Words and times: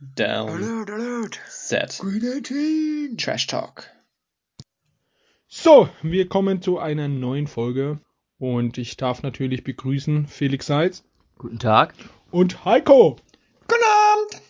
Down. 0.00 0.50
Alert, 0.50 0.90
alert. 0.90 1.40
Set. 1.48 1.98
Green 2.00 2.24
18. 2.24 3.16
Trash 3.16 3.46
Talk. 3.46 3.90
So, 5.46 5.88
wir 6.02 6.28
kommen 6.28 6.62
zu 6.62 6.78
einer 6.78 7.06
neuen 7.08 7.46
Folge 7.46 8.00
und 8.38 8.76
ich 8.76 8.96
darf 8.96 9.22
natürlich 9.22 9.62
begrüßen 9.62 10.26
Felix 10.26 10.66
Seitz 10.66 11.04
Guten 11.38 11.58
Tag. 11.60 11.94
und 12.32 12.64
Heiko. 12.64 13.16
Guten 13.68 13.84
Abend. 14.12 14.42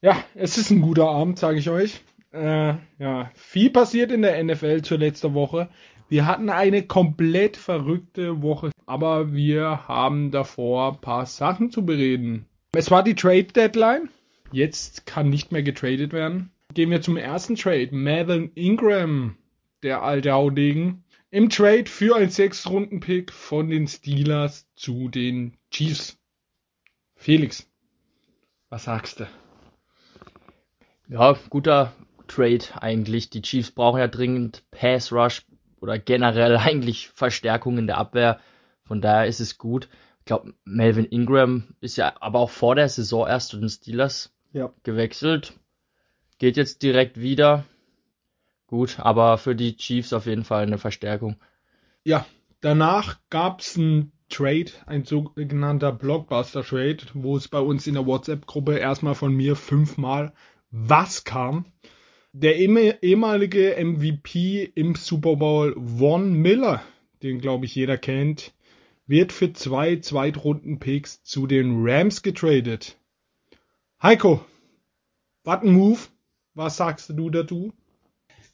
Ja, 0.00 0.24
es 0.34 0.56
ist 0.56 0.70
ein 0.70 0.80
guter 0.80 1.08
Abend, 1.08 1.38
sage 1.38 1.58
ich 1.58 1.68
euch. 1.68 2.00
Äh, 2.32 2.74
ja, 2.98 3.30
viel 3.34 3.70
passiert 3.70 4.12
in 4.12 4.22
der 4.22 4.42
NFL 4.42 4.80
zur 4.82 4.98
letzten 4.98 5.34
Woche. 5.34 5.68
Wir 6.08 6.26
hatten 6.26 6.48
eine 6.48 6.82
komplett 6.82 7.56
verrückte 7.56 8.40
Woche, 8.42 8.70
aber 8.86 9.32
wir 9.32 9.86
haben 9.88 10.30
davor 10.30 10.94
ein 10.94 11.00
paar 11.00 11.26
Sachen 11.26 11.70
zu 11.70 11.84
bereden. 11.84 12.46
Es 12.72 12.90
war 12.90 13.02
die 13.02 13.16
Trade 13.16 13.44
Deadline. 13.44 14.10
Jetzt 14.52 15.04
kann 15.04 15.28
nicht 15.28 15.50
mehr 15.50 15.64
getradet 15.64 16.12
werden. 16.12 16.52
Gehen 16.72 16.90
wir 16.90 17.02
zum 17.02 17.16
ersten 17.16 17.56
Trade. 17.56 17.88
Melvin 17.90 18.52
Ingram, 18.54 19.36
der 19.82 20.02
alte 20.02 20.32
Haudegen, 20.32 21.02
im 21.30 21.48
Trade 21.50 21.86
für 21.86 22.16
ein 22.16 22.30
Sechs-Runden-Pick 22.30 23.32
von 23.32 23.70
den 23.70 23.88
Steelers 23.88 24.68
zu 24.76 25.08
den 25.08 25.56
Chiefs. 25.72 26.16
Felix, 27.16 27.68
was 28.68 28.84
sagst 28.84 29.20
du? 29.20 29.26
Ja, 31.08 31.36
guter 31.50 31.92
Trade 32.28 32.64
eigentlich. 32.80 33.30
Die 33.30 33.42
Chiefs 33.42 33.72
brauchen 33.72 33.98
ja 33.98 34.06
dringend 34.06 34.62
Pass 34.70 35.12
Rush 35.12 35.44
oder 35.80 35.98
generell 35.98 36.56
eigentlich 36.56 37.08
Verstärkung 37.08 37.78
in 37.78 37.88
der 37.88 37.98
Abwehr. 37.98 38.38
Von 38.84 39.00
daher 39.00 39.26
ist 39.26 39.40
es 39.40 39.58
gut. 39.58 39.88
Ich 40.30 40.32
glaube, 40.32 40.54
Melvin 40.64 41.06
Ingram 41.06 41.64
ist 41.80 41.96
ja 41.96 42.14
aber 42.20 42.38
auch 42.38 42.50
vor 42.50 42.76
der 42.76 42.88
Saison 42.88 43.26
erst 43.26 43.48
zu 43.48 43.58
den 43.58 43.68
Steelers 43.68 44.32
Ja. 44.52 44.72
gewechselt. 44.84 45.54
Geht 46.38 46.56
jetzt 46.56 46.84
direkt 46.84 47.20
wieder. 47.20 47.64
Gut, 48.68 49.00
aber 49.00 49.38
für 49.38 49.56
die 49.56 49.76
Chiefs 49.76 50.12
auf 50.12 50.26
jeden 50.26 50.44
Fall 50.44 50.62
eine 50.62 50.78
Verstärkung. 50.78 51.34
Ja, 52.04 52.24
danach 52.60 53.18
gab 53.28 53.58
es 53.58 53.76
einen 53.76 54.12
Trade, 54.28 54.70
ein 54.86 55.02
sogenannter 55.02 55.90
Blockbuster-Trade, 55.90 56.98
wo 57.14 57.36
es 57.36 57.48
bei 57.48 57.58
uns 57.58 57.88
in 57.88 57.94
der 57.94 58.06
WhatsApp-Gruppe 58.06 58.76
erstmal 58.78 59.16
von 59.16 59.34
mir 59.34 59.56
fünfmal 59.56 60.32
was 60.70 61.24
kam. 61.24 61.64
Der 62.32 62.56
ehemalige 62.56 63.74
MVP 63.84 64.70
im 64.76 64.94
Super 64.94 65.34
Bowl, 65.34 65.74
Von 65.74 66.34
Miller, 66.34 66.82
den 67.24 67.40
glaube 67.40 67.64
ich 67.66 67.74
jeder 67.74 67.98
kennt, 67.98 68.52
wird 69.10 69.32
für 69.32 69.52
zwei 69.52 69.96
Zweitrunden-Picks 69.96 71.24
zu 71.24 71.48
den 71.48 71.82
Rams 71.84 72.22
getradet. 72.22 72.96
Heiko, 74.00 74.40
was 75.42 75.62
ein 75.62 75.72
Move? 75.72 75.98
Was 76.54 76.76
sagst 76.76 77.10
du 77.10 77.28
dazu? 77.28 77.72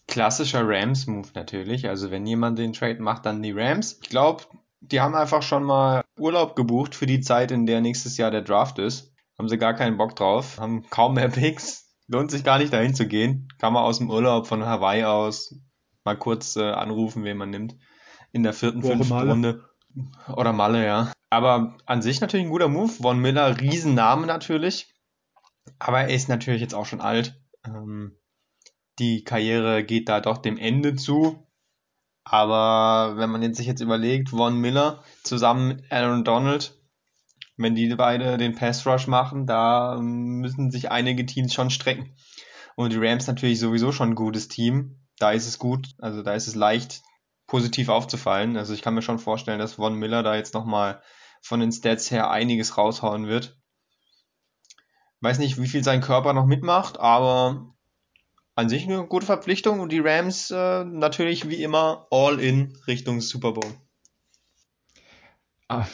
Klassischer 0.09 0.67
Rams-Move 0.67 1.29
natürlich. 1.35 1.89
Also 1.89 2.11
wenn 2.11 2.27
jemand 2.27 2.59
den 2.59 2.73
Trade 2.73 3.03
macht, 3.03 3.27
dann 3.27 3.43
die 3.43 3.53
Rams. 3.53 3.99
Ich 4.03 4.09
glaube, 4.09 4.45
die 4.81 5.01
haben 5.01 5.15
einfach 5.15 5.43
schon 5.43 5.63
mal 5.63 6.03
Urlaub 6.19 6.57
gebucht 6.57 6.95
für 6.95 7.07
die 7.07 7.21
Zeit, 7.21 7.51
in 7.51 7.67
der 7.67 7.83
nächstes 7.83 8.17
Jahr 8.17 8.31
der 8.31 8.43
Draft 8.43 8.79
ist. 8.79 9.13
Haben 9.39 9.51
sie 9.51 9.59
gar 9.59 9.75
keinen 9.75 9.99
Bock 9.99 10.17
drauf, 10.17 10.59
haben 10.59 10.89
kaum 10.89 11.15
mehr 11.15 11.29
Picks. 11.29 11.95
Lohnt 12.09 12.31
sich 12.31 12.45
gar 12.45 12.59
nicht 12.59 12.73
dahin 12.73 12.95
zu 12.95 13.07
gehen. 13.07 13.49
Kann 13.59 13.75
man 13.75 13.83
aus 13.83 13.99
dem 13.99 14.09
Urlaub 14.09 14.47
von 14.47 14.65
Hawaii 14.65 15.05
aus 15.05 15.55
mal 16.05 16.17
kurz 16.17 16.57
äh, 16.57 16.63
anrufen, 16.63 17.25
wen 17.25 17.37
man 17.37 17.51
nimmt. 17.51 17.77
In 18.33 18.43
der 18.43 18.55
vierten, 18.55 18.83
Woche 18.83 18.93
fünften. 18.93 19.29
Runde. 19.29 19.66
Oder 20.29 20.53
Malle, 20.53 20.85
ja. 20.85 21.13
Aber 21.31 21.77
an 21.87 22.03
sich 22.03 22.21
natürlich 22.21 22.47
ein 22.47 22.53
guter 22.53 22.69
Move. 22.69 22.89
Von 22.89 23.19
Miller, 23.19 23.61
Riesenname 23.61 24.27
natürlich. 24.27 24.95
Aber 25.79 26.03
er 26.03 26.11
ist 26.11 26.29
natürlich 26.29 26.61
jetzt 26.61 26.75
auch 26.75 26.87
schon 26.87 27.01
alt. 27.01 27.41
Ähm, 27.65 28.17
die 28.99 29.25
Karriere 29.25 29.85
geht 29.85 30.09
da 30.09 30.21
doch 30.21 30.39
dem 30.39 30.59
Ende 30.59 30.97
zu. 30.97 31.47
Aber 32.25 33.17
wenn 33.17 33.31
man 33.31 33.43
jetzt 33.43 33.57
sich 33.57 33.67
jetzt 33.67 33.81
überlegt, 33.81 34.31
Von 34.31 34.61
Miller 34.61 35.03
zusammen 35.23 35.69
mit 35.69 35.93
Aaron 35.93 36.25
Donald, 36.25 36.77
wenn 37.57 37.75
die 37.75 37.95
beide 37.95 38.37
den 38.37 38.55
Pass 38.55 38.87
Rush 38.87 39.07
machen, 39.07 39.47
da 39.47 39.99
müssen 40.01 40.71
sich 40.71 40.91
einige 40.91 41.25
Teams 41.25 41.55
schon 41.55 41.71
strecken. 41.71 42.17
Und 42.75 42.93
die 42.93 42.99
Rams 42.99 43.27
natürlich 43.27 43.59
sowieso 43.59 43.93
schon 43.93 44.11
ein 44.11 44.17
gutes 44.17 44.49
Team. 44.49 44.99
Da 45.19 45.31
ist 45.31 45.47
es 45.47 45.59
gut, 45.59 45.95
also 45.99 46.23
da 46.23 46.35
ist 46.35 46.47
es 46.47 46.55
leicht, 46.55 47.03
positiv 47.47 47.89
aufzufallen. 47.89 48.57
Also 48.57 48.75
ich 48.75 48.83
kann 48.83 48.95
mir 48.95 49.03
schon 49.03 49.19
vorstellen, 49.19 49.59
dass 49.59 49.75
Von 49.75 49.95
Miller 49.95 50.23
da 50.23 50.37
jetzt 50.37 50.55
nochmal 50.55 51.03
von 51.43 51.61
den 51.61 51.73
Stats 51.73 52.11
her 52.11 52.31
einiges 52.31 52.77
raushauen 52.77 53.27
wird. 53.29 53.59
Weiß 55.21 55.39
nicht, 55.39 55.61
wie 55.61 55.69
viel 55.69 55.85
sein 55.85 56.01
Körper 56.01 56.33
noch 56.33 56.47
mitmacht, 56.47 56.99
aber 56.99 57.75
an 58.55 58.69
sich 58.69 58.85
eine 58.85 59.07
gute 59.07 59.27
Verpflichtung 59.27 59.81
und 59.81 59.93
die 59.93 60.01
Rams 60.01 60.51
äh, 60.51 60.85
natürlich 60.85 61.49
wie 61.49 61.63
immer 61.63 62.07
all 62.11 62.41
in 62.41 62.77
Richtung 62.87 63.21
Super 63.21 63.53
Bowl. 63.53 63.75
Ah, 65.69 65.87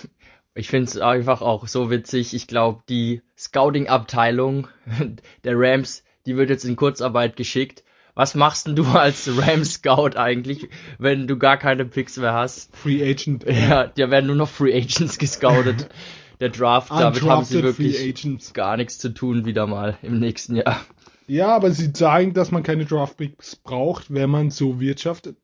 Ich 0.54 0.68
finde 0.68 0.90
es 0.90 0.98
einfach 0.98 1.42
auch 1.42 1.66
so 1.66 1.90
witzig. 1.90 2.34
Ich 2.34 2.46
glaube, 2.46 2.82
die 2.88 3.22
Scouting-Abteilung 3.38 4.68
der 5.44 5.54
Rams, 5.56 6.04
die 6.26 6.36
wird 6.36 6.50
jetzt 6.50 6.64
in 6.64 6.76
Kurzarbeit 6.76 7.36
geschickt. 7.36 7.84
Was 8.14 8.34
machst 8.34 8.66
denn 8.66 8.76
du 8.76 8.84
als 8.92 9.28
Rams-Scout 9.28 10.16
eigentlich, 10.16 10.68
wenn 10.98 11.26
du 11.26 11.38
gar 11.38 11.56
keine 11.56 11.84
Picks 11.84 12.16
mehr 12.16 12.32
hast? 12.34 12.74
Free 12.76 13.02
Agent. 13.02 13.44
Ja, 13.48 13.86
da 13.86 14.10
werden 14.10 14.26
nur 14.26 14.36
noch 14.36 14.48
Free 14.48 14.74
Agents 14.74 15.18
gescoutet. 15.18 15.88
Der 16.40 16.48
Draft, 16.48 16.90
damit 16.90 17.22
haben 17.22 17.44
sie 17.44 17.62
wirklich 17.62 18.52
gar 18.52 18.76
nichts 18.76 18.98
zu 18.98 19.10
tun 19.10 19.44
wieder 19.44 19.68
mal 19.68 19.96
im 20.02 20.18
nächsten 20.18 20.56
Jahr. 20.56 20.84
Ja, 21.28 21.54
aber 21.54 21.70
sie 21.70 21.92
zeigen, 21.92 22.34
dass 22.34 22.50
man 22.50 22.64
keine 22.64 22.84
Draftpicks 22.84 23.54
braucht, 23.54 24.12
wenn 24.12 24.28
man 24.28 24.50
so 24.50 24.80
wirtschaftet. 24.80 25.36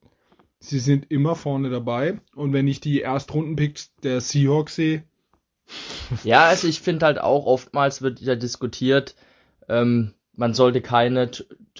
Sie 0.58 0.80
sind 0.80 1.08
immer 1.08 1.36
vorne 1.36 1.70
dabei. 1.70 2.20
Und 2.34 2.52
wenn 2.52 2.66
ich 2.66 2.80
die 2.80 3.00
Erstrundenpicks 3.00 3.94
der 4.02 4.20
Seahawks 4.20 4.74
sehe, 4.74 5.04
Ja, 6.24 6.46
also 6.46 6.66
ich 6.66 6.80
finde 6.80 7.06
halt 7.06 7.20
auch, 7.20 7.46
oftmals 7.46 8.02
wird 8.02 8.20
ja 8.20 8.34
diskutiert, 8.34 9.14
ähm, 9.68 10.14
man 10.38 10.54
sollte 10.54 10.80
keine 10.80 11.30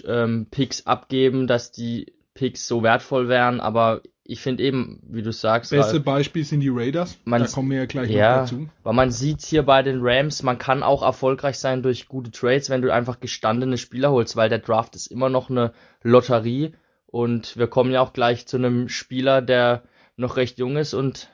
ähm, 0.05 0.47
Picks 0.51 0.85
abgeben, 0.85 1.47
dass 1.47 1.71
die 1.71 2.13
Picks 2.33 2.67
so 2.67 2.83
wertvoll 2.83 3.29
wären, 3.29 3.61
aber 3.61 4.01
ich 4.25 4.41
finde 4.41 4.63
eben, 4.63 5.01
wie 5.07 5.21
du 5.21 5.31
sagst, 5.31 5.71
beste 5.71 5.93
Ralf, 5.93 6.03
Beispiel 6.03 6.43
sind 6.43 6.59
die 6.59 6.69
Raiders. 6.69 7.17
Man- 7.23 7.41
da 7.41 7.47
kommen 7.47 7.71
wir 7.71 7.77
ja 7.77 7.85
gleich 7.85 8.09
noch 8.09 8.15
ja, 8.15 8.41
dazu. 8.41 8.67
weil 8.83 8.93
man 8.93 9.11
sieht's 9.11 9.47
hier 9.47 9.63
bei 9.63 9.81
den 9.81 9.99
Rams, 10.01 10.43
man 10.43 10.57
kann 10.57 10.83
auch 10.83 11.03
erfolgreich 11.03 11.57
sein 11.57 11.81
durch 11.81 12.09
gute 12.09 12.31
Trades, 12.31 12.69
wenn 12.69 12.81
du 12.81 12.93
einfach 12.93 13.21
gestandene 13.21 13.77
Spieler 13.77 14.11
holst, 14.11 14.35
weil 14.35 14.49
der 14.49 14.59
Draft 14.59 14.95
ist 14.95 15.07
immer 15.07 15.29
noch 15.29 15.49
eine 15.49 15.71
Lotterie 16.03 16.73
und 17.07 17.55
wir 17.55 17.67
kommen 17.67 17.91
ja 17.91 18.01
auch 18.01 18.11
gleich 18.11 18.45
zu 18.45 18.57
einem 18.57 18.89
Spieler, 18.89 19.41
der 19.41 19.83
noch 20.17 20.35
recht 20.35 20.59
jung 20.59 20.75
ist 20.75 20.93
und 20.93 21.29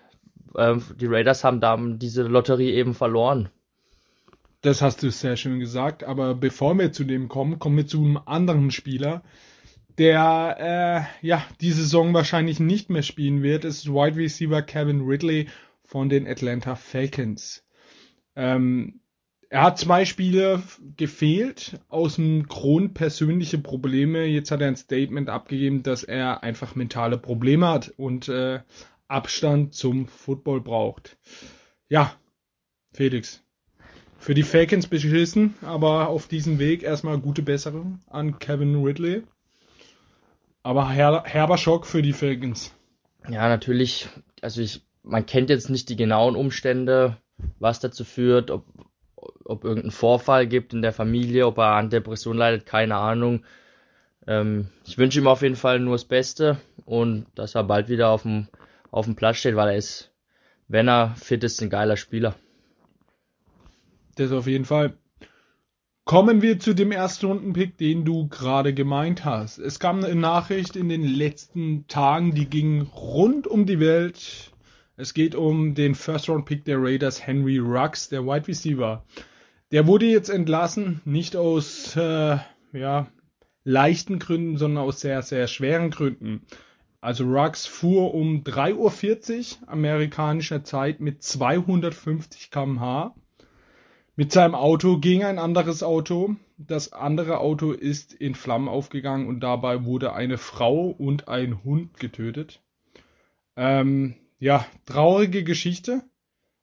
ähm, 0.55 0.83
die 0.95 1.07
Raiders 1.07 1.43
haben 1.43 1.59
da 1.59 1.75
diese 1.75 2.21
Lotterie 2.21 2.71
eben 2.71 2.93
verloren. 2.93 3.49
Das 4.65 4.81
hast 4.81 5.03
du 5.03 5.11
sehr 5.11 5.37
schön 5.37 5.59
gesagt. 5.59 6.03
Aber 6.03 6.33
bevor 6.33 6.75
wir 6.79 6.91
zu 6.91 7.03
dem 7.03 7.27
kommen, 7.27 7.59
kommen 7.59 7.77
wir 7.77 7.85
zu 7.85 8.03
einem 8.03 8.17
anderen 8.25 8.71
Spieler, 8.71 9.21
der 9.99 11.07
äh, 11.21 11.27
ja 11.27 11.45
die 11.61 11.71
Saison 11.71 12.15
wahrscheinlich 12.15 12.59
nicht 12.59 12.89
mehr 12.89 13.03
spielen 13.03 13.43
wird. 13.43 13.63
Es 13.63 13.77
ist 13.77 13.89
Wide 13.89 14.15
Receiver 14.15 14.63
Kevin 14.63 15.01
Ridley 15.01 15.49
von 15.83 16.09
den 16.09 16.27
Atlanta 16.27 16.73
Falcons. 16.73 17.63
Ähm, 18.35 19.01
er 19.51 19.61
hat 19.61 19.77
zwei 19.77 20.03
Spiele 20.03 20.63
gefehlt 20.97 21.79
aus 21.87 22.15
dem 22.15 22.47
Grund 22.47 22.95
persönliche 22.95 23.59
Probleme. 23.59 24.25
Jetzt 24.25 24.49
hat 24.49 24.61
er 24.61 24.67
ein 24.67 24.77
Statement 24.77 25.29
abgegeben, 25.29 25.83
dass 25.83 26.03
er 26.03 26.41
einfach 26.41 26.73
mentale 26.73 27.19
Probleme 27.19 27.67
hat 27.67 27.93
und 27.97 28.29
äh, 28.29 28.61
Abstand 29.07 29.75
zum 29.75 30.07
Football 30.07 30.61
braucht. 30.61 31.19
Ja, 31.87 32.15
Felix. 32.93 33.44
Für 34.25 34.33
die 34.33 34.41
Falcons 34.41 34.87
beschissen, 34.87 35.53
aber 35.61 36.09
auf 36.09 36.27
diesem 36.27 36.57
Weg 36.57 36.81
erstmal 36.81 37.19
gute 37.19 37.43
Besserung 37.43 37.99
an 38.09 38.39
Kevin 38.39 38.83
Ridley. 38.83 39.21
Aber 40.63 40.89
her 40.89 41.21
herber 41.27 41.59
Schock 41.59 41.85
für 41.85 42.01
die 42.01 42.11
Falcons. 42.11 42.73
Ja, 43.29 43.47
natürlich, 43.47 44.09
also 44.41 44.63
ich, 44.63 44.81
man 45.03 45.27
kennt 45.27 45.51
jetzt 45.51 45.69
nicht 45.69 45.89
die 45.89 45.95
genauen 45.95 46.35
Umstände, 46.35 47.17
was 47.59 47.81
dazu 47.81 48.03
führt, 48.03 48.49
ob, 48.49 48.65
ob 49.43 49.63
irgendein 49.63 49.91
Vorfall 49.91 50.47
gibt 50.47 50.73
in 50.73 50.81
der 50.81 50.91
Familie, 50.91 51.45
ob 51.45 51.59
er 51.59 51.75
an 51.75 51.91
Depression 51.91 52.35
leidet, 52.35 52.65
keine 52.65 52.95
Ahnung. 52.95 53.45
Ähm, 54.25 54.69
ich 54.87 54.97
wünsche 54.97 55.19
ihm 55.19 55.27
auf 55.27 55.43
jeden 55.43 55.55
Fall 55.55 55.79
nur 55.79 55.93
das 55.93 56.05
Beste 56.05 56.57
und 56.85 57.27
dass 57.35 57.53
er 57.53 57.63
bald 57.63 57.89
wieder 57.89 58.09
auf 58.09 58.23
dem, 58.23 58.47
auf 58.89 59.05
dem 59.05 59.15
Platz 59.15 59.37
steht, 59.37 59.55
weil 59.55 59.69
er 59.69 59.77
ist, 59.77 60.09
wenn 60.67 60.89
er 60.89 61.13
fit 61.13 61.43
ist, 61.43 61.61
ein 61.61 61.69
geiler 61.69 61.95
Spieler. 61.95 62.33
Das 64.15 64.31
auf 64.31 64.47
jeden 64.47 64.65
Fall. 64.65 64.97
Kommen 66.05 66.43
wir 66.43 66.59
zu 66.59 66.75
dem 66.75 66.91
Erstrundenpick, 66.91 67.77
den 67.77 68.05
du 68.05 68.27
gerade 68.27 68.73
gemeint 68.75 69.25
hast. 69.25 69.57
Es 69.57 69.79
kam 69.79 70.03
eine 70.03 70.13
Nachricht 70.13 70.75
in 70.75 70.87
den 70.87 71.03
letzten 71.03 71.87
Tagen, 71.87 72.35
die 72.35 72.45
ging 72.45 72.81
rund 72.81 73.47
um 73.47 73.65
die 73.65 73.79
Welt. 73.79 74.51
Es 74.97 75.13
geht 75.13 75.33
um 75.33 75.73
den 75.73 75.95
First-Round-Pick 75.95 76.63
der 76.63 76.77
Raiders, 76.79 77.25
Henry 77.25 77.57
Ruggs, 77.57 78.07
der 78.09 78.23
Wide 78.23 78.47
Receiver. 78.47 79.03
Der 79.71 79.87
wurde 79.87 80.05
jetzt 80.05 80.29
entlassen, 80.29 81.01
nicht 81.05 81.35
aus 81.35 81.95
äh, 81.95 82.37
ja, 82.71 83.07
leichten 83.63 84.19
Gründen, 84.19 84.57
sondern 84.57 84.83
aus 84.83 85.01
sehr, 85.01 85.23
sehr 85.23 85.47
schweren 85.47 85.89
Gründen. 85.89 86.45
Also 87.01 87.25
Rux 87.25 87.65
fuhr 87.65 88.13
um 88.13 88.43
3.40 88.43 89.63
Uhr 89.63 89.69
amerikanischer 89.69 90.63
Zeit 90.63 90.99
mit 90.99 91.23
250 91.23 92.51
km/h 92.51 93.15
mit 94.15 94.31
seinem 94.31 94.55
Auto 94.55 94.97
gegen 94.97 95.23
ein 95.23 95.39
anderes 95.39 95.83
Auto. 95.83 96.35
Das 96.57 96.93
andere 96.93 97.39
Auto 97.39 97.71
ist 97.71 98.13
in 98.13 98.35
Flammen 98.35 98.69
aufgegangen 98.69 99.27
und 99.27 99.41
dabei 99.41 99.83
wurde 99.83 100.13
eine 100.13 100.37
Frau 100.37 100.87
und 100.87 101.27
ein 101.27 101.63
Hund 101.63 101.99
getötet. 101.99 102.61
Ähm, 103.57 104.15
ja, 104.39 104.65
traurige 104.85 105.43
Geschichte. 105.43 106.01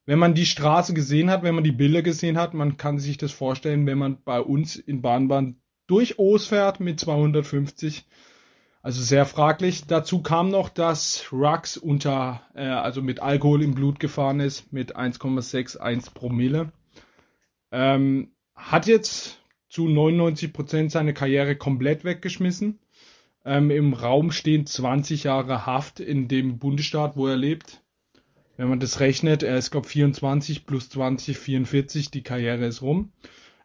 Wenn 0.04 0.18
man 0.18 0.34
die 0.34 0.46
Straße 0.46 0.94
gesehen 0.94 1.30
hat, 1.30 1.42
wenn 1.42 1.54
man 1.54 1.64
die 1.64 1.72
Bilder 1.72 2.02
gesehen 2.02 2.36
hat, 2.36 2.54
man 2.54 2.76
kann 2.76 2.98
sich 2.98 3.18
das 3.18 3.32
vorstellen, 3.32 3.86
wenn 3.86 3.98
man 3.98 4.18
bei 4.24 4.40
uns 4.40 4.76
in 4.76 5.02
Bahnbahn 5.02 5.56
durch 5.86 6.18
Oos 6.18 6.46
fährt 6.46 6.80
mit 6.80 6.98
250. 6.98 8.06
Also 8.82 9.00
sehr 9.00 9.26
fraglich. 9.26 9.86
Dazu 9.86 10.22
kam 10.22 10.48
noch, 10.48 10.68
dass 10.68 11.30
Rux 11.32 11.76
unter, 11.76 12.42
äh, 12.54 12.64
also 12.66 13.00
mit 13.00 13.20
Alkohol 13.20 13.62
im 13.62 13.74
Blut 13.74 14.00
gefahren 14.00 14.40
ist, 14.40 14.72
mit 14.72 14.96
1,61 14.96 16.14
Promille. 16.14 16.72
Ähm, 17.72 18.32
hat 18.54 18.86
jetzt 18.86 19.40
zu 19.68 19.88
99 19.88 20.52
Prozent 20.52 20.92
seine 20.92 21.14
Karriere 21.14 21.56
komplett 21.56 22.04
weggeschmissen. 22.04 22.78
Ähm, 23.44 23.70
Im 23.70 23.94
Raum 23.94 24.30
stehen 24.30 24.66
20 24.66 25.24
Jahre 25.24 25.66
Haft 25.66 25.98
in 25.98 26.28
dem 26.28 26.58
Bundesstaat, 26.58 27.16
wo 27.16 27.26
er 27.26 27.36
lebt. 27.36 27.82
Wenn 28.56 28.68
man 28.68 28.80
das 28.80 29.00
rechnet, 29.00 29.42
er 29.42 29.56
ist, 29.56 29.70
glaube 29.70 29.88
24 29.88 30.66
plus 30.66 30.90
20, 30.90 31.38
44, 31.38 32.10
die 32.10 32.22
Karriere 32.22 32.66
ist 32.66 32.82
rum. 32.82 33.10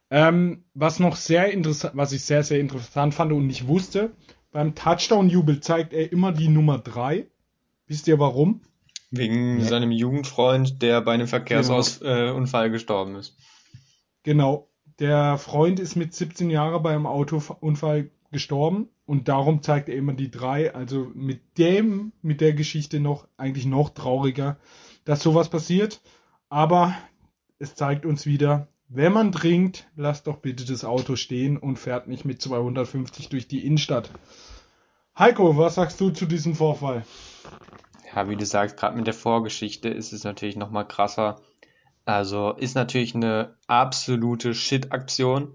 Ähm, 0.10 0.64
was 0.74 1.00
noch 1.00 1.18
sehr 1.18 1.52
interessant, 1.52 1.96
was 1.98 2.14
ich 2.14 2.24
sehr, 2.24 2.44
sehr 2.44 2.62
interessant 2.62 3.14
fand 3.14 3.34
und 3.34 3.46
nicht 3.46 3.68
wusste, 3.68 4.12
beim 4.52 4.74
Touchdown-Jubel 4.74 5.60
zeigt 5.60 5.94
er 5.94 6.12
immer 6.12 6.32
die 6.32 6.48
Nummer 6.48 6.80
3. 6.80 7.28
Wisst 7.88 8.08
ihr 8.08 8.18
warum? 8.18 8.62
Wegen 9.12 9.60
ja. 9.60 9.66
seinem 9.66 9.92
Jugendfreund, 9.92 10.82
der 10.82 11.02
bei 11.02 11.14
einem 11.14 11.28
Verkehrsunfall 11.28 12.64
genau. 12.64 12.70
gestorben 12.70 13.16
ist. 13.16 13.36
Genau. 14.28 14.68
Der 15.00 15.38
Freund 15.38 15.80
ist 15.80 15.96
mit 15.96 16.14
17 16.14 16.50
Jahren 16.50 16.84
bei 16.84 16.94
einem 16.94 17.06
Autounfall 17.06 18.12
gestorben 18.30 18.90
und 19.06 19.30
darum 19.30 19.62
zeigt 19.62 19.88
er 19.88 19.96
immer 19.96 20.12
die 20.12 20.30
drei. 20.30 20.76
Also 20.76 21.10
mit 21.16 21.58
dem, 21.58 22.12
mit 22.22 22.42
der 22.42 22.52
Geschichte 22.52 23.00
noch, 23.00 23.26
eigentlich 23.38 23.66
noch 23.66 23.90
trauriger, 23.90 24.58
dass 25.06 25.24
sowas 25.24 25.48
passiert. 25.48 26.02
Aber 26.50 26.94
es 27.58 27.76
zeigt 27.76 28.06
uns 28.06 28.26
wieder, 28.26 28.68
wenn 28.90 29.14
man 29.14 29.32
trinkt, 29.32 29.88
lasst 29.96 30.28
doch 30.28 30.40
bitte 30.40 30.66
das 30.66 30.84
Auto 30.84 31.16
stehen 31.16 31.56
und 31.56 31.80
fährt 31.80 32.10
nicht 32.10 32.26
mit 32.26 32.42
250 32.42 33.30
durch 33.30 33.48
die 33.48 33.66
Innenstadt. 33.66 34.12
Heiko, 35.18 35.56
was 35.56 35.76
sagst 35.76 36.02
du 36.02 36.10
zu 36.10 36.26
diesem 36.26 36.54
Vorfall? 36.54 37.06
Ja, 38.14 38.28
wie 38.28 38.36
du 38.36 38.46
sagst, 38.46 38.76
gerade 38.76 38.98
mit 38.98 39.08
der 39.08 39.14
Vorgeschichte 39.14 39.88
ist 39.88 40.12
es 40.12 40.26
natürlich 40.26 40.58
nochmal 40.58 40.86
krasser, 40.86 41.40
also 42.08 42.52
ist 42.54 42.74
natürlich 42.74 43.16
eine 43.16 43.58
absolute 43.68 44.54
Shit-Aktion. 44.54 45.54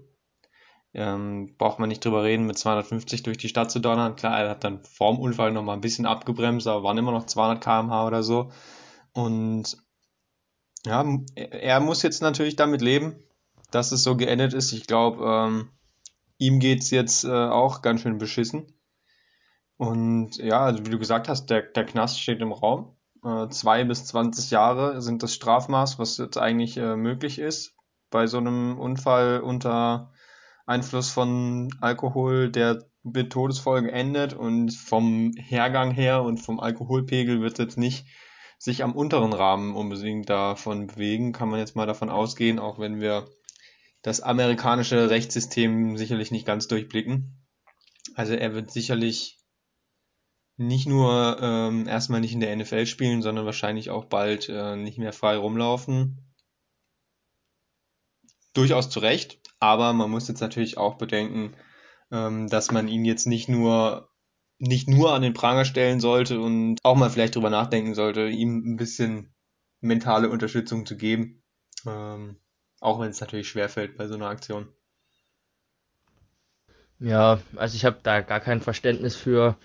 Ähm, 0.93 1.55
braucht 1.57 1.79
man 1.79 1.89
nicht 1.89 2.05
drüber 2.05 2.23
reden, 2.23 2.45
mit 2.45 2.59
250 2.59 3.23
durch 3.23 3.39
die 3.39 3.49
Stadt 3.49 3.71
zu 3.71 3.79
donnern. 3.79 4.15
Klar, 4.15 4.39
er 4.39 4.51
hat 4.51 4.63
dann 4.63 4.83
vorm 4.83 5.17
Unfall 5.17 5.51
noch 5.51 5.63
mal 5.63 5.73
ein 5.73 5.81
bisschen 5.81 6.05
abgebremst, 6.05 6.67
aber 6.67 6.83
waren 6.83 6.99
immer 6.99 7.11
noch 7.11 7.25
200 7.25 7.63
km/h 7.63 8.05
oder 8.05 8.21
so. 8.21 8.51
Und 9.13 9.77
ja, 10.85 11.03
er 11.33 11.79
muss 11.79 12.03
jetzt 12.03 12.21
natürlich 12.21 12.55
damit 12.55 12.83
leben, 12.83 13.15
dass 13.71 13.91
es 13.91 14.03
so 14.03 14.15
geendet 14.15 14.53
ist. 14.53 14.73
Ich 14.73 14.85
glaube, 14.85 15.25
ähm, 15.25 15.69
ihm 16.37 16.59
geht's 16.59 16.91
jetzt 16.91 17.23
äh, 17.23 17.31
auch 17.31 17.81
ganz 17.81 18.01
schön 18.01 18.19
beschissen. 18.19 18.67
Und 19.77 20.37
ja, 20.37 20.65
also 20.65 20.85
wie 20.85 20.91
du 20.91 20.99
gesagt 20.99 21.29
hast, 21.29 21.47
der, 21.47 21.63
der 21.63 21.85
Knast 21.87 22.21
steht 22.21 22.41
im 22.41 22.51
Raum. 22.51 22.92
Äh, 23.23 23.49
zwei 23.49 23.83
bis 23.83 24.05
20 24.05 24.51
Jahre 24.51 25.01
sind 25.01 25.23
das 25.23 25.33
Strafmaß, 25.33 25.99
was 25.99 26.17
jetzt 26.17 26.37
eigentlich 26.37 26.77
äh, 26.77 26.95
möglich 26.95 27.39
ist 27.39 27.73
bei 28.09 28.27
so 28.27 28.37
einem 28.37 28.77
Unfall 28.77 29.41
unter 29.41 30.13
Einfluss 30.65 31.09
von 31.09 31.73
Alkohol, 31.81 32.49
der 32.49 32.85
mit 33.01 33.31
Todesfolge 33.31 33.91
endet 33.91 34.33
und 34.33 34.71
vom 34.71 35.33
Hergang 35.35 35.91
her 35.91 36.23
und 36.23 36.37
vom 36.37 36.59
Alkoholpegel 36.59 37.41
wird 37.41 37.59
jetzt 37.59 37.77
nicht 37.77 38.05
sich 38.57 38.83
am 38.83 38.95
unteren 38.95 39.33
Rahmen 39.33 39.75
unbedingt 39.75 40.29
davon 40.29 40.87
bewegen, 40.87 41.33
kann 41.33 41.49
man 41.49 41.59
jetzt 41.59 41.75
mal 41.75 41.87
davon 41.87 42.09
ausgehen, 42.09 42.59
auch 42.59 42.79
wenn 42.79 43.01
wir 43.01 43.27
das 44.03 44.21
amerikanische 44.21 45.09
Rechtssystem 45.09 45.97
sicherlich 45.97 46.31
nicht 46.31 46.45
ganz 46.45 46.67
durchblicken. 46.67 47.43
Also 48.15 48.35
er 48.35 48.53
wird 48.53 48.71
sicherlich 48.71 49.42
nicht 50.57 50.87
nur 50.87 51.37
ähm, 51.41 51.87
erstmal 51.87 52.21
nicht 52.21 52.33
in 52.33 52.39
der 52.39 52.55
NFL 52.55 52.85
spielen, 52.85 53.21
sondern 53.21 53.45
wahrscheinlich 53.45 53.89
auch 53.89 54.05
bald 54.05 54.49
äh, 54.49 54.75
nicht 54.75 54.97
mehr 54.97 55.13
frei 55.13 55.37
rumlaufen. 55.37 56.33
Durchaus 58.53 58.89
zu 58.89 58.99
Recht, 58.99 59.39
aber 59.59 59.93
man 59.93 60.11
muss 60.11 60.27
jetzt 60.27 60.41
natürlich 60.41 60.77
auch 60.77 60.97
bedenken, 60.97 61.55
ähm, 62.11 62.49
dass 62.49 62.71
man 62.71 62.87
ihn 62.87 63.03
jetzt 63.05 63.25
nicht 63.25 63.49
nur 63.49 64.09
nicht 64.59 64.87
nur 64.87 65.13
an 65.13 65.21
den 65.21 65.33
Pranger 65.33 65.65
stellen 65.65 65.99
sollte 65.99 66.39
und 66.39 66.79
auch 66.83 66.95
mal 66.95 67.09
vielleicht 67.09 67.35
drüber 67.35 67.49
nachdenken 67.49 67.95
sollte, 67.95 68.29
ihm 68.29 68.73
ein 68.73 68.77
bisschen 68.77 69.33
mentale 69.81 70.29
Unterstützung 70.29 70.85
zu 70.85 70.95
geben. 70.95 71.43
Ähm, 71.85 72.37
auch 72.79 72.99
wenn 72.99 73.09
es 73.09 73.19
natürlich 73.19 73.49
schwerfällt 73.49 73.97
bei 73.97 74.07
so 74.07 74.15
einer 74.15 74.27
Aktion. 74.27 74.69
Ja, 76.99 77.39
also 77.55 77.75
ich 77.75 77.83
habe 77.83 77.99
da 78.03 78.21
gar 78.21 78.39
kein 78.39 78.61
Verständnis 78.61 79.15
für, 79.15 79.57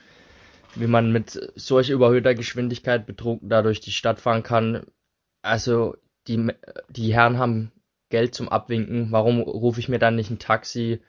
wie 0.78 0.86
man 0.86 1.12
mit 1.12 1.52
solch 1.56 1.90
überhöhter 1.90 2.34
Geschwindigkeit 2.34 3.06
betrunken 3.06 3.48
da 3.48 3.62
durch 3.62 3.80
die 3.80 3.92
Stadt 3.92 4.20
fahren 4.20 4.42
kann. 4.42 4.86
Also 5.42 5.96
die, 6.26 6.52
die 6.88 7.14
Herren 7.14 7.38
haben 7.38 7.72
Geld 8.10 8.34
zum 8.34 8.48
Abwinken. 8.48 9.12
Warum 9.12 9.40
rufe 9.40 9.80
ich 9.80 9.88
mir 9.88 9.98
dann 9.98 10.16
nicht 10.16 10.30
ein 10.30 10.38
Taxi? 10.38 11.00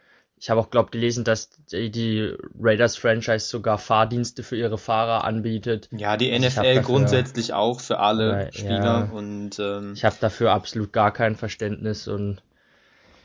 Ich 0.41 0.49
habe 0.49 0.61
auch, 0.61 0.69
glaube 0.69 0.91
gelesen, 0.91 1.25
dass 1.25 1.49
die, 1.49 1.91
die 1.91 2.33
Raiders-Franchise 2.57 3.45
sogar 3.45 3.77
Fahrdienste 3.77 4.41
für 4.41 4.55
ihre 4.55 4.77
Fahrer 4.77 5.25
anbietet. 5.25 5.89
Ja, 5.91 6.15
die 6.15 6.31
also 6.31 6.47
NFL 6.47 6.75
dafür, 6.75 6.81
grundsätzlich 6.81 7.53
auch 7.53 7.81
für 7.81 7.99
alle 7.99 8.49
Spieler. 8.53 9.09
Ja, 9.09 9.09
und 9.11 9.59
ähm, 9.59 9.93
ich 9.93 10.05
habe 10.05 10.15
dafür 10.21 10.51
absolut 10.51 10.93
gar 10.93 11.11
kein 11.11 11.35
Verständnis 11.35 12.07
und 12.07 12.41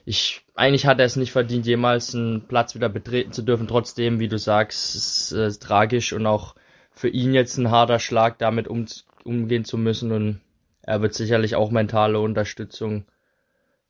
ich, 0.05 0.45
eigentlich 0.55 0.87
hat 0.87 0.99
er 0.99 1.06
es 1.06 1.17
nicht 1.17 1.33
verdient, 1.33 1.67
jemals 1.67 2.15
einen 2.15 2.47
Platz 2.47 2.75
wieder 2.75 2.89
betreten 2.89 3.32
zu 3.32 3.43
dürfen. 3.43 3.67
Trotzdem, 3.67 4.20
wie 4.20 4.29
du 4.29 4.39
sagst, 4.39 4.94
ist 4.94 5.32
äh, 5.32 5.51
tragisch 5.53 6.13
und 6.13 6.27
auch 6.27 6.55
für 6.91 7.08
ihn 7.08 7.32
jetzt 7.32 7.56
ein 7.56 7.70
harter 7.70 7.99
Schlag, 7.99 8.39
damit 8.39 8.69
um, 8.69 8.87
umgehen 9.25 9.65
zu 9.65 9.79
müssen. 9.79 10.13
Und 10.13 10.41
er 10.82 11.01
wird 11.01 11.15
sicherlich 11.15 11.56
auch 11.56 11.70
mentale 11.70 12.20
Unterstützung 12.20 13.06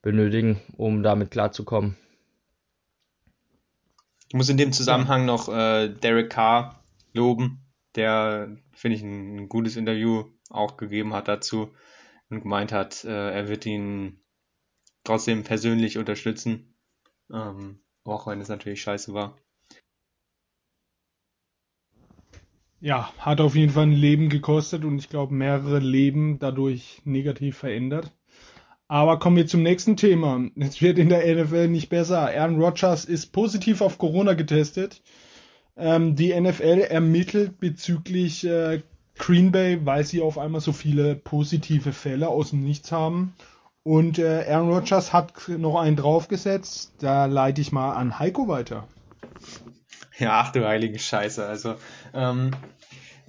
benötigen, 0.03 0.61
um 0.77 1.03
damit 1.03 1.31
klarzukommen. 1.31 1.97
Ich 4.29 4.35
muss 4.35 4.49
in 4.49 4.57
dem 4.57 4.73
Zusammenhang 4.73 5.25
noch 5.25 5.49
äh, 5.49 5.89
Derek 5.89 6.31
Carr 6.31 6.83
loben, 7.13 7.65
der, 7.95 8.57
finde 8.73 8.97
ich, 8.97 9.03
ein, 9.03 9.49
gutes 9.49 9.77
Interview 9.77 10.25
auch 10.51 10.77
gegeben 10.77 11.15
hat 11.15 11.29
dazu 11.29 11.73
und 12.31 12.43
gemeint 12.43 12.73
hat, 12.73 13.05
äh, 13.05 13.31
er 13.31 13.49
wird 13.49 13.67
ihn 13.67 14.24
trotzdem 15.05 15.45
persönlich 15.45 15.99
unterstützen. 15.99 16.75
Ähm, 17.33 17.79
auch 18.05 18.27
wenn 18.27 18.41
es 18.41 18.49
natürlich 18.49 18.83
scheiße 18.83 19.15
war. 19.15 19.37
Ja, 22.81 23.11
hat 23.19 23.41
auf 23.41 23.55
jeden 23.55 23.73
Fall 23.73 23.85
ein 23.85 23.93
Leben 23.93 24.29
gekostet 24.29 24.85
und 24.85 24.99
ich 24.99 25.09
glaube 25.09 25.33
mehrere 25.33 25.79
Leben 25.79 26.39
dadurch 26.39 27.01
negativ 27.05 27.57
verändert. 27.57 28.13
Aber 28.89 29.19
kommen 29.19 29.37
wir 29.37 29.47
zum 29.47 29.63
nächsten 29.63 29.97
Thema. 29.97 30.51
Es 30.57 30.83
wird 30.83 30.99
in 30.99 31.09
der 31.09 31.25
NFL 31.35 31.69
nicht 31.69 31.89
besser. 31.89 32.29
Aaron 32.29 32.61
Rodgers 32.61 33.07
ist 33.07 33.33
positiv 33.33 33.81
auf 33.81 33.97
Corona 33.97 34.35
getestet. 34.35 35.03
Ähm, 35.77 36.15
die 36.15 36.39
NFL 36.39 36.87
ermittelt 36.89 37.59
bezüglich 37.59 38.45
äh, 38.45 38.83
Green 39.17 39.51
Bay, 39.51 39.85
weil 39.87 40.05
sie 40.05 40.21
auf 40.21 40.39
einmal 40.39 40.61
so 40.61 40.73
viele 40.73 41.15
positive 41.15 41.93
Fälle 41.93 42.29
aus 42.29 42.51
dem 42.51 42.63
Nichts 42.63 42.93
haben. 42.93 43.35
Und 43.85 44.19
äh, 44.19 44.47
Aaron 44.49 44.71
Rodgers 44.71 45.13
hat 45.13 45.35
noch 45.47 45.79
einen 45.79 45.97
draufgesetzt. 45.97 46.95
Da 46.99 47.27
leite 47.27 47.61
ich 47.61 47.71
mal 47.71 47.93
an 47.93 48.19
Heiko 48.19 48.49
weiter. 48.49 48.89
Ja, 50.19 50.41
ach 50.41 50.53
du 50.53 50.67
heilige 50.67 50.99
Scheiße. 50.99 51.47
Also, 51.47 51.75
ähm, 52.15 52.53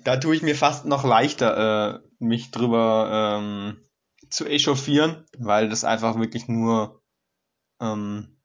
da 0.03 0.17
tue 0.17 0.35
ich 0.35 0.41
mir 0.41 0.55
fast 0.55 0.85
noch 0.85 1.03
leichter, 1.03 1.95
äh, 1.95 1.99
mich 2.19 2.51
drüber 2.51 3.37
ähm, 3.37 3.77
zu 4.29 4.45
echauffieren, 4.45 5.25
weil 5.37 5.67
das 5.67 5.83
einfach 5.83 6.17
wirklich 6.17 6.47
nur 6.47 7.01
ähm, 7.81 8.37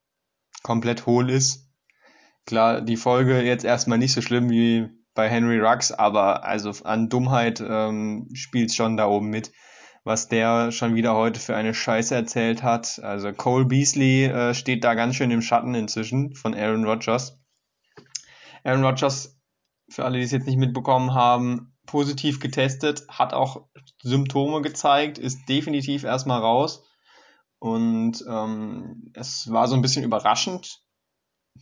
komplett 0.65 1.07
hohl 1.07 1.31
ist. 1.31 1.71
Klar, 2.45 2.81
die 2.81 2.97
Folge 2.97 3.41
jetzt 3.41 3.65
erstmal 3.65 3.99
nicht 3.99 4.15
so 4.15 4.21
schlimm 4.21 4.51
wie 4.51 4.89
bei 5.15 5.29
Henry 5.29 5.61
Rux, 5.61 5.93
aber 5.93 6.45
also 6.45 6.73
an 6.85 7.09
Dummheit 7.09 7.63
ähm, 7.65 8.29
spielt 8.35 8.75
schon 8.75 8.97
da 8.97 9.07
oben 9.07 9.29
mit 9.29 9.53
was 10.05 10.29
der 10.29 10.73
schon 10.73 10.95
wieder 10.95 11.15
heute 11.15 11.41
für 11.41 11.57
eine 11.57 11.75
Scheiße 11.75 12.15
erzählt 12.15 12.63
hat. 12.63 12.99
Also 13.03 13.33
Cole 13.33 13.67
Beasley 13.67 14.25
äh, 14.25 14.55
steht 14.55 14.85
da 14.85 14.95
ganz 14.95 15.17
schön 15.17 15.31
im 15.31 15.43
Schatten 15.43 15.75
inzwischen 15.75 16.35
von 16.35 16.55
Aaron 16.55 16.85
Rodgers. 16.85 17.39
Aaron 18.65 18.85
Rodgers, 18.85 19.39
für 19.89 20.05
alle, 20.05 20.19
die 20.19 20.25
es 20.25 20.31
jetzt 20.31 20.47
nicht 20.47 20.59
mitbekommen 20.59 21.15
haben, 21.15 21.77
positiv 21.87 22.41
getestet, 22.41 23.07
hat 23.09 23.35
auch 23.35 23.69
Symptome 24.03 24.63
gezeigt, 24.63 25.19
ist 25.19 25.49
definitiv 25.49 26.05
erstmal 26.05 26.41
raus. 26.41 26.87
Und 27.59 28.25
ähm, 28.27 29.11
es 29.15 29.51
war 29.51 29.69
so 29.69 29.75
ein 29.75 29.83
bisschen 29.83 30.05
überraschend, 30.05 30.81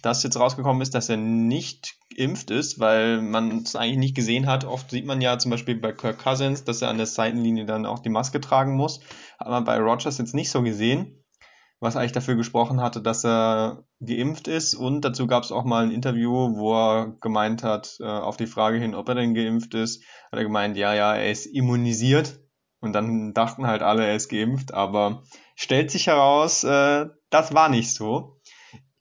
dass 0.02 0.22
jetzt 0.22 0.38
rausgekommen 0.38 0.82
ist, 0.82 0.94
dass 0.94 1.08
er 1.08 1.16
nicht 1.16 1.96
geimpft 2.16 2.50
ist, 2.50 2.78
weil 2.78 3.20
man 3.20 3.62
es 3.62 3.76
eigentlich 3.76 3.98
nicht 3.98 4.16
gesehen 4.16 4.46
hat. 4.46 4.64
Oft 4.64 4.90
sieht 4.90 5.06
man 5.06 5.20
ja 5.20 5.38
zum 5.38 5.50
Beispiel 5.50 5.76
bei 5.76 5.92
Kirk 5.92 6.18
Cousins, 6.18 6.64
dass 6.64 6.82
er 6.82 6.88
an 6.88 6.98
der 6.98 7.06
Seitenlinie 7.06 7.64
dann 7.64 7.86
auch 7.86 8.00
die 8.00 8.08
Maske 8.08 8.40
tragen 8.40 8.76
muss. 8.76 9.00
Hat 9.38 9.48
man 9.48 9.64
bei 9.64 9.78
Rogers 9.78 10.18
jetzt 10.18 10.34
nicht 10.34 10.50
so 10.50 10.62
gesehen, 10.62 11.24
was 11.80 11.96
eigentlich 11.96 12.12
dafür 12.12 12.36
gesprochen 12.36 12.80
hatte, 12.80 13.00
dass 13.02 13.24
er 13.24 13.84
geimpft 14.00 14.48
ist. 14.48 14.74
Und 14.74 15.04
dazu 15.04 15.26
gab 15.26 15.44
es 15.44 15.52
auch 15.52 15.64
mal 15.64 15.84
ein 15.84 15.92
Interview, 15.92 16.56
wo 16.56 16.74
er 16.74 17.16
gemeint 17.20 17.62
hat, 17.62 17.96
äh, 18.00 18.04
auf 18.04 18.36
die 18.36 18.46
Frage 18.46 18.78
hin, 18.78 18.94
ob 18.94 19.08
er 19.08 19.14
denn 19.14 19.34
geimpft 19.34 19.74
ist, 19.74 20.04
hat 20.30 20.38
er 20.38 20.44
gemeint, 20.44 20.76
ja, 20.76 20.94
ja, 20.94 21.14
er 21.14 21.30
ist 21.30 21.46
immunisiert. 21.46 22.40
Und 22.80 22.92
dann 22.92 23.32
dachten 23.34 23.66
halt 23.66 23.82
alle, 23.82 24.06
er 24.06 24.14
ist 24.14 24.28
geimpft, 24.28 24.72
aber 24.72 25.24
stellt 25.56 25.90
sich 25.90 26.06
heraus, 26.06 26.62
äh, 26.62 27.06
das 27.30 27.52
war 27.52 27.68
nicht 27.68 27.92
so 27.92 28.37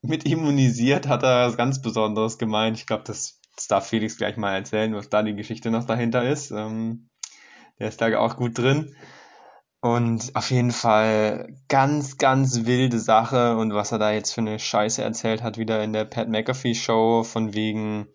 mit 0.07 0.25
immunisiert 0.25 1.07
hat 1.07 1.23
er 1.23 1.47
was 1.47 1.57
ganz 1.57 1.81
Besonderes 1.81 2.37
gemeint. 2.37 2.77
Ich 2.77 2.87
glaube, 2.87 3.03
das, 3.05 3.39
das, 3.55 3.67
darf 3.67 3.87
Felix 3.87 4.17
gleich 4.17 4.37
mal 4.37 4.55
erzählen, 4.55 4.95
was 4.95 5.09
da 5.09 5.23
die 5.23 5.35
Geschichte 5.35 5.71
noch 5.71 5.85
dahinter 5.85 6.27
ist. 6.27 6.51
Ähm, 6.51 7.09
der 7.79 7.89
ist 7.89 8.01
da 8.01 8.17
auch 8.17 8.37
gut 8.37 8.57
drin. 8.57 8.95
Und 9.79 10.35
auf 10.35 10.49
jeden 10.49 10.71
Fall 10.71 11.55
ganz, 11.67 12.17
ganz 12.17 12.65
wilde 12.65 12.99
Sache 12.99 13.57
und 13.57 13.73
was 13.73 13.91
er 13.91 13.99
da 13.99 14.11
jetzt 14.11 14.33
für 14.33 14.41
eine 14.41 14.57
Scheiße 14.57 15.03
erzählt 15.03 15.43
hat, 15.43 15.57
wieder 15.57 15.83
in 15.83 15.93
der 15.93 16.05
Pat 16.05 16.29
McAfee 16.29 16.73
Show, 16.73 17.23
von 17.23 17.53
wegen 17.53 18.07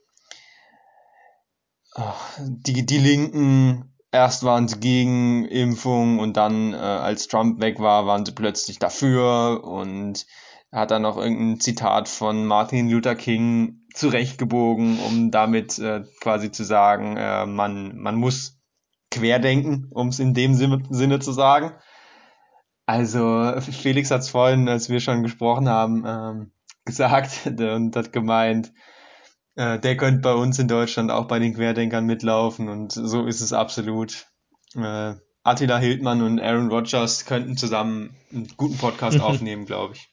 oh, 1.94 2.14
die, 2.40 2.84
die 2.84 2.99
Linken, 2.99 3.94
erst 4.11 4.42
waren 4.42 4.66
sie 4.66 4.80
gegen 4.80 5.46
Impfung 5.46 6.18
und 6.18 6.37
dann, 6.37 6.72
äh, 6.72 6.76
als 6.76 7.28
Trump 7.28 7.61
weg 7.61 7.78
war, 7.78 8.06
waren 8.06 8.26
sie 8.26 8.32
plötzlich 8.32 8.80
dafür 8.80 9.62
und 9.64 10.26
er 10.73 10.81
hat 10.81 10.91
dann 10.91 11.02
noch 11.02 11.19
irgendein 11.19 11.61
Zitat 11.61 12.09
von 12.09 12.47
Martin 12.47 12.88
Luther 12.88 13.14
King 13.14 13.83
zurechtgebogen, 13.93 14.99
um 15.00 15.31
damit 15.31 15.79
äh, 15.79 16.02
quasi 16.21 16.50
zu 16.50 16.64
sagen, 16.64 17.19
äh, 17.19 17.45
man, 17.45 17.99
man 17.99 18.17
muss 18.17 18.59
querdenken, 19.11 19.88
um 19.91 20.09
es 20.09 20.19
in 20.19 20.33
dem 20.33 20.55
Sinne, 20.55 20.83
Sinne 20.88 21.21
zu 21.21 21.33
sagen. 21.33 21.73
Also 22.87 23.52
Felix 23.61 24.11
hat 24.11 24.23
es 24.23 24.31
vorhin, 24.31 24.67
als 24.67 24.88
wir 24.88 25.00
schon 25.00 25.23
gesprochen 25.23 25.69
haben, 25.69 26.05
ähm, 26.07 26.52
gesagt 26.87 27.47
und 27.47 27.95
hat 27.95 28.14
gemeint, 28.14 28.73
äh, 29.57 29.79
der 29.79 29.99
könnte 29.99 30.23
bei 30.23 30.33
uns 30.33 30.59
in 30.59 30.69
Deutschland 30.69 31.11
auch 31.11 31.26
bei 31.26 31.38
den 31.38 31.55
Querdenkern 31.55 32.07
mitlaufen 32.07 32.71
und 32.71 32.93
so 32.93 33.26
ist 33.26 33.43
es 33.43 33.52
absolut. 33.52 34.26
Äh, 34.75 35.17
Attila 35.45 35.76
Hildmann 35.76 36.23
und 36.23 36.41
Aaron 36.41 36.71
Rodgers 36.71 37.26
könnten 37.26 37.59
zusammen 37.59 38.17
einen 38.33 38.49
guten 38.57 38.79
Podcast 38.79 39.21
aufnehmen, 39.21 39.67
glaube 39.67 39.97
ich. 39.97 40.09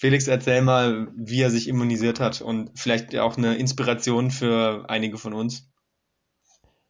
Felix, 0.00 0.26
erzähl 0.28 0.62
mal, 0.62 1.08
wie 1.14 1.42
er 1.42 1.50
sich 1.50 1.68
immunisiert 1.68 2.20
hat 2.20 2.40
und 2.40 2.70
vielleicht 2.74 3.14
auch 3.18 3.36
eine 3.36 3.56
Inspiration 3.56 4.30
für 4.30 4.86
einige 4.88 5.18
von 5.18 5.34
uns. 5.34 5.70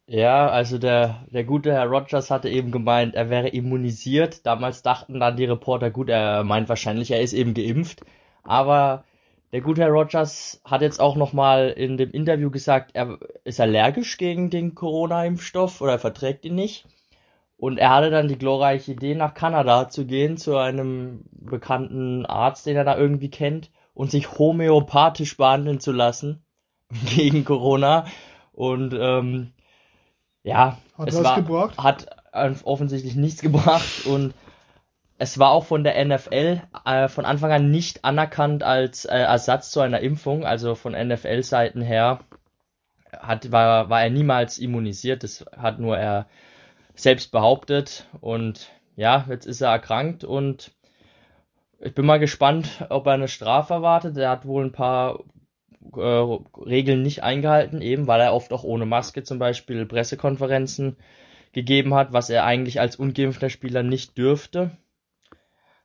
Ja, 0.07 0.47
also 0.47 0.77
der, 0.77 1.27
der 1.29 1.43
gute 1.43 1.73
Herr 1.73 1.87
Rogers 1.87 2.31
hatte 2.31 2.47
eben 2.47 2.71
gemeint, 2.71 3.13
er 3.15 3.29
wäre 3.29 3.49
immunisiert. 3.49 4.45
Damals 4.45 4.81
dachten 4.81 5.19
dann 5.19 5.35
die 5.35 5.43
Reporter, 5.43 5.91
gut, 5.91 6.07
er 6.07 6.45
meint 6.45 6.69
wahrscheinlich, 6.69 7.11
er 7.11 7.19
ist 7.19 7.33
eben 7.33 7.53
geimpft. 7.53 8.05
Aber 8.43 9.03
der 9.51 9.59
gute 9.59 9.81
Herr 9.81 9.89
Rogers 9.89 10.61
hat 10.63 10.81
jetzt 10.81 11.01
auch 11.01 11.17
nochmal 11.17 11.67
in 11.67 11.97
dem 11.97 12.11
Interview 12.11 12.49
gesagt, 12.49 12.91
er 12.93 13.19
ist 13.43 13.59
allergisch 13.59 14.17
gegen 14.19 14.49
den 14.49 14.73
Corona-Impfstoff 14.73 15.81
oder 15.81 15.91
er 15.91 15.99
verträgt 15.99 16.45
ihn 16.45 16.55
nicht. 16.55 16.85
Und 17.61 17.77
er 17.77 17.91
hatte 17.91 18.09
dann 18.09 18.27
die 18.27 18.39
glorreiche 18.39 18.93
Idee, 18.93 19.13
nach 19.13 19.35
Kanada 19.35 19.87
zu 19.87 20.07
gehen, 20.07 20.35
zu 20.35 20.57
einem 20.57 21.25
bekannten 21.31 22.25
Arzt, 22.25 22.65
den 22.65 22.75
er 22.75 22.83
da 22.83 22.97
irgendwie 22.97 23.29
kennt, 23.29 23.69
und 23.93 24.09
sich 24.09 24.39
homöopathisch 24.39 25.37
behandeln 25.37 25.79
zu 25.79 25.91
lassen 25.91 26.43
gegen 27.15 27.45
Corona. 27.45 28.05
Und 28.51 28.95
ähm, 28.99 29.51
ja, 30.41 30.79
hat 30.97 31.09
es 31.09 31.23
war, 31.23 31.35
gebracht? 31.35 31.77
hat 31.77 32.07
offensichtlich 32.63 33.15
nichts 33.15 33.43
gebracht 33.43 34.07
und 34.07 34.33
es 35.19 35.37
war 35.37 35.51
auch 35.51 35.65
von 35.65 35.83
der 35.83 36.03
NFL 36.03 36.63
äh, 36.83 37.09
von 37.09 37.25
Anfang 37.25 37.51
an 37.51 37.69
nicht 37.69 38.03
anerkannt 38.03 38.63
als 38.63 39.05
äh, 39.05 39.19
Ersatz 39.19 39.69
zu 39.69 39.81
einer 39.81 39.99
Impfung. 39.99 40.45
Also 40.45 40.73
von 40.73 40.93
NFL-Seiten 40.93 41.83
her 41.83 42.21
hat, 43.19 43.51
war, 43.51 43.91
war 43.91 44.01
er 44.01 44.09
niemals 44.09 44.57
immunisiert. 44.57 45.21
Das 45.21 45.45
hat 45.55 45.77
nur 45.77 45.95
er 45.95 46.25
selbst 46.95 47.31
behauptet. 47.31 48.07
Und 48.19 48.69
ja, 48.95 49.25
jetzt 49.29 49.45
ist 49.45 49.61
er 49.61 49.69
erkrankt 49.69 50.23
und 50.23 50.71
ich 51.79 51.95
bin 51.95 52.05
mal 52.05 52.19
gespannt, 52.19 52.85
ob 52.89 53.07
er 53.07 53.13
eine 53.13 53.27
Strafe 53.27 53.73
erwartet. 53.73 54.17
Er 54.17 54.29
hat 54.29 54.45
wohl 54.45 54.65
ein 54.65 54.71
paar 54.71 55.23
äh, 55.95 55.99
Regeln 55.99 57.01
nicht 57.01 57.23
eingehalten, 57.23 57.81
eben 57.81 58.07
weil 58.07 58.21
er 58.21 58.33
oft 58.33 58.53
auch 58.53 58.63
ohne 58.63 58.85
Maske 58.85 59.23
zum 59.23 59.39
Beispiel 59.39 59.85
Pressekonferenzen 59.85 60.97
gegeben 61.53 61.93
hat, 61.93 62.13
was 62.13 62.29
er 62.29 62.45
eigentlich 62.45 62.79
als 62.79 62.95
ungeimpfter 62.95 63.49
Spieler 63.49 63.83
nicht 63.83 64.17
dürfte. 64.17 64.71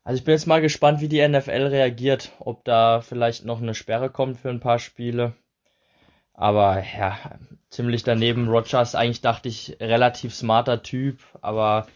Also 0.04 0.18
ich 0.18 0.24
bin 0.24 0.32
jetzt 0.32 0.46
mal 0.46 0.60
gespannt, 0.60 1.00
wie 1.00 1.08
die 1.08 1.26
NFL 1.26 1.66
reagiert, 1.66 2.30
ob 2.38 2.64
da 2.64 3.00
vielleicht 3.00 3.44
noch 3.44 3.60
eine 3.60 3.74
Sperre 3.74 4.10
kommt 4.10 4.38
für 4.38 4.50
ein 4.50 4.60
paar 4.60 4.78
Spiele. 4.78 5.34
Aber 6.36 6.82
ja, 6.98 7.18
ziemlich 7.70 8.04
daneben. 8.04 8.48
Rogers, 8.48 8.94
eigentlich 8.94 9.22
dachte 9.22 9.48
ich, 9.48 9.76
relativ 9.80 10.34
smarter 10.34 10.82
Typ, 10.82 11.18
aber 11.40 11.86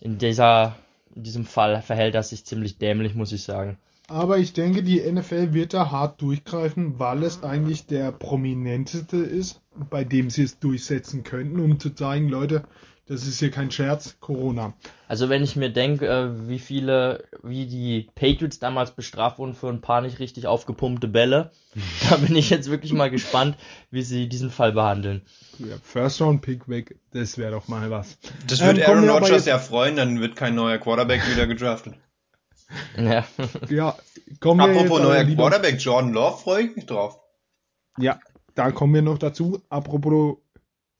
in 0.00 0.18
dieser, 0.18 0.76
in 1.14 1.22
diesem 1.22 1.44
Fall 1.44 1.82
verhält 1.82 2.14
er 2.14 2.22
sich 2.22 2.44
ziemlich 2.44 2.78
dämlich, 2.78 3.14
muss 3.14 3.32
ich 3.32 3.42
sagen. 3.42 3.78
Aber 4.08 4.38
ich 4.38 4.52
denke, 4.52 4.82
die 4.82 5.00
NFL 5.00 5.52
wird 5.52 5.74
da 5.74 5.90
hart 5.90 6.22
durchgreifen, 6.22 6.98
weil 6.98 7.24
es 7.24 7.42
eigentlich 7.42 7.86
der 7.86 8.12
prominenteste 8.12 9.16
ist, 9.16 9.60
bei 9.90 10.04
dem 10.04 10.30
sie 10.30 10.44
es 10.44 10.58
durchsetzen 10.58 11.24
könnten, 11.24 11.58
um 11.58 11.80
zu 11.80 11.90
zeigen, 11.90 12.28
Leute, 12.28 12.62
das 13.08 13.24
ist 13.26 13.38
hier 13.38 13.52
kein 13.52 13.70
Scherz, 13.70 14.16
Corona. 14.18 14.74
Also 15.06 15.28
wenn 15.28 15.44
ich 15.44 15.54
mir 15.54 15.70
denke, 15.70 16.08
äh, 16.08 16.48
wie 16.48 16.58
viele, 16.58 17.24
wie 17.42 17.66
die 17.66 18.08
Patriots 18.16 18.58
damals 18.58 18.90
bestraft 18.90 19.38
wurden 19.38 19.54
für 19.54 19.68
ein 19.68 19.80
paar 19.80 20.00
nicht 20.00 20.18
richtig 20.18 20.48
aufgepumpte 20.48 21.06
Bälle, 21.06 21.52
da 22.10 22.16
bin 22.16 22.34
ich 22.34 22.50
jetzt 22.50 22.68
wirklich 22.68 22.92
mal 22.92 23.10
gespannt, 23.10 23.56
wie 23.92 24.02
sie 24.02 24.28
diesen 24.28 24.50
Fall 24.50 24.72
behandeln. 24.72 25.22
Ja, 25.58 25.76
First 25.82 26.20
Round 26.20 26.42
Pick 26.42 26.68
weg, 26.68 26.96
das 27.12 27.38
wäre 27.38 27.52
doch 27.52 27.68
mal 27.68 27.90
was. 27.90 28.18
Das 28.48 28.60
wird 28.60 28.78
ähm, 28.78 28.84
Aaron 28.84 29.08
Rodgers 29.08 29.46
ja 29.46 29.60
freuen, 29.60 29.94
dann 29.94 30.20
wird 30.20 30.34
kein 30.34 30.56
neuer 30.56 30.78
Quarterback 30.78 31.30
wieder 31.30 31.46
gedraftet. 31.46 31.94
Ja. 32.96 33.24
ja 33.68 33.96
kommen 34.40 34.58
wir 34.58 34.76
Apropos 34.76 35.00
neuer 35.00 35.24
Quarterback, 35.24 35.80
Jordan 35.80 36.12
Love, 36.12 36.36
freue 36.36 36.64
ich 36.64 36.74
mich 36.74 36.86
drauf. 36.86 37.20
Ja, 37.96 38.18
da 38.56 38.72
kommen 38.72 38.92
wir 38.92 39.02
noch 39.02 39.18
dazu. 39.18 39.62
Apropos 39.68 40.38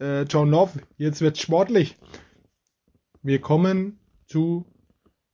äh, 0.00 0.22
John 0.22 0.50
Love, 0.50 0.80
jetzt 0.96 1.20
wird's 1.20 1.40
sportlich. 1.40 1.96
Wir 3.22 3.40
kommen 3.40 3.98
zu. 4.26 4.64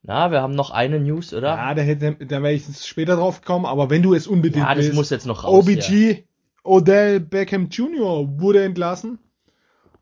Na, 0.02 0.30
wir 0.30 0.42
haben 0.42 0.54
noch 0.54 0.70
eine 0.70 0.98
News, 0.98 1.32
oder? 1.32 1.48
Ja, 1.48 1.74
da, 1.74 1.82
hätte, 1.82 2.16
da 2.26 2.42
wäre 2.42 2.54
ich 2.54 2.64
später 2.84 3.16
drauf 3.16 3.40
gekommen, 3.40 3.66
aber 3.66 3.88
wenn 3.90 4.02
du 4.02 4.14
es 4.14 4.26
unbedingt 4.26 4.64
Ja, 4.64 4.74
das 4.74 4.86
willst, 4.86 4.96
muss 4.96 5.10
jetzt 5.10 5.26
noch 5.26 5.44
raus. 5.44 5.64
OBG, 5.64 6.10
ja. 6.10 6.16
Odell 6.64 7.20
Beckham 7.20 7.68
Jr. 7.68 8.40
wurde 8.40 8.64
entlassen. 8.64 9.18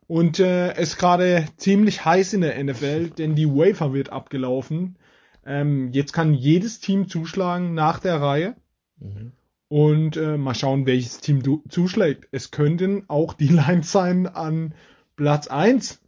Und 0.07 0.41
äh, 0.41 0.77
ist 0.81 0.99
gerade 0.99 1.47
ziemlich 1.57 2.05
heiß 2.05 2.33
in 2.33 2.41
der 2.41 2.63
NFL, 2.65 3.11
denn 3.11 3.37
die 3.37 3.49
Wafer 3.49 3.93
wird 3.93 4.11
abgelaufen. 4.11 4.97
Ähm, 5.47 5.93
jetzt 5.93 6.13
kann 6.13 6.35
jedes 6.35 6.81
Team 6.81 7.09
zuschlagen 7.09 7.75
nach 7.75 8.01
der 8.01 8.21
Reihe. 8.21 8.57
Mhm. 8.99 9.33
Und 9.71 10.17
äh, 10.17 10.37
mal 10.37 10.57
schauen, 10.57 10.85
welches 10.85 11.21
Team 11.21 11.45
du 11.45 11.63
zuschlägt. 11.69 12.27
Es 12.33 12.51
könnten 12.51 13.05
auch 13.09 13.35
die 13.35 13.47
Lions 13.49 13.93
sein 13.93 14.27
an 14.27 14.75
Platz 15.15 15.47
1 15.47 16.03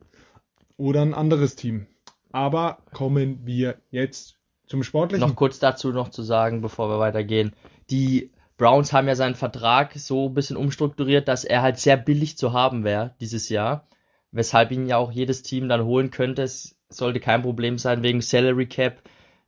oder 0.76 1.02
ein 1.02 1.14
anderes 1.14 1.54
Team. 1.54 1.87
Aber 2.33 2.78
kommen 2.92 3.47
wir 3.47 3.76
jetzt 3.92 4.37
zum 4.66 4.83
Sportlichen. 4.83 5.28
Noch 5.28 5.37
kurz 5.37 5.61
dazu 5.61 5.92
noch 5.92 6.09
zu 6.09 6.25
sagen, 6.25 6.61
bevor 6.61 6.88
wir 6.90 6.99
weitergehen. 6.99 7.52
Die 7.88 8.33
Browns 8.57 8.92
haben 8.92 9.07
ja 9.07 9.14
seinen 9.14 9.37
Vertrag 9.37 9.92
so 9.95 10.28
ein 10.28 10.35
bisschen 10.35 10.57
umstrukturiert, 10.57 11.28
dass 11.28 11.45
er 11.45 11.62
halt 11.62 11.78
sehr 11.78 11.97
billig 11.97 12.37
zu 12.37 12.52
haben 12.52 12.83
wäre 12.83 13.14
dieses 13.21 13.49
Jahr. 13.49 13.87
Weshalb 14.33 14.73
ihn 14.73 14.87
ja 14.87 14.97
auch 14.97 15.12
jedes 15.12 15.45
Team 15.45 15.69
dann 15.69 15.85
holen 15.85 16.11
könnte. 16.11 16.42
Es 16.42 16.76
sollte 16.88 17.21
kein 17.21 17.42
Problem 17.42 17.78
sein 17.78 18.02
wegen 18.02 18.23
Salary 18.23 18.66
Cap 18.66 19.02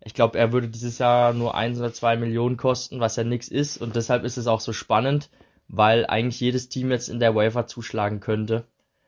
ich 0.04 0.14
glaube, 0.14 0.38
er 0.38 0.52
würde 0.52 0.68
dieses 0.68 0.98
Jahr 0.98 1.32
nur 1.32 1.54
eins 1.54 1.78
oder 1.78 1.92
zwei 1.92 2.16
Millionen 2.16 2.56
kosten, 2.56 3.00
was 3.00 3.16
ja 3.16 3.24
nichts 3.24 3.48
ist. 3.48 3.78
Und 3.78 3.96
deshalb 3.96 4.24
ist 4.24 4.36
es 4.36 4.46
auch 4.46 4.60
so 4.60 4.72
spannend, 4.72 5.30
weil 5.66 6.06
eigentlich 6.06 6.40
jedes 6.40 6.68
Team 6.68 6.90
jetzt 6.90 7.08
in 7.08 7.20
der 7.20 7.34
Waiver 7.34 7.66
zuschlagen 7.66 8.20
könnte. 8.20 8.66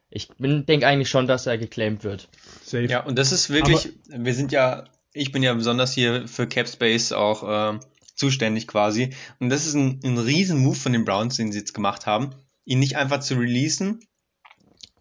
Ich 0.09 0.31
denke 0.39 0.87
eigentlich 0.87 1.11
schon, 1.11 1.27
dass 1.27 1.47
er 1.47 1.59
geclaimed 1.59 2.03
wird. 2.03 2.29
safe. 2.65 2.87
Ja, 2.87 3.05
und 3.05 3.19
das 3.19 3.33
ist 3.33 3.51
wirklich, 3.51 3.91
Aber 4.11 4.25
wir 4.25 4.35
sind 4.35 4.53
ja, 4.53 4.85
ich 5.13 5.33
bin 5.33 5.43
ja 5.43 5.53
besonders 5.53 5.93
hier 5.93 6.27
für 6.27 6.47
Cap 6.47 6.69
Space 6.69 7.13
auch 7.13 7.75
äh, 7.75 7.79
zuständig 8.15 8.67
quasi. 8.67 9.15
Und 9.39 9.51
das 9.51 9.67
ist 9.67 9.75
ein, 9.75 10.01
ein 10.03 10.17
riesen 10.17 10.59
Move 10.61 10.77
von 10.77 10.93
den 10.93 11.05
Browns, 11.05 11.37
den 11.37 11.53
sie 11.53 11.59
jetzt 11.59 11.75
gemacht 11.75 12.07
haben, 12.07 12.31
ihn 12.65 12.79
nicht 12.79 12.97
einfach 12.97 13.21
zu 13.21 13.35
releasen 13.35 14.01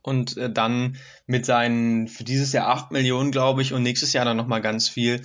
und 0.01 0.35
äh, 0.35 0.51
dann 0.51 0.97
mit 1.25 1.45
seinen 1.45 2.09
für 2.09 2.25
dieses 2.25 2.51
Jahr 2.51 2.67
8 2.67 2.91
Millionen, 2.91 3.31
glaube 3.31 3.61
ich, 3.61 3.73
und 3.73 3.83
nächstes 3.83 4.11
Jahr 4.11 4.25
dann 4.25 4.37
nochmal 4.37 4.61
ganz 4.61 4.89
viel 4.89 5.21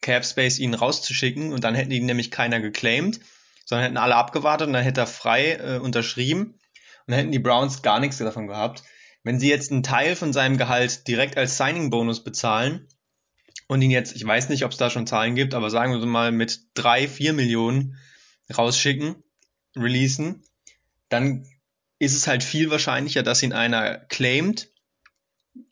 Cap 0.00 0.24
Space 0.24 0.58
ihn 0.58 0.74
rauszuschicken 0.74 1.52
und 1.52 1.64
dann 1.64 1.74
hätten 1.74 1.90
ihn 1.90 2.06
nämlich 2.06 2.30
keiner 2.30 2.60
geclaimed, 2.60 3.20
sondern 3.64 3.84
hätten 3.84 3.96
alle 3.98 4.16
abgewartet 4.16 4.66
und 4.66 4.72
dann 4.72 4.82
hätte 4.82 5.02
er 5.02 5.06
frei 5.06 5.52
äh, 5.52 5.78
unterschrieben 5.78 6.58
und 7.06 7.14
hätten 7.14 7.32
die 7.32 7.38
Browns 7.38 7.82
gar 7.82 8.00
nichts 8.00 8.18
davon 8.18 8.46
gehabt. 8.46 8.82
Wenn 9.22 9.38
sie 9.38 9.50
jetzt 9.50 9.70
einen 9.70 9.82
Teil 9.82 10.16
von 10.16 10.32
seinem 10.32 10.56
Gehalt 10.56 11.06
direkt 11.06 11.36
als 11.36 11.56
Signing-Bonus 11.58 12.24
bezahlen 12.24 12.88
und 13.68 13.82
ihn 13.82 13.90
jetzt, 13.90 14.16
ich 14.16 14.26
weiß 14.26 14.48
nicht, 14.48 14.64
ob 14.64 14.72
es 14.72 14.78
da 14.78 14.88
schon 14.88 15.06
Zahlen 15.06 15.34
gibt, 15.34 15.54
aber 15.54 15.70
sagen 15.70 15.92
wir 15.92 16.04
mal 16.06 16.32
mit 16.32 16.60
drei, 16.74 17.06
vier 17.06 17.32
Millionen 17.32 17.98
rausschicken, 18.56 19.22
releasen, 19.76 20.42
dann 21.10 21.46
ist 21.98 22.16
es 22.16 22.26
halt 22.26 22.42
viel 22.42 22.70
wahrscheinlicher, 22.70 23.22
dass 23.22 23.42
ihn 23.42 23.52
einer 23.52 23.98
claimt 23.98 24.70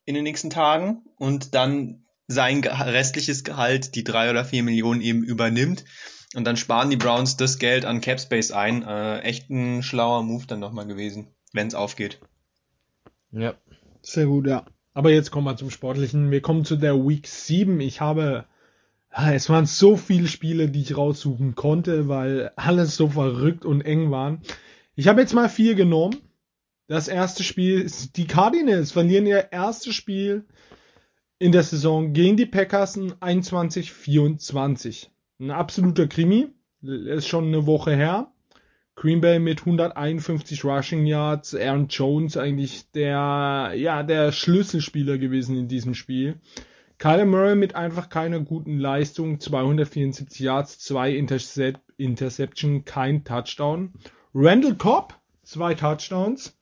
in 0.04 0.14
den 0.14 0.24
nächsten 0.24 0.50
Tagen 0.50 1.02
und 1.16 1.54
dann 1.54 2.04
sein 2.28 2.62
restliches 2.62 3.42
Gehalt, 3.42 3.94
die 3.94 4.04
drei 4.04 4.30
oder 4.30 4.44
vier 4.44 4.62
Millionen 4.62 5.00
eben 5.00 5.24
übernimmt. 5.24 5.84
Und 6.34 6.44
dann 6.44 6.58
sparen 6.58 6.90
die 6.90 6.96
Browns 6.96 7.36
das 7.36 7.58
Geld 7.58 7.86
an 7.86 8.02
Capspace 8.02 8.52
ein. 8.52 8.82
Äh, 8.82 9.20
echt 9.20 9.48
ein 9.50 9.82
schlauer 9.82 10.22
Move 10.22 10.44
dann 10.46 10.60
nochmal 10.60 10.86
gewesen, 10.86 11.28
wenn 11.52 11.66
es 11.66 11.74
aufgeht. 11.74 12.20
Ja. 13.32 13.54
Sehr 14.02 14.26
gut, 14.26 14.46
ja. 14.46 14.66
Aber 14.92 15.10
jetzt 15.10 15.30
kommen 15.30 15.46
wir 15.46 15.56
zum 15.56 15.70
Sportlichen. 15.70 16.30
Wir 16.30 16.42
kommen 16.42 16.64
zu 16.64 16.76
der 16.76 16.96
Week 16.96 17.26
7. 17.26 17.80
Ich 17.80 18.00
habe, 18.00 18.44
es 19.10 19.48
waren 19.48 19.66
so 19.66 19.96
viele 19.96 20.28
Spiele, 20.28 20.68
die 20.68 20.82
ich 20.82 20.96
raussuchen 20.96 21.54
konnte, 21.54 22.08
weil 22.08 22.52
alles 22.56 22.96
so 22.96 23.08
verrückt 23.08 23.64
und 23.64 23.80
eng 23.80 24.10
waren. 24.10 24.42
Ich 24.96 25.08
habe 25.08 25.20
jetzt 25.20 25.34
mal 25.34 25.48
vier 25.48 25.74
genommen. 25.74 26.16
Das 26.88 27.08
erste 27.08 27.42
Spiel 27.42 27.80
ist, 27.80 28.16
die 28.16 28.26
Cardinals 28.26 28.92
verlieren 28.92 29.26
ihr 29.26 29.52
erstes 29.52 29.94
Spiel 29.94 30.46
in 31.38 31.52
der 31.52 31.62
Saison 31.62 32.12
gegen 32.12 32.36
die 32.36 32.46
Packers 32.46 32.98
21-24. 32.98 35.06
Ein 35.40 35.50
absoluter 35.50 36.06
Krimi. 36.06 36.48
Ist 36.82 37.28
schon 37.28 37.46
eine 37.46 37.66
Woche 37.66 37.94
her. 37.94 38.32
Green 38.94 39.20
Bay 39.20 39.38
mit 39.38 39.60
151 39.60 40.64
Rushing 40.64 41.06
Yards, 41.06 41.54
Aaron 41.54 41.86
Jones 41.86 42.36
eigentlich 42.36 42.90
der, 42.90 43.72
ja, 43.76 44.02
der 44.02 44.32
Schlüsselspieler 44.32 45.18
gewesen 45.18 45.56
in 45.56 45.68
diesem 45.68 45.94
Spiel. 45.94 46.40
Kyler 46.98 47.26
Murray 47.26 47.54
mit 47.54 47.76
einfach 47.76 48.08
keiner 48.08 48.40
guten 48.40 48.80
Leistung, 48.80 49.38
274 49.38 50.40
Yards, 50.40 50.80
zwei 50.80 51.12
Intercep 51.12 51.78
Interception, 51.96 52.84
kein 52.84 53.22
Touchdown. 53.22 53.92
Randall 54.34 54.74
Cobb, 54.74 55.14
zwei 55.44 55.74
Touchdowns. 55.74 56.57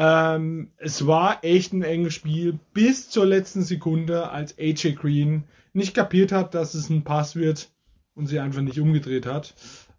Ähm, 0.00 0.70
es 0.76 1.08
war 1.08 1.42
echt 1.42 1.72
ein 1.72 1.82
enges 1.82 2.14
Spiel 2.14 2.60
bis 2.72 3.10
zur 3.10 3.26
letzten 3.26 3.62
Sekunde, 3.62 4.30
als 4.30 4.56
AJ 4.56 4.92
Green 4.92 5.42
nicht 5.72 5.92
kapiert 5.92 6.30
hat, 6.30 6.54
dass 6.54 6.74
es 6.74 6.88
ein 6.88 7.02
Pass 7.02 7.34
wird 7.34 7.68
und 8.14 8.28
sie 8.28 8.38
einfach 8.38 8.60
nicht 8.60 8.78
umgedreht 8.78 9.26
hat. 9.26 9.54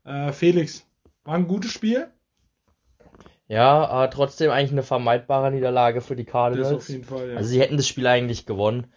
Äh, 0.06 0.32
Felix, 0.32 0.86
war 1.26 1.34
ein 1.34 1.50
gutes 1.50 1.72
Spiel. 1.72 2.08
Ja, 3.50 3.88
aber 3.88 4.10
trotzdem 4.10 4.52
eigentlich 4.52 4.72
eine 4.72 4.84
vermeidbare 4.84 5.52
Niederlage 5.52 6.00
für 6.00 6.16
die 6.16 6.24
Cardinals. 6.24 6.70
Das 6.70 6.78
auf 6.78 6.90
jeden 6.90 7.04
Fall, 7.04 7.32
ja. 7.32 7.36
Also 7.36 7.50
sie 7.50 7.60
hätten 7.60 7.76
das 7.76 7.88
Spiel 7.88 8.08
eigentlich 8.08 8.46
gewonnen. 8.46 8.88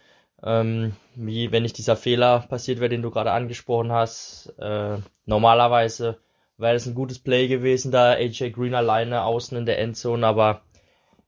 Ähm, 0.40 0.92
wie 1.16 1.50
wenn 1.50 1.64
nicht 1.64 1.78
dieser 1.78 1.96
Fehler 1.96 2.46
passiert 2.48 2.78
wäre, 2.78 2.90
den 2.90 3.02
du 3.02 3.10
gerade 3.10 3.32
angesprochen 3.32 3.90
hast. 3.90 4.54
Äh, 4.56 4.98
normalerweise 5.26 6.18
wäre 6.58 6.74
das 6.74 6.86
ein 6.86 6.94
gutes 6.94 7.18
Play 7.18 7.48
gewesen, 7.48 7.90
da 7.90 8.12
AJ 8.12 8.50
Green 8.50 8.74
alleine 8.74 9.24
außen 9.24 9.58
in 9.58 9.66
der 9.66 9.80
Endzone, 9.80 10.24
aber 10.24 10.62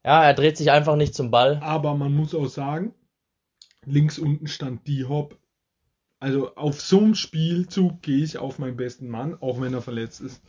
ja, 0.05 0.23
er 0.25 0.35
dreht 0.35 0.57
sich 0.57 0.71
einfach 0.71 0.97
nicht 0.97 1.15
zum 1.15 1.31
Ball. 1.31 1.61
Aber 1.63 1.95
man 1.95 2.15
muss 2.15 2.35
auch 2.35 2.49
sagen, 2.49 2.95
links 3.87 4.19
unten 4.19 4.47
stand 4.47 4.87
D-Hop. 4.87 5.39
Also 6.21 6.55
auf 6.57 6.81
so 6.81 6.99
einem 7.01 7.15
Spielzug 7.15 8.03
gehe 8.03 8.25
ich 8.25 8.39
auf 8.39 8.59
meinen 8.59 8.77
besten 8.77 9.09
Mann, 9.09 9.37
auch 9.41 9.61
wenn 9.61 9.75
er 9.75 9.83
verletzt 9.83 10.21
ist. 10.21 10.43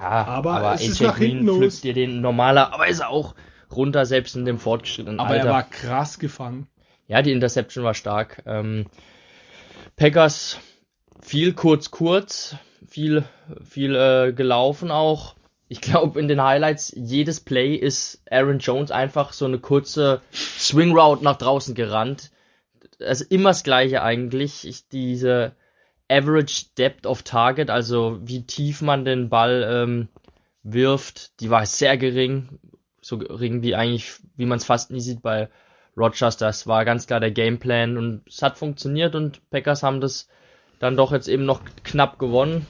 Ja, 0.00 0.24
aber, 0.24 0.54
aber 0.54 0.74
es 0.74 1.00
AJ 1.00 1.12
Green 1.12 1.46
pflückt 1.46 1.84
dir 1.84 1.94
den 1.94 2.20
normalerweise 2.20 3.08
auch 3.08 3.34
runter, 3.70 4.06
selbst 4.06 4.34
in 4.36 4.44
dem 4.44 4.58
fortgeschrittenen 4.58 5.20
aber 5.20 5.30
Alter. 5.30 5.42
Aber 5.42 5.50
er 5.50 5.54
war 5.54 5.70
krass 5.70 6.18
gefangen. 6.18 6.68
Ja, 7.06 7.22
die 7.22 7.32
Interception 7.32 7.84
war 7.84 7.94
stark. 7.94 8.42
Ähm, 8.46 8.86
Packers 9.96 10.58
viel 11.20 11.52
kurz 11.52 11.90
kurz, 11.90 12.56
viel 12.86 13.24
viel 13.64 13.94
äh, 13.94 14.32
gelaufen 14.32 14.90
auch. 14.90 15.36
Ich 15.74 15.80
glaube 15.80 16.20
in 16.20 16.28
den 16.28 16.40
Highlights 16.40 16.92
jedes 16.94 17.40
Play 17.40 17.74
ist 17.74 18.22
Aaron 18.30 18.60
Jones 18.60 18.92
einfach 18.92 19.32
so 19.32 19.44
eine 19.44 19.58
kurze 19.58 20.20
Swing 20.32 20.96
Route 20.96 21.24
nach 21.24 21.36
draußen 21.36 21.74
gerannt. 21.74 22.30
Also 23.00 23.24
immer 23.28 23.50
das 23.50 23.64
gleiche 23.64 24.00
eigentlich. 24.00 24.68
Ich, 24.68 24.86
diese 24.86 25.56
Average 26.08 26.66
Depth 26.78 27.06
of 27.06 27.24
Target, 27.24 27.70
also 27.70 28.20
wie 28.22 28.46
tief 28.46 28.82
man 28.82 29.04
den 29.04 29.30
Ball 29.30 29.68
ähm, 29.68 30.08
wirft, 30.62 31.40
die 31.40 31.50
war 31.50 31.66
sehr 31.66 31.96
gering. 31.96 32.60
So 33.00 33.18
gering 33.18 33.64
wie 33.64 33.74
eigentlich, 33.74 34.12
wie 34.36 34.46
man 34.46 34.58
es 34.58 34.64
fast 34.64 34.92
nie 34.92 35.00
sieht 35.00 35.22
bei 35.22 35.48
Rogers. 35.96 36.36
Das 36.36 36.68
war 36.68 36.84
ganz 36.84 37.08
klar 37.08 37.18
der 37.18 37.32
Gameplan 37.32 37.98
und 37.98 38.22
es 38.28 38.42
hat 38.42 38.58
funktioniert 38.58 39.16
und 39.16 39.40
Packers 39.50 39.82
haben 39.82 40.00
das 40.00 40.28
dann 40.78 40.96
doch 40.96 41.10
jetzt 41.10 41.26
eben 41.26 41.44
noch 41.44 41.62
knapp 41.82 42.20
gewonnen. 42.20 42.64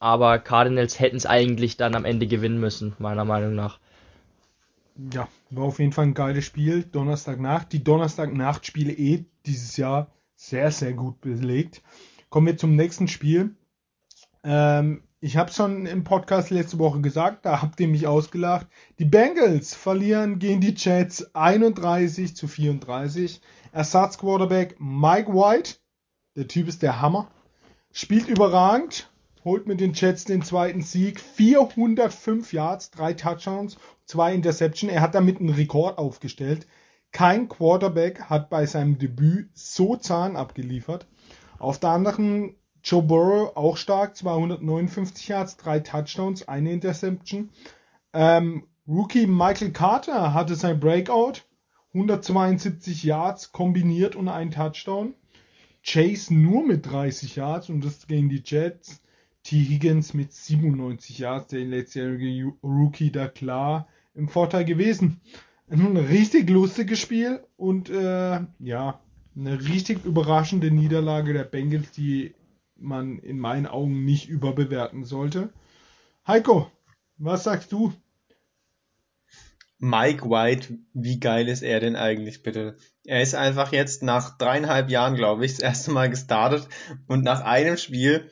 Aber 0.00 0.38
Cardinals 0.38 0.98
hätten 0.98 1.16
es 1.16 1.26
eigentlich 1.26 1.76
dann 1.76 1.94
am 1.94 2.04
Ende 2.04 2.26
gewinnen 2.26 2.58
müssen, 2.58 2.94
meiner 2.98 3.24
Meinung 3.24 3.54
nach. 3.54 3.78
Ja, 5.12 5.28
war 5.50 5.64
auf 5.64 5.78
jeden 5.78 5.92
Fall 5.92 6.06
ein 6.06 6.14
geiles 6.14 6.44
Spiel. 6.44 6.82
Donnerstagnacht. 6.82 7.72
Die 7.72 7.84
Donnerstagnacht-Spiele 7.84 8.92
eh 8.92 9.26
dieses 9.46 9.76
Jahr 9.76 10.08
sehr, 10.36 10.70
sehr 10.70 10.94
gut 10.94 11.20
belegt. 11.20 11.82
Kommen 12.30 12.46
wir 12.46 12.56
zum 12.56 12.74
nächsten 12.76 13.08
Spiel. 13.08 13.54
Ähm, 14.42 15.02
ich 15.20 15.36
habe 15.36 15.52
schon 15.52 15.84
im 15.84 16.02
Podcast 16.02 16.48
letzte 16.48 16.78
Woche 16.78 17.02
gesagt, 17.02 17.44
da 17.44 17.60
habt 17.60 17.78
ihr 17.78 17.88
mich 17.88 18.06
ausgelacht. 18.06 18.66
Die 18.98 19.04
Bengals 19.04 19.74
verlieren 19.74 20.38
gegen 20.38 20.62
die 20.62 20.74
Jets 20.74 21.34
31 21.34 22.34
zu 22.34 22.48
34. 22.48 23.42
Ersatzquarterback 23.72 24.76
Mike 24.78 25.30
White, 25.30 25.74
der 26.36 26.48
Typ 26.48 26.68
ist 26.68 26.80
der 26.80 27.02
Hammer, 27.02 27.30
spielt 27.92 28.28
überragend, 28.28 29.09
holt 29.44 29.66
mit 29.66 29.80
den 29.80 29.92
Jets 29.94 30.24
den 30.24 30.42
zweiten 30.42 30.82
Sieg. 30.82 31.20
405 31.20 32.52
Yards, 32.52 32.90
drei 32.90 33.14
Touchdowns, 33.14 33.76
zwei 34.04 34.34
Interception. 34.34 34.90
Er 34.90 35.00
hat 35.00 35.14
damit 35.14 35.40
einen 35.40 35.50
Rekord 35.50 35.98
aufgestellt. 35.98 36.66
Kein 37.12 37.48
Quarterback 37.48 38.22
hat 38.24 38.50
bei 38.50 38.66
seinem 38.66 38.98
Debüt 38.98 39.50
so 39.54 39.96
Zahn 39.96 40.36
abgeliefert. 40.36 41.06
Auf 41.58 41.78
der 41.78 41.90
anderen 41.90 42.54
Joe 42.82 43.02
Burrow 43.02 43.56
auch 43.56 43.76
stark, 43.76 44.16
259 44.16 45.28
Yards, 45.28 45.56
drei 45.56 45.80
Touchdowns, 45.80 46.48
eine 46.48 46.72
Interception. 46.72 47.50
Ähm, 48.12 48.64
Rookie 48.88 49.26
Michael 49.26 49.72
Carter 49.72 50.32
hatte 50.32 50.54
sein 50.54 50.80
Breakout, 50.80 51.42
172 51.92 53.04
Yards 53.04 53.52
kombiniert 53.52 54.16
und 54.16 54.28
ein 54.28 54.50
Touchdown. 54.50 55.14
Chase 55.82 56.34
nur 56.34 56.66
mit 56.66 56.86
30 56.86 57.36
Yards 57.36 57.68
und 57.68 57.84
das 57.84 58.06
gegen 58.06 58.28
die 58.28 58.42
Jets. 58.44 59.02
T. 59.50 59.64
Higgins 59.64 60.14
mit 60.14 60.32
97 60.32 61.18
Yards, 61.18 61.48
der 61.48 61.64
letztjährige 61.64 62.52
Rookie, 62.62 63.10
da 63.10 63.26
klar 63.26 63.88
im 64.14 64.28
Vorteil 64.28 64.64
gewesen. 64.64 65.20
Ein 65.68 65.96
richtig 65.96 66.48
lustiges 66.48 67.00
Spiel 67.00 67.44
und 67.56 67.90
äh, 67.90 68.42
ja, 68.60 69.00
eine 69.34 69.60
richtig 69.68 70.04
überraschende 70.04 70.70
Niederlage 70.70 71.32
der 71.32 71.42
Bengals, 71.42 71.90
die 71.90 72.32
man 72.76 73.18
in 73.18 73.40
meinen 73.40 73.66
Augen 73.66 74.04
nicht 74.04 74.28
überbewerten 74.28 75.04
sollte. 75.04 75.52
Heiko, 76.28 76.70
was 77.18 77.42
sagst 77.42 77.72
du? 77.72 77.92
Mike 79.80 80.30
White, 80.30 80.78
wie 80.94 81.18
geil 81.18 81.48
ist 81.48 81.62
er 81.62 81.80
denn 81.80 81.96
eigentlich 81.96 82.44
bitte? 82.44 82.76
Er 83.04 83.20
ist 83.20 83.34
einfach 83.34 83.72
jetzt 83.72 84.04
nach 84.04 84.38
dreieinhalb 84.38 84.90
Jahren, 84.90 85.16
glaube 85.16 85.44
ich, 85.44 85.52
das 85.54 85.60
erste 85.60 85.90
Mal 85.90 86.08
gestartet 86.08 86.68
und 87.08 87.24
nach 87.24 87.40
einem 87.40 87.76
Spiel 87.76 88.30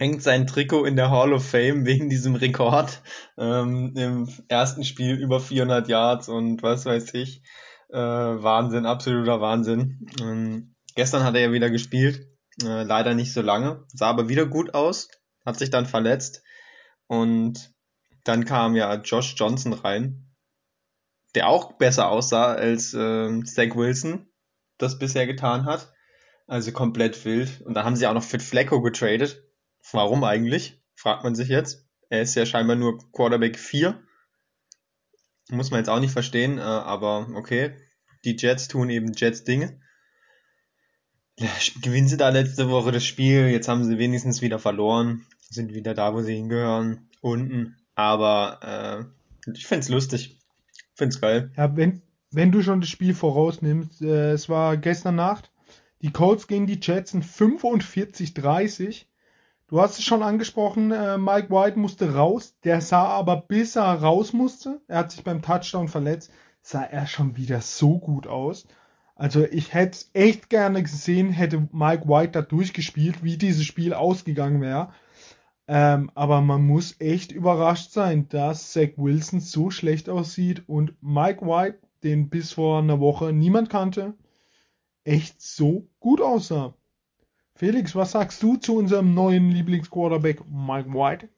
hängt 0.00 0.22
sein 0.22 0.46
Trikot 0.46 0.86
in 0.86 0.96
der 0.96 1.10
Hall 1.10 1.34
of 1.34 1.46
Fame 1.46 1.84
wegen 1.84 2.08
diesem 2.08 2.34
Rekord 2.34 3.02
ähm, 3.36 3.92
im 3.94 4.28
ersten 4.48 4.82
Spiel 4.82 5.16
über 5.16 5.40
400 5.40 5.88
Yards 5.88 6.30
und 6.30 6.62
was 6.62 6.86
weiß 6.86 7.12
ich. 7.12 7.42
Äh, 7.90 7.98
Wahnsinn, 7.98 8.86
absoluter 8.86 9.42
Wahnsinn. 9.42 10.08
Ähm, 10.18 10.74
gestern 10.94 11.22
hat 11.22 11.34
er 11.34 11.42
ja 11.42 11.52
wieder 11.52 11.68
gespielt, 11.68 12.26
äh, 12.62 12.82
leider 12.82 13.12
nicht 13.14 13.34
so 13.34 13.42
lange, 13.42 13.84
sah 13.88 14.08
aber 14.08 14.30
wieder 14.30 14.46
gut 14.46 14.72
aus, 14.72 15.08
hat 15.44 15.58
sich 15.58 15.68
dann 15.68 15.84
verletzt 15.84 16.42
und 17.06 17.70
dann 18.24 18.46
kam 18.46 18.76
ja 18.76 18.94
Josh 18.94 19.34
Johnson 19.36 19.74
rein, 19.74 20.32
der 21.34 21.46
auch 21.46 21.76
besser 21.76 22.08
aussah 22.08 22.54
als 22.54 22.94
äh, 22.94 23.44
Zach 23.44 23.76
Wilson. 23.76 24.30
das 24.78 24.98
bisher 24.98 25.26
getan 25.26 25.66
hat. 25.66 25.92
Also 26.46 26.72
komplett 26.72 27.22
wild. 27.26 27.60
Und 27.60 27.74
dann 27.74 27.84
haben 27.84 27.96
sie 27.96 28.06
auch 28.06 28.14
noch 28.14 28.24
Fit 28.24 28.42
Flecko 28.42 28.80
getradet. 28.80 29.49
Warum 29.92 30.24
eigentlich? 30.24 30.80
Fragt 30.94 31.24
man 31.24 31.34
sich 31.34 31.48
jetzt. 31.48 31.86
Er 32.08 32.22
ist 32.22 32.34
ja 32.34 32.44
scheinbar 32.46 32.76
nur 32.76 32.98
Quarterback 33.12 33.58
4. 33.58 34.00
Muss 35.50 35.70
man 35.70 35.78
jetzt 35.78 35.88
auch 35.88 36.00
nicht 36.00 36.12
verstehen, 36.12 36.58
äh, 36.58 36.62
aber 36.62 37.28
okay. 37.34 37.76
Die 38.24 38.36
Jets 38.36 38.68
tun 38.68 38.90
eben 38.90 39.12
Jets 39.14 39.44
Dinge. 39.44 39.80
Gewinnen 41.82 42.08
sie 42.08 42.18
da 42.18 42.28
letzte 42.28 42.68
Woche 42.68 42.92
das 42.92 43.04
Spiel. 43.04 43.48
Jetzt 43.48 43.68
haben 43.68 43.84
sie 43.84 43.98
wenigstens 43.98 44.42
wieder 44.42 44.58
verloren. 44.58 45.26
Sind 45.48 45.72
wieder 45.72 45.94
da, 45.94 46.14
wo 46.14 46.20
sie 46.20 46.34
hingehören. 46.34 47.08
Unten. 47.22 47.76
Aber 47.94 49.08
äh, 49.46 49.52
ich 49.52 49.66
find's 49.66 49.88
lustig. 49.88 50.38
Find's 50.94 51.20
geil. 51.20 51.50
Ja, 51.56 51.74
wenn, 51.76 52.02
wenn 52.30 52.52
du 52.52 52.62
schon 52.62 52.80
das 52.80 52.90
Spiel 52.90 53.14
vorausnimmst, 53.14 54.02
äh, 54.02 54.32
es 54.32 54.48
war 54.48 54.76
gestern 54.76 55.16
Nacht. 55.16 55.50
Die 56.02 56.12
Colts 56.12 56.46
gegen 56.46 56.66
die 56.66 56.78
Jets 56.80 57.12
sind 57.12 57.24
45-30. 57.24 59.06
Du 59.70 59.80
hast 59.80 60.00
es 60.00 60.04
schon 60.04 60.24
angesprochen, 60.24 60.90
äh, 60.90 61.16
Mike 61.16 61.48
White 61.48 61.78
musste 61.78 62.12
raus. 62.12 62.56
Der 62.64 62.80
sah 62.80 63.04
aber, 63.04 63.36
bis 63.36 63.76
er 63.76 64.02
raus 64.02 64.32
musste, 64.32 64.80
er 64.88 64.98
hat 64.98 65.12
sich 65.12 65.22
beim 65.22 65.42
Touchdown 65.42 65.86
verletzt, 65.86 66.32
sah 66.60 66.82
er 66.82 67.06
schon 67.06 67.36
wieder 67.36 67.60
so 67.60 68.00
gut 68.00 68.26
aus. 68.26 68.66
Also 69.14 69.44
ich 69.44 69.72
hätte 69.72 70.06
echt 70.12 70.50
gerne 70.50 70.82
gesehen, 70.82 71.30
hätte 71.30 71.68
Mike 71.70 72.08
White 72.08 72.32
da 72.32 72.42
durchgespielt, 72.42 73.22
wie 73.22 73.36
dieses 73.36 73.64
Spiel 73.64 73.94
ausgegangen 73.94 74.60
wäre. 74.60 74.92
Ähm, 75.68 76.10
aber 76.16 76.40
man 76.40 76.66
muss 76.66 76.96
echt 76.98 77.30
überrascht 77.30 77.92
sein, 77.92 78.28
dass 78.28 78.72
Zach 78.72 78.96
Wilson 78.96 79.38
so 79.38 79.70
schlecht 79.70 80.08
aussieht 80.08 80.64
und 80.68 81.00
Mike 81.00 81.46
White, 81.46 81.78
den 82.02 82.28
bis 82.28 82.54
vor 82.54 82.80
einer 82.80 82.98
Woche 82.98 83.32
niemand 83.32 83.70
kannte, 83.70 84.14
echt 85.04 85.40
so 85.40 85.86
gut 86.00 86.20
aussah. 86.20 86.74
Felix, 87.60 87.94
was 87.94 88.12
sagst 88.12 88.42
du 88.42 88.56
zu 88.56 88.74
unserem 88.78 89.12
neuen 89.12 89.50
Lieblingsquarterback 89.50 90.40
Mike 90.50 90.94
White? 90.94 91.28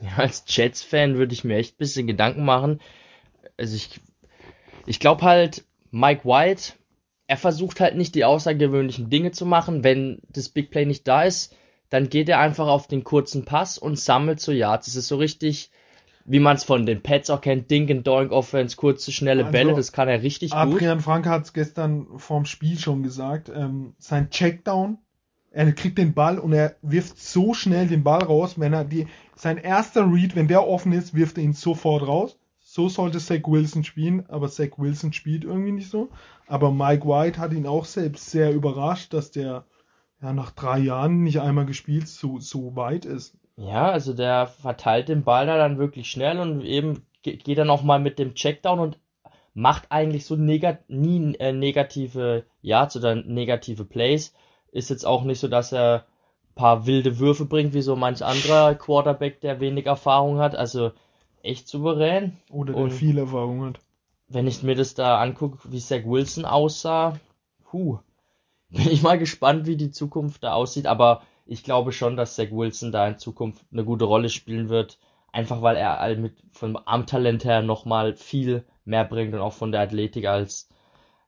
Ja, 0.00 0.18
als 0.18 0.44
Jets-Fan 0.46 1.16
würde 1.16 1.32
ich 1.32 1.42
mir 1.42 1.56
echt 1.56 1.74
ein 1.74 1.78
bisschen 1.78 2.06
Gedanken 2.06 2.44
machen. 2.44 2.80
Also 3.56 3.74
ich, 3.74 3.98
ich 4.86 5.00
glaube 5.00 5.22
halt, 5.22 5.64
Mike 5.90 6.24
White, 6.24 6.74
er 7.26 7.36
versucht 7.36 7.80
halt 7.80 7.96
nicht 7.96 8.14
die 8.14 8.24
außergewöhnlichen 8.24 9.10
Dinge 9.10 9.32
zu 9.32 9.44
machen. 9.44 9.82
Wenn 9.82 10.22
das 10.28 10.50
Big 10.50 10.70
Play 10.70 10.86
nicht 10.86 11.08
da 11.08 11.24
ist, 11.24 11.52
dann 11.90 12.10
geht 12.10 12.28
er 12.28 12.38
einfach 12.38 12.68
auf 12.68 12.86
den 12.86 13.02
kurzen 13.02 13.44
Pass 13.44 13.76
und 13.76 13.98
sammelt 13.98 14.38
so 14.38 14.52
Yards. 14.52 14.86
Das 14.86 14.94
ist 14.94 15.08
so 15.08 15.16
richtig, 15.16 15.72
wie 16.26 16.38
man 16.38 16.54
es 16.54 16.62
von 16.62 16.86
den 16.86 17.02
Pets 17.02 17.28
auch 17.30 17.40
kennt, 17.40 17.72
Dink 17.72 17.90
and 17.90 18.06
Doink 18.06 18.30
Offense, 18.30 18.76
kurze, 18.76 19.10
schnelle 19.10 19.46
Also, 19.46 19.50
Bälle, 19.52 19.74
das 19.74 19.90
kann 19.90 20.06
er 20.06 20.22
richtig 20.22 20.52
gut. 20.52 20.60
Adrian 20.60 21.00
Frank 21.00 21.26
hat 21.26 21.42
es 21.42 21.52
gestern 21.52 22.06
vorm 22.20 22.44
Spiel 22.44 22.78
schon 22.78 23.02
gesagt. 23.02 23.50
Ähm, 23.52 23.96
sein 23.98 24.30
Checkdown, 24.30 24.98
er 25.50 25.72
kriegt 25.72 25.98
den 25.98 26.14
Ball 26.14 26.38
und 26.38 26.52
er 26.52 26.76
wirft 26.82 27.18
so 27.18 27.54
schnell 27.54 27.86
den 27.88 28.04
Ball 28.04 28.22
raus, 28.22 28.58
wenn 28.58 28.72
er 28.72 28.84
die, 28.84 29.06
sein 29.34 29.56
erster 29.58 30.10
Read, 30.10 30.36
wenn 30.36 30.48
der 30.48 30.66
offen 30.66 30.92
ist, 30.92 31.14
wirft 31.14 31.38
er 31.38 31.44
ihn 31.44 31.52
sofort 31.52 32.06
raus. 32.06 32.38
So 32.60 32.88
sollte 32.88 33.18
Zach 33.18 33.46
Wilson 33.46 33.82
spielen, 33.82 34.26
aber 34.28 34.48
Zach 34.48 34.76
Wilson 34.76 35.12
spielt 35.12 35.44
irgendwie 35.44 35.72
nicht 35.72 35.90
so. 35.90 36.10
Aber 36.46 36.70
Mike 36.70 37.06
White 37.06 37.38
hat 37.38 37.52
ihn 37.52 37.66
auch 37.66 37.86
selbst 37.86 38.30
sehr 38.30 38.52
überrascht, 38.52 39.14
dass 39.14 39.30
der 39.30 39.64
ja 40.20 40.32
nach 40.32 40.50
drei 40.50 40.78
Jahren 40.78 41.22
nicht 41.22 41.40
einmal 41.40 41.64
gespielt 41.66 42.08
so, 42.08 42.38
so 42.40 42.76
weit 42.76 43.04
ist. 43.04 43.34
Ja, 43.56 43.90
also 43.90 44.12
der 44.12 44.46
verteilt 44.46 45.08
den 45.08 45.24
Ball 45.24 45.46
da 45.46 45.56
dann 45.56 45.78
wirklich 45.78 46.10
schnell 46.10 46.38
und 46.40 46.62
eben 46.62 47.02
ge- 47.22 47.36
geht 47.36 47.58
dann 47.58 47.70
auch 47.70 47.82
mal 47.82 47.98
mit 48.00 48.18
dem 48.18 48.34
Checkdown 48.34 48.78
und 48.80 48.98
macht 49.54 49.90
eigentlich 49.90 50.26
so 50.26 50.36
negat 50.36 50.88
nie 50.88 51.34
äh, 51.36 51.52
negative 51.52 52.44
Yards 52.62 52.96
oder 52.96 53.14
negative 53.16 53.84
Plays. 53.84 54.32
Ist 54.72 54.90
jetzt 54.90 55.06
auch 55.06 55.24
nicht 55.24 55.40
so, 55.40 55.48
dass 55.48 55.72
er 55.72 56.04
ein 56.50 56.54
paar 56.54 56.86
wilde 56.86 57.18
Würfe 57.18 57.44
bringt, 57.44 57.74
wie 57.74 57.82
so 57.82 57.96
manch 57.96 58.24
anderer 58.24 58.74
Quarterback, 58.74 59.40
der 59.40 59.60
wenig 59.60 59.86
Erfahrung 59.86 60.38
hat. 60.38 60.54
Also 60.54 60.92
echt 61.42 61.68
souverän. 61.68 62.36
Oder 62.50 62.72
der 62.74 62.82
Und- 62.82 62.90
viel 62.92 63.18
Erfahrung 63.18 63.64
hat. 63.64 63.80
Wenn 64.28 64.46
ich 64.46 64.62
mir 64.62 64.74
das 64.74 64.92
da 64.94 65.20
angucke, 65.20 65.58
wie 65.72 65.78
Zach 65.80 66.04
Wilson 66.04 66.44
aussah, 66.44 67.18
puh, 67.64 67.98
bin 68.68 68.90
ich 68.90 69.02
mal 69.02 69.18
gespannt, 69.18 69.66
wie 69.66 69.76
die 69.76 69.90
Zukunft 69.90 70.44
da 70.44 70.52
aussieht. 70.52 70.86
Aber 70.86 71.22
ich 71.46 71.64
glaube 71.64 71.92
schon, 71.92 72.16
dass 72.16 72.34
Zach 72.36 72.50
Wilson 72.50 72.92
da 72.92 73.08
in 73.08 73.18
Zukunft 73.18 73.64
eine 73.72 73.84
gute 73.84 74.04
Rolle 74.04 74.28
spielen 74.28 74.68
wird. 74.68 74.98
Einfach 75.32 75.62
weil 75.62 75.76
er 75.76 76.00
all 76.00 76.16
mit 76.16 76.34
vom 76.52 76.76
Armtalent 76.84 77.44
her 77.44 77.62
nochmal 77.62 78.14
viel 78.16 78.64
mehr 78.84 79.04
bringt 79.04 79.32
und 79.34 79.40
auch 79.40 79.52
von 79.54 79.72
der 79.72 79.80
Athletik 79.82 80.26
als 80.26 80.68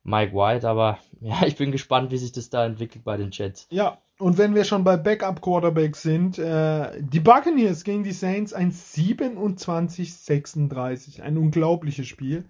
Mike 0.02 0.34
White. 0.34 0.68
Aber 0.68 0.98
ja, 1.20 1.46
ich 1.46 1.56
bin 1.56 1.72
gespannt, 1.72 2.10
wie 2.10 2.18
sich 2.18 2.32
das 2.32 2.50
da 2.50 2.66
entwickelt 2.66 3.04
bei 3.04 3.16
den 3.16 3.30
Jets. 3.30 3.66
Ja, 3.70 3.98
und 4.18 4.36
wenn 4.38 4.54
wir 4.54 4.64
schon 4.64 4.84
bei 4.84 4.96
Backup 4.96 5.40
Quarterbacks 5.40 6.02
sind, 6.02 6.38
äh, 6.38 7.00
die 7.00 7.20
Buccaneers 7.20 7.84
gegen 7.84 8.04
die 8.04 8.12
Saints 8.12 8.52
ein 8.52 8.70
27-36, 8.70 11.22
ein 11.22 11.38
unglaubliches 11.38 12.06
Spiel. 12.06 12.44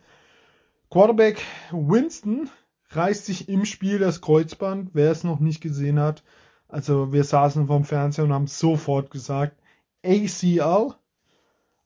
Quarterback 0.90 1.40
Winston 1.70 2.50
reißt 2.90 3.24
sich 3.24 3.48
im 3.48 3.64
Spiel 3.64 4.00
das 4.00 4.20
Kreuzband, 4.20 4.90
wer 4.94 5.12
es 5.12 5.22
noch 5.22 5.38
nicht 5.38 5.60
gesehen 5.60 6.00
hat. 6.00 6.24
Also 6.66 7.12
wir 7.12 7.22
saßen 7.24 7.68
vorm 7.68 7.84
Fernseher 7.84 8.24
und 8.24 8.32
haben 8.32 8.48
sofort 8.48 9.10
gesagt, 9.10 9.56
ACL. 10.04 10.94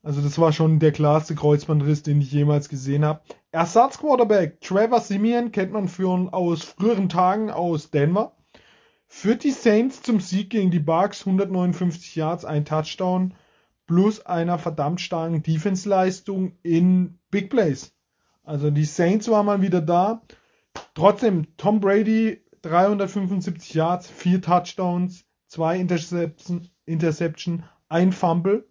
Also 0.04 0.20
das 0.20 0.38
war 0.38 0.52
schon 0.52 0.80
der 0.80 0.92
klarste 0.92 1.34
Kreuzbandriss, 1.34 2.02
den 2.02 2.20
ich 2.20 2.30
jemals 2.30 2.68
gesehen 2.68 3.06
habe. 3.06 3.22
Ersatzquarterback 3.52 4.60
Trevor 4.60 5.00
Simeon 5.00 5.50
kennt 5.50 5.72
man 5.72 5.88
für, 5.88 6.28
aus 6.30 6.62
früheren 6.62 7.08
Tagen 7.08 7.50
aus 7.50 7.90
Denver. 7.90 8.36
Führt 9.06 9.44
die 9.44 9.50
Saints 9.50 10.02
zum 10.02 10.20
Sieg 10.20 10.50
gegen 10.50 10.70
die 10.70 10.78
Bucks 10.78 11.26
159 11.26 12.16
Yards, 12.16 12.44
ein 12.44 12.66
Touchdown 12.66 13.32
plus 13.86 14.24
einer 14.24 14.58
verdammt 14.58 15.00
starken 15.00 15.42
Defense-Leistung 15.42 16.52
in 16.62 17.18
Big 17.30 17.48
Plays. 17.48 17.94
Also 18.42 18.70
die 18.70 18.84
Saints 18.84 19.28
waren 19.30 19.46
mal 19.46 19.62
wieder 19.62 19.80
da. 19.80 20.20
Trotzdem 20.94 21.56
Tom 21.56 21.80
Brady 21.80 22.42
375 22.60 23.72
Yards, 23.72 24.10
vier 24.10 24.42
Touchdowns, 24.42 25.24
zwei 25.46 25.78
Interception, 25.78 26.68
Interception, 26.84 27.64
ein 27.88 28.12
Fumble. 28.12 28.66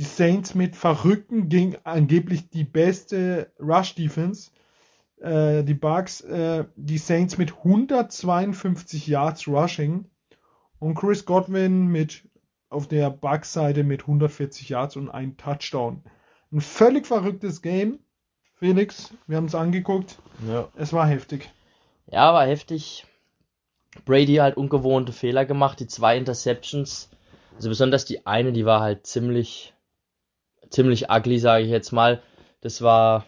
Die 0.00 0.06
Saints 0.06 0.54
mit 0.54 0.76
verrückten 0.76 1.50
gegen 1.50 1.76
angeblich 1.84 2.48
die 2.48 2.64
beste 2.64 3.52
Rush 3.60 3.94
Defense. 3.94 4.50
Äh, 5.20 5.62
die 5.62 5.74
Bucks, 5.74 6.22
äh, 6.22 6.64
die 6.74 6.96
Saints 6.96 7.36
mit 7.36 7.58
152 7.58 9.06
Yards 9.06 9.46
Rushing 9.46 10.06
und 10.78 10.94
Chris 10.94 11.26
Godwin 11.26 11.88
mit 11.88 12.22
auf 12.70 12.88
der 12.88 13.10
Bucks-Seite 13.10 13.84
mit 13.84 14.00
140 14.00 14.70
Yards 14.70 14.96
und 14.96 15.10
ein 15.10 15.36
Touchdown. 15.36 16.02
Ein 16.50 16.62
völlig 16.62 17.06
verrücktes 17.06 17.60
Game. 17.60 17.98
Felix, 18.54 19.12
wir 19.26 19.36
haben 19.36 19.44
es 19.44 19.54
angeguckt. 19.54 20.18
Ja. 20.48 20.68
Es 20.76 20.94
war 20.94 21.06
heftig. 21.06 21.50
Ja, 22.06 22.32
war 22.32 22.46
heftig. 22.46 23.04
Brady 24.06 24.36
halt 24.36 24.56
ungewohnte 24.56 25.12
Fehler 25.12 25.44
gemacht, 25.44 25.78
die 25.78 25.88
zwei 25.88 26.16
Interceptions. 26.16 27.10
Also 27.56 27.68
besonders 27.68 28.06
die 28.06 28.26
eine, 28.26 28.52
die 28.54 28.64
war 28.64 28.80
halt 28.80 29.06
ziemlich, 29.06 29.74
ziemlich 30.70 31.10
ugly, 31.10 31.38
sage 31.38 31.64
ich 31.64 31.70
jetzt 31.70 31.92
mal. 31.92 32.22
Das 32.60 32.82
war, 32.82 33.26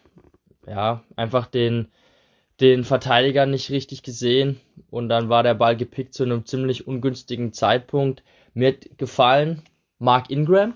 ja, 0.66 1.02
einfach 1.16 1.46
den, 1.46 1.88
den 2.60 2.84
Verteidiger 2.84 3.46
nicht 3.46 3.70
richtig 3.70 4.02
gesehen. 4.02 4.60
Und 4.90 5.08
dann 5.08 5.28
war 5.28 5.42
der 5.42 5.54
Ball 5.54 5.76
gepickt 5.76 6.14
zu 6.14 6.22
einem 6.22 6.46
ziemlich 6.46 6.86
ungünstigen 6.86 7.52
Zeitpunkt. 7.52 8.22
Mir 8.54 8.68
hat 8.68 8.98
gefallen, 8.98 9.62
Mark 9.98 10.30
Ingram, 10.30 10.74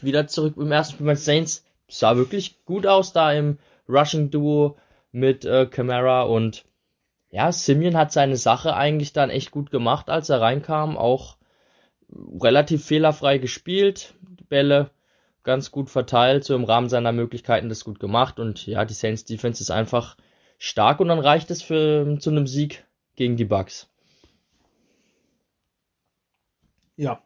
wieder 0.00 0.26
zurück 0.26 0.54
im 0.56 0.72
ersten 0.72 0.94
Spiel 0.94 1.06
bei 1.06 1.14
Saints. 1.14 1.64
Sah 1.88 2.16
wirklich 2.16 2.64
gut 2.64 2.86
aus 2.86 3.12
da 3.12 3.32
im 3.32 3.58
Rushing 3.88 4.30
Duo 4.30 4.76
mit 5.12 5.44
äh, 5.44 5.66
Camara 5.66 6.22
und 6.22 6.64
ja, 7.30 7.52
Simeon 7.52 7.96
hat 7.96 8.12
seine 8.12 8.36
Sache 8.36 8.74
eigentlich 8.74 9.12
dann 9.12 9.30
echt 9.30 9.50
gut 9.50 9.70
gemacht, 9.70 10.08
als 10.08 10.28
er 10.30 10.40
reinkam. 10.40 10.96
Auch 10.96 11.36
relativ 12.40 12.84
fehlerfrei 12.84 13.38
gespielt, 13.38 14.14
Bälle 14.48 14.90
ganz 15.46 15.70
gut 15.70 15.88
verteilt, 15.88 16.44
so 16.44 16.54
im 16.54 16.64
Rahmen 16.64 16.90
seiner 16.90 17.12
Möglichkeiten 17.12 17.70
das 17.70 17.84
gut 17.84 18.00
gemacht. 18.00 18.38
Und 18.38 18.66
ja, 18.66 18.84
die 18.84 18.92
Saints 18.92 19.24
Defense 19.24 19.62
ist 19.62 19.70
einfach 19.70 20.16
stark 20.58 21.00
und 21.00 21.08
dann 21.08 21.20
reicht 21.20 21.50
es 21.50 21.62
für 21.62 22.18
zu 22.18 22.30
einem 22.30 22.46
Sieg 22.46 22.84
gegen 23.14 23.36
die 23.36 23.44
Bucks. 23.44 23.88
Ja. 26.96 27.22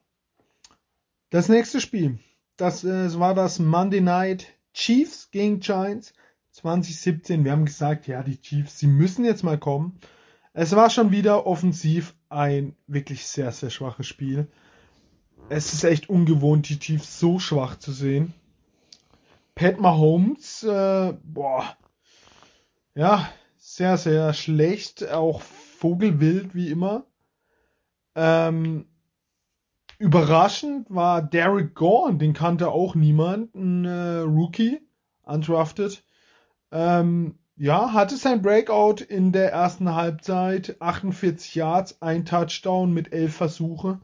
Das 1.31 1.49
nächste 1.49 1.81
Spiel, 1.81 2.19
das, 2.57 2.85
äh, 2.85 3.05
das 3.05 3.19
war 3.19 3.35
das 3.35 3.59
Monday 3.59 4.01
Night 4.01 4.47
Chiefs 4.75 5.31
gegen 5.31 5.61
Giants 5.61 6.13
2017. 6.51 7.45
Wir 7.45 7.53
haben 7.53 7.65
gesagt, 7.65 8.07
ja, 8.07 8.23
die 8.23 8.41
Chiefs, 8.41 8.79
sie 8.79 8.87
müssen 8.87 9.25
jetzt 9.25 9.45
mal 9.45 9.59
kommen. 9.59 9.99
Es 10.53 10.75
war 10.75 10.91
schon 10.91 11.11
wieder 11.11 11.47
offensiv 11.47 12.15
ein 12.29 12.77
wirklich 12.87 13.27
sehr, 13.27 13.51
sehr 13.53 13.71
schwaches 13.71 14.07
Spiel. 14.07 14.49
Es 15.53 15.73
ist 15.73 15.83
echt 15.83 16.09
ungewohnt, 16.09 16.69
die 16.69 16.79
Chiefs 16.79 17.19
so 17.19 17.41
schwach 17.41 17.77
zu 17.77 17.91
sehen. 17.91 18.35
Pat 19.57 19.81
Mahomes, 19.81 20.63
äh, 20.63 21.13
boah, 21.25 21.77
ja, 22.95 23.29
sehr, 23.59 23.97
sehr 23.97 24.33
schlecht, 24.33 25.11
auch 25.11 25.43
Vogelwild 25.43 26.55
wie 26.55 26.71
immer. 26.71 27.05
Ähm, 28.15 28.87
überraschend 29.99 30.89
war 30.89 31.21
Derek 31.21 31.75
Gorn, 31.75 32.21
den 32.21 32.33
kannte 32.33 32.71
auch 32.71 32.95
niemand, 32.95 33.53
ein 33.57 33.85
äh, 33.85 34.19
Rookie, 34.19 34.79
undrafted. 35.25 36.05
Ähm, 36.71 37.41
ja, 37.57 37.93
hatte 37.93 38.17
sein 38.17 38.41
Breakout 38.41 39.03
in 39.03 39.33
der 39.33 39.51
ersten 39.51 39.97
Halbzeit, 39.97 40.77
48 40.81 41.57
Yards, 41.57 42.01
ein 42.03 42.25
Touchdown 42.25 42.93
mit 42.93 43.13
11 43.13 43.35
Versuche. 43.35 44.01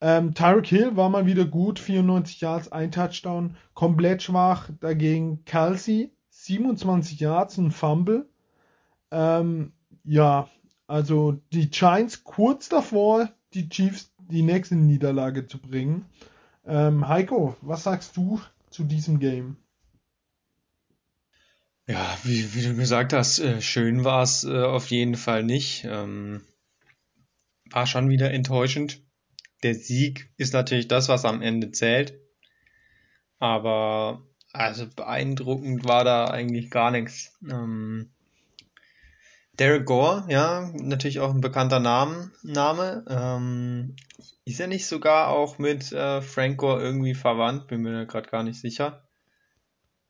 Ähm, 0.00 0.34
Tyreek 0.34 0.66
Hill 0.66 0.96
war 0.96 1.10
mal 1.10 1.26
wieder 1.26 1.44
gut, 1.44 1.78
94 1.78 2.40
Yards, 2.40 2.72
ein 2.72 2.90
Touchdown. 2.90 3.56
Komplett 3.74 4.22
schwach 4.22 4.70
dagegen 4.80 5.44
Kelsey, 5.44 6.10
27 6.30 7.20
Yards, 7.20 7.58
ein 7.58 7.70
Fumble. 7.70 8.28
Ähm, 9.10 9.72
ja, 10.04 10.48
also 10.86 11.40
die 11.52 11.68
Giants 11.68 12.24
kurz 12.24 12.68
davor, 12.68 13.28
die 13.52 13.68
Chiefs 13.68 14.12
die 14.18 14.42
nächste 14.42 14.76
Niederlage 14.76 15.46
zu 15.46 15.58
bringen. 15.58 16.06
Ähm, 16.64 17.08
Heiko, 17.08 17.56
was 17.60 17.82
sagst 17.82 18.16
du 18.16 18.40
zu 18.70 18.84
diesem 18.84 19.18
Game? 19.18 19.56
Ja, 21.86 22.16
wie, 22.22 22.54
wie 22.54 22.62
du 22.62 22.76
gesagt 22.76 23.12
hast, 23.12 23.40
äh, 23.40 23.60
schön 23.60 24.04
war 24.04 24.22
es 24.22 24.44
äh, 24.44 24.62
auf 24.62 24.90
jeden 24.90 25.16
Fall 25.16 25.42
nicht. 25.42 25.84
Ähm, 25.84 26.42
war 27.70 27.86
schon 27.86 28.08
wieder 28.08 28.30
enttäuschend. 28.30 29.02
Der 29.62 29.74
Sieg 29.74 30.30
ist 30.36 30.52
natürlich 30.52 30.88
das, 30.88 31.08
was 31.08 31.24
am 31.24 31.42
Ende 31.42 31.70
zählt. 31.72 32.14
Aber 33.38 34.22
also 34.52 34.86
beeindruckend 34.94 35.84
war 35.84 36.04
da 36.04 36.26
eigentlich 36.26 36.70
gar 36.70 36.90
nichts. 36.90 37.38
Ähm, 37.48 38.10
Derek 39.58 39.84
Gore, 39.84 40.24
ja, 40.28 40.70
natürlich 40.74 41.20
auch 41.20 41.34
ein 41.34 41.42
bekannter 41.42 41.80
Namen, 41.80 42.32
Name. 42.42 43.04
Ähm, 43.08 43.96
ist 44.44 44.58
er 44.58 44.66
nicht 44.66 44.86
sogar 44.86 45.28
auch 45.28 45.58
mit 45.58 45.92
äh, 45.92 46.22
Frank 46.22 46.56
Gore 46.56 46.82
irgendwie 46.82 47.14
verwandt? 47.14 47.66
Bin 47.66 47.82
mir 47.82 47.92
da 47.92 48.04
gerade 48.04 48.30
gar 48.30 48.42
nicht 48.42 48.58
sicher. 48.58 49.02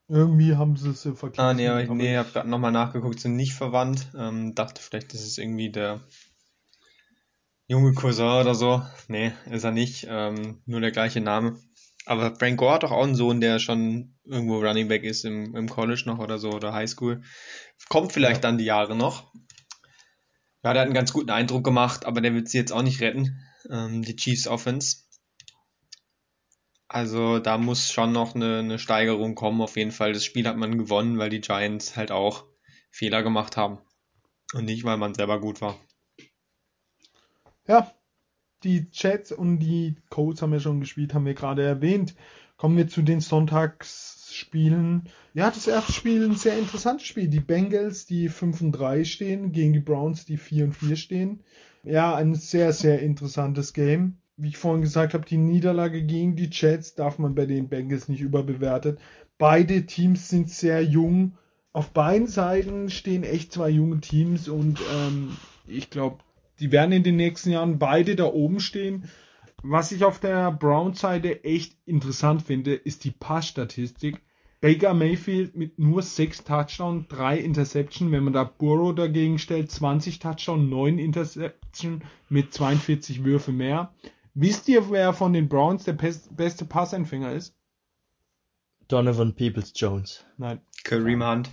Irgendwie 0.08 0.56
haben 0.56 0.76
sie 0.76 0.90
es 0.90 1.02
verglichen. 1.02 1.38
Ah, 1.38 1.54
nee, 1.54 1.68
aber 1.68 1.82
ich 1.82 1.90
nee, 1.90 2.16
habe 2.16 2.30
gerade 2.30 2.48
nochmal 2.48 2.72
nachgeguckt, 2.72 3.20
sind 3.20 3.36
nicht 3.36 3.54
verwandt. 3.54 4.08
Ähm, 4.16 4.54
dachte 4.54 4.82
vielleicht, 4.82 5.14
das 5.14 5.22
ist 5.22 5.38
irgendwie 5.38 5.70
der 5.70 6.00
junge 7.70 7.94
Cousin 7.94 8.40
oder 8.40 8.56
so. 8.56 8.82
Nee, 9.06 9.32
ist 9.48 9.62
er 9.62 9.70
nicht. 9.70 10.04
Ähm, 10.10 10.60
nur 10.66 10.80
der 10.80 10.90
gleiche 10.90 11.20
Name. 11.20 11.56
Aber 12.04 12.34
Frank 12.34 12.58
Gore 12.58 12.74
hat 12.74 12.82
doch 12.82 12.90
auch 12.90 13.04
einen 13.04 13.14
Sohn, 13.14 13.40
der 13.40 13.60
schon 13.60 14.18
irgendwo 14.24 14.58
Running 14.58 14.88
Back 14.88 15.04
ist 15.04 15.24
im, 15.24 15.54
im 15.54 15.68
College 15.68 16.02
noch 16.06 16.18
oder 16.18 16.38
so 16.38 16.50
oder 16.50 16.72
High 16.72 16.90
School. 16.90 17.22
Kommt 17.88 18.12
vielleicht 18.12 18.42
ja. 18.42 18.50
dann 18.50 18.58
die 18.58 18.64
Jahre 18.64 18.96
noch. 18.96 19.32
Ja, 20.64 20.72
der 20.72 20.82
hat 20.82 20.86
einen 20.86 20.94
ganz 20.94 21.12
guten 21.12 21.30
Eindruck 21.30 21.62
gemacht, 21.62 22.06
aber 22.06 22.20
der 22.20 22.34
wird 22.34 22.48
sie 22.48 22.58
jetzt 22.58 22.72
auch 22.72 22.82
nicht 22.82 23.00
retten, 23.00 23.40
ähm, 23.70 24.02
die 24.02 24.16
Chiefs 24.16 24.48
Offense. 24.48 25.04
Also 26.88 27.38
da 27.38 27.56
muss 27.56 27.92
schon 27.92 28.10
noch 28.10 28.34
eine, 28.34 28.58
eine 28.58 28.80
Steigerung 28.80 29.36
kommen. 29.36 29.62
Auf 29.62 29.76
jeden 29.76 29.92
Fall, 29.92 30.12
das 30.12 30.24
Spiel 30.24 30.48
hat 30.48 30.56
man 30.56 30.76
gewonnen, 30.76 31.18
weil 31.18 31.30
die 31.30 31.40
Giants 31.40 31.96
halt 31.96 32.10
auch 32.10 32.46
Fehler 32.90 33.22
gemacht 33.22 33.56
haben. 33.56 33.78
Und 34.54 34.64
nicht, 34.64 34.82
weil 34.82 34.96
man 34.96 35.14
selber 35.14 35.40
gut 35.40 35.60
war. 35.60 35.78
Ja, 37.70 37.88
die 38.64 38.88
Jets 38.90 39.30
und 39.30 39.60
die 39.60 39.94
Colts 40.08 40.42
haben 40.42 40.50
wir 40.50 40.58
schon 40.58 40.80
gespielt, 40.80 41.14
haben 41.14 41.24
wir 41.24 41.34
gerade 41.34 41.62
erwähnt. 41.62 42.16
Kommen 42.56 42.76
wir 42.76 42.88
zu 42.88 43.00
den 43.00 43.20
Sonntagsspielen. 43.20 45.08
Ja, 45.34 45.52
das 45.52 45.68
erste 45.68 45.92
Spiel 45.92 46.24
ein 46.24 46.34
sehr 46.34 46.58
interessantes 46.58 47.06
Spiel. 47.06 47.28
Die 47.28 47.38
Bengals, 47.38 48.06
die 48.06 48.28
5 48.28 48.60
und 48.62 48.72
3 48.72 49.04
stehen, 49.04 49.52
gegen 49.52 49.72
die 49.72 49.78
Browns, 49.78 50.24
die 50.24 50.36
4 50.36 50.64
und 50.64 50.72
4 50.72 50.96
stehen. 50.96 51.44
Ja, 51.84 52.16
ein 52.16 52.34
sehr, 52.34 52.72
sehr 52.72 53.02
interessantes 53.02 53.72
Game. 53.72 54.16
Wie 54.36 54.48
ich 54.48 54.56
vorhin 54.56 54.82
gesagt 54.82 55.14
habe, 55.14 55.24
die 55.24 55.38
Niederlage 55.38 56.02
gegen 56.02 56.34
die 56.34 56.50
Jets 56.50 56.96
darf 56.96 57.20
man 57.20 57.36
bei 57.36 57.46
den 57.46 57.68
Bengals 57.68 58.08
nicht 58.08 58.20
überbewertet. 58.20 58.98
Beide 59.38 59.86
Teams 59.86 60.28
sind 60.28 60.50
sehr 60.50 60.82
jung. 60.82 61.38
Auf 61.72 61.90
beiden 61.90 62.26
Seiten 62.26 62.90
stehen 62.90 63.22
echt 63.22 63.52
zwei 63.52 63.70
junge 63.70 64.00
Teams 64.00 64.48
und 64.48 64.80
ähm, 64.92 65.36
ich 65.68 65.88
glaube, 65.88 66.18
die 66.60 66.72
werden 66.72 66.92
in 66.92 67.02
den 67.02 67.16
nächsten 67.16 67.50
Jahren 67.50 67.78
beide 67.78 68.16
da 68.16 68.26
oben 68.26 68.60
stehen. 68.60 69.08
Was 69.62 69.92
ich 69.92 70.04
auf 70.04 70.20
der 70.20 70.52
Brown-Seite 70.52 71.44
echt 71.44 71.76
interessant 71.86 72.42
finde, 72.42 72.74
ist 72.74 73.04
die 73.04 73.10
Passstatistik. 73.10 74.20
Baker 74.60 74.92
Mayfield 74.92 75.56
mit 75.56 75.78
nur 75.78 76.02
6 76.02 76.44
Touchdowns, 76.44 77.08
3 77.08 77.38
Interception. 77.38 78.12
Wenn 78.12 78.24
man 78.24 78.34
da 78.34 78.44
Burrow 78.44 78.94
dagegen 78.94 79.38
stellt, 79.38 79.70
20 79.70 80.18
Touchdowns, 80.18 80.68
9 80.68 80.98
Interception 80.98 82.02
mit 82.28 82.52
42 82.52 83.24
Würfe 83.24 83.52
mehr. 83.52 83.94
Wisst 84.34 84.68
ihr, 84.68 84.90
wer 84.90 85.12
von 85.12 85.32
den 85.32 85.48
Browns 85.48 85.84
der 85.84 85.94
beste 85.94 86.64
Passempfänger 86.64 87.32
ist? 87.32 87.54
Donovan 88.88 89.34
Peoples 89.34 89.72
Jones. 89.74 90.24
Nein. 90.36 90.60
Kareem 90.84 91.24
Hunt. 91.24 91.50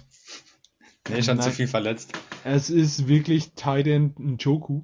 Nee, 1.10 1.22
schon 1.22 1.38
Nein. 1.38 1.46
zu 1.46 1.52
viel 1.52 1.68
verletzt. 1.68 2.14
Es 2.44 2.70
ist 2.70 3.08
wirklich 3.08 3.54
Titan 3.54 4.14
Njoku 4.18 4.84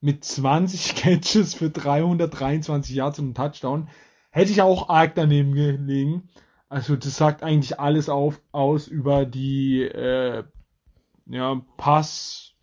mit 0.00 0.24
20 0.24 0.94
Catches 0.96 1.54
für 1.54 1.70
323 1.70 2.94
Yards 2.94 3.18
und 3.18 3.26
einen 3.26 3.34
Touchdown. 3.34 3.88
Hätte 4.30 4.52
ich 4.52 4.62
auch 4.62 4.88
arg 4.88 5.14
daneben 5.14 5.54
gelegen. 5.54 6.28
Also 6.68 6.94
das 6.94 7.16
sagt 7.16 7.42
eigentlich 7.42 7.80
alles 7.80 8.08
auf, 8.08 8.40
aus 8.52 8.86
über 8.86 9.26
die 9.26 9.82
äh, 9.82 10.44
ja, 11.26 11.62
Pass, 11.76 12.54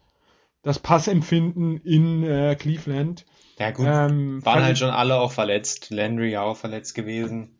das 0.61 0.79
Passempfinden 0.79 1.77
in 1.77 2.23
äh, 2.23 2.55
Cleveland. 2.55 3.25
Ja 3.59 3.71
gut, 3.71 3.85
ähm, 3.87 4.45
waren 4.45 4.63
halt 4.63 4.77
schon 4.77 4.91
alle 4.91 5.19
auch 5.19 5.31
verletzt. 5.31 5.89
Landry 5.89 6.37
auch 6.37 6.55
verletzt 6.55 6.95
gewesen. 6.95 7.59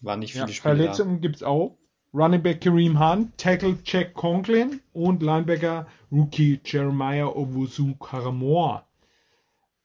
War 0.00 0.16
nicht 0.16 0.32
viele 0.32 0.46
ja, 0.46 0.52
Spieler. 0.52 0.76
Verletzungen 0.76 1.20
gibt's 1.20 1.42
auch. 1.42 1.78
Running 2.14 2.42
Back 2.42 2.62
Kareem 2.62 2.98
Hunt, 2.98 3.36
Tackle 3.36 3.78
Jack 3.84 4.14
Conklin 4.14 4.80
und 4.92 5.22
Linebacker 5.22 5.86
Rookie 6.10 6.60
Jeremiah 6.64 7.26
Owusu 7.26 7.96
Karamoa. 7.96 8.87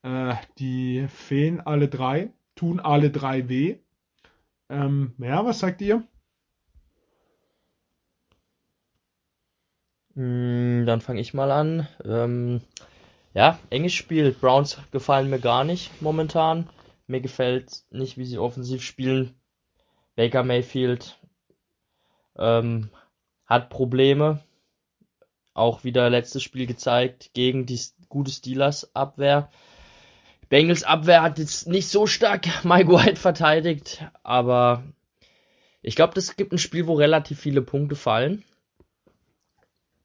Äh, 0.03 0.35
die 0.59 1.07
fehlen 1.07 1.61
alle 1.61 1.87
drei, 1.87 2.31
tun 2.55 2.79
alle 2.79 3.09
drei 3.09 3.49
weh. 3.49 3.77
Ähm, 4.69 5.13
ja, 5.17 5.45
was 5.45 5.59
sagt 5.59 5.81
ihr? 5.81 6.03
Mm, 10.15 10.85
dann 10.85 11.01
fange 11.01 11.21
ich 11.21 11.33
mal 11.33 11.51
an. 11.51 11.87
Ähm, 12.05 12.61
ja, 13.33 13.59
enges 13.69 13.93
Spiel. 13.93 14.31
Browns 14.31 14.77
gefallen 14.91 15.29
mir 15.29 15.39
gar 15.39 15.63
nicht 15.63 16.01
momentan. 16.01 16.69
Mir 17.07 17.21
gefällt 17.21 17.83
nicht, 17.89 18.17
wie 18.17 18.25
sie 18.25 18.37
offensiv 18.37 18.83
spielen. 18.83 19.35
Baker 20.15 20.43
Mayfield 20.43 21.19
ähm, 22.37 22.89
hat 23.45 23.69
Probleme. 23.69 24.43
Auch 25.53 25.83
wieder 25.83 26.09
letztes 26.09 26.43
Spiel 26.43 26.65
gezeigt 26.67 27.33
gegen 27.33 27.65
die 27.65 27.79
gute 28.09 28.31
Steelers 28.31 28.95
Abwehr. 28.95 29.49
Bengals 30.49 30.83
Abwehr 30.83 31.21
hat 31.21 31.39
jetzt 31.39 31.67
nicht 31.67 31.87
so 31.87 32.07
stark 32.07 32.47
Mike 32.63 32.89
White 32.89 33.15
verteidigt, 33.15 34.05
aber 34.23 34.83
ich 35.81 35.95
glaube, 35.95 36.13
das 36.13 36.35
gibt 36.35 36.53
ein 36.53 36.57
Spiel, 36.57 36.87
wo 36.87 36.93
relativ 36.93 37.39
viele 37.39 37.61
Punkte 37.61 37.95
fallen. 37.95 38.43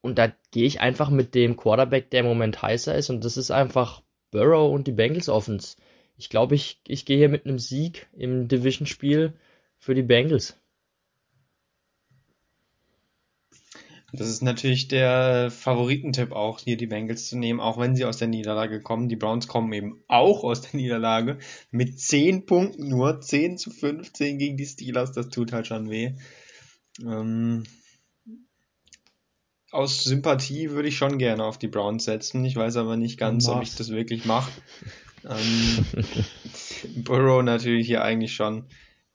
Und 0.01 0.19
da 0.19 0.33
gehe 0.51 0.67
ich 0.67 0.81
einfach 0.81 1.11
mit 1.11 1.35
dem 1.35 1.57
Quarterback, 1.57 2.11
der 2.11 2.21
im 2.21 2.27
Moment 2.27 2.63
heißer 2.63 2.95
ist, 2.95 3.11
und 3.11 3.25
das 3.25 3.37
ist 3.37 3.51
einfach 3.51 4.03
Burrow 4.31 4.73
und 4.73 4.87
die 4.87 4.93
Bengals 4.93 5.29
Offense. 5.29 5.77
Ich 6.17 6.29
glaube, 6.29 6.55
ich, 6.55 6.81
ich 6.87 7.05
gehe 7.05 7.19
hier 7.19 7.29
mit 7.29 7.47
einem 7.47 7.59
Sieg 7.59 8.09
im 8.13 8.49
Division-Spiel 8.49 9.35
für 9.79 9.95
die 9.95 10.03
Bengals. 10.03 10.59
Das 14.13 14.29
ist 14.29 14.43
natürlich 14.43 14.89
der 14.89 15.51
Favoritentipp 15.51 16.33
auch, 16.33 16.61
hier 16.61 16.79
die 16.79 16.87
Bengals 16.87 17.29
zu 17.29 17.37
nehmen, 17.37 17.61
auch 17.61 17.79
wenn 17.79 17.95
sie 17.95 18.07
aus 18.07 18.17
der 18.17 18.29
Niederlage 18.29 18.81
kommen. 18.81 19.11
Die 19.11 19.17
Browns 19.17 19.49
kommen 19.49 19.71
eben 19.73 20.03
auch 20.09 20.45
aus 20.45 20.63
der 20.63 20.81
Niederlage 20.81 21.39
mit 21.71 22.01
10 22.01 22.47
Punkten 22.47 22.89
nur, 22.89 23.21
10 23.21 23.59
zu 23.59 23.71
15 23.71 24.39
gegen 24.39 24.57
die 24.57 24.65
Steelers, 24.65 25.13
das 25.13 25.29
tut 25.29 25.53
halt 25.53 25.67
schon 25.67 25.91
weh. 25.91 26.15
Ähm, 27.05 27.65
aus 29.71 30.05
Sympathie 30.05 30.71
würde 30.71 30.89
ich 30.89 30.97
schon 30.97 31.19
gerne 31.19 31.45
auf 31.45 31.59
die 31.59 31.69
Browns 31.69 32.05
setzen. 32.05 32.43
Ich 32.47 32.57
weiß 32.57 32.77
aber 32.77 32.97
nicht 32.97 33.19
ganz, 33.19 33.47
ob 33.49 33.63
ich 33.63 33.75
das 33.75 33.91
wirklich 33.91 34.25
mache. 34.25 34.51
ähm, 35.29 35.85
Burrow 37.05 37.43
natürlich 37.43 37.87
hier 37.87 38.03
eigentlich 38.03 38.35
schon 38.35 38.65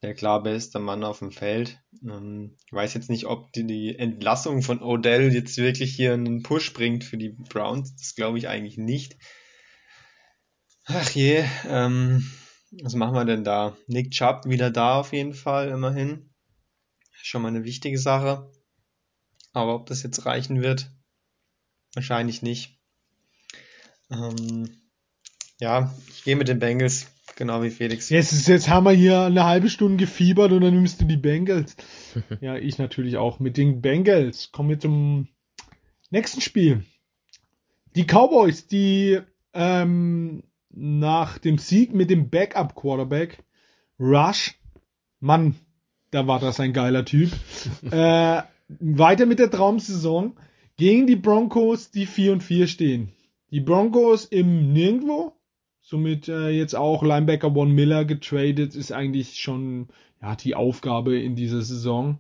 der 0.04 0.14
klar 0.14 0.44
beste 0.44 0.80
Mann 0.80 1.04
auf 1.04 1.20
dem 1.20 1.32
Feld. 1.32 1.80
Ähm, 2.04 2.58
ich 2.66 2.74
weiß 2.74 2.94
jetzt 2.94 3.10
nicht, 3.10 3.26
ob 3.26 3.52
die, 3.54 3.66
die 3.66 3.98
Entlassung 3.98 4.62
von 4.62 4.82
Odell 4.82 5.34
jetzt 5.34 5.58
wirklich 5.58 5.96
hier 5.96 6.14
einen 6.14 6.44
Push 6.44 6.74
bringt 6.74 7.04
für 7.04 7.18
die 7.18 7.30
Browns. 7.30 7.96
Das 7.96 8.14
glaube 8.14 8.38
ich 8.38 8.50
eigentlich 8.50 8.78
nicht. 8.78 9.18
Ach 10.86 11.10
je, 11.12 11.46
ähm, 11.70 12.30
was 12.82 12.96
machen 12.96 13.16
wir 13.16 13.24
denn 13.24 13.46
da? 13.46 13.78
Nick 13.88 14.12
Chubb 14.12 14.46
wieder 14.46 14.70
da 14.70 15.00
auf 15.00 15.14
jeden 15.14 15.34
Fall, 15.34 15.70
immerhin. 15.70 16.30
Schon 17.22 17.42
mal 17.42 17.48
eine 17.48 17.64
wichtige 17.64 17.98
Sache. 17.98 18.52
Aber 19.54 19.76
ob 19.76 19.86
das 19.86 20.04
jetzt 20.04 20.26
reichen 20.26 20.62
wird, 20.62 20.92
wahrscheinlich 21.94 22.42
nicht. 22.42 22.82
Ähm, 24.12 24.82
ja, 25.60 25.96
ich 26.10 26.24
gehe 26.24 26.36
mit 26.36 26.50
den 26.50 26.60
Bengals, 26.60 27.08
genau 27.36 27.62
wie 27.64 27.70
Felix. 27.70 28.10
Jetzt, 28.10 28.48
jetzt 28.48 28.70
haben 28.70 28.86
wir 28.86 28.92
hier 28.92 29.22
eine 29.22 29.46
halbe 29.46 29.70
Stunde 29.70 29.98
gefiebert 29.98 30.52
und 30.52 30.62
dann 30.62 30.74
nimmst 30.74 31.02
du 31.02 31.06
die 31.06 31.18
Bengals. 31.18 31.76
ja, 32.42 32.56
ich 32.56 32.78
natürlich 32.78 33.18
auch 33.18 33.40
mit 33.40 33.58
den 33.58 33.82
Bengals. 33.82 34.52
Kommen 34.52 34.70
wir 34.70 34.80
zum 34.80 35.28
nächsten 36.10 36.42
Spiel. 36.42 36.84
Die 37.96 38.06
Cowboys, 38.06 38.68
die 38.68 39.20
ähm, 39.54 40.44
nach 40.70 41.38
dem 41.38 41.58
Sieg 41.58 41.94
mit 41.94 42.10
dem 42.10 42.30
Backup-Quarterback 42.30 43.44
Rush, 44.00 44.56
Mann, 45.20 45.56
da 46.12 46.28
war 46.28 46.40
das 46.40 46.60
ein 46.60 46.74
geiler 46.74 47.06
Typ, 47.06 47.32
äh, 47.92 48.42
weiter 48.68 49.26
mit 49.26 49.40
der 49.40 49.52
Traumsaison 49.52 50.36
gegen 50.78 51.08
die 51.08 51.16
Broncos, 51.16 51.92
die 51.92 52.06
4 52.06 52.34
und 52.34 52.44
4 52.44 52.68
stehen. 52.68 53.14
Die 53.52 53.62
Broncos 53.62 54.26
im 54.26 54.74
Nirgendwo, 54.74 55.34
somit 55.84 56.30
äh, 56.30 56.50
jetzt 56.50 56.76
auch 56.76 57.04
Linebacker 57.04 57.54
Von 57.54 57.72
Miller 57.72 58.06
getradet, 58.06 58.74
ist 58.76 58.92
eigentlich 58.92 59.40
schon 59.40 59.90
ja, 60.22 60.36
die 60.36 60.56
Aufgabe 60.56 61.20
in 61.20 61.36
dieser 61.36 61.62
Saison. 61.62 62.20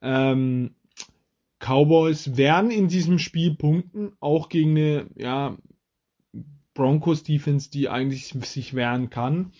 Ähm, 0.00 0.74
Cowboys 1.60 2.36
werden 2.36 2.70
in 2.70 2.88
diesem 2.88 3.18
Spiel 3.18 3.54
punkten, 3.54 4.12
auch 4.20 4.48
gegen 4.48 4.70
eine 4.70 5.06
ja, 5.16 5.56
Broncos 6.72 7.22
Defense, 7.22 7.70
die 7.70 7.88
eigentlich 7.88 8.28
sich 8.42 8.74
wehren 8.74 9.10
kann. 9.10 9.52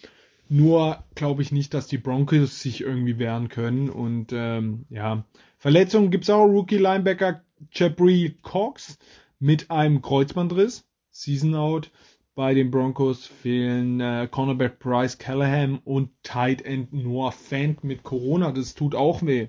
Nur 0.49 1.05
glaube 1.15 1.43
ich 1.43 1.53
nicht, 1.53 1.73
dass 1.75 1.87
die 1.87 1.99
Broncos 1.99 2.61
sich 2.61 2.81
irgendwie 2.81 3.19
wehren 3.19 3.49
können. 3.49 3.89
Und 3.89 4.33
ähm, 4.33 4.87
ja, 4.91 5.25
Verletzungen 5.59 6.11
gibt 6.11 6.25
es 6.25 6.31
auch. 6.31 6.45
Rookie 6.47 6.79
Linebacker 6.79 7.43
Jabri 7.73 8.37
Cox 8.43 8.99
mit 9.39 9.71
einem 9.71 10.03
Kreuzbandriss, 10.03 10.87
Season 11.11 11.55
out. 11.55 11.91
Bei 12.35 12.53
den 12.53 12.73
Broncos 12.73 13.27
fehlen 13.27 14.01
äh, 14.01 14.27
Cornerback 14.29 14.81
Bryce 14.81 15.19
Callahan 15.19 15.79
und 15.85 16.11
Tight 16.25 16.63
End 16.63 16.93
Noah 16.93 17.31
Fant 17.31 17.85
mit 17.85 18.03
Corona. 18.03 18.51
Das 18.51 18.75
tut 18.75 18.97
auch 18.97 19.23
weh. 19.23 19.49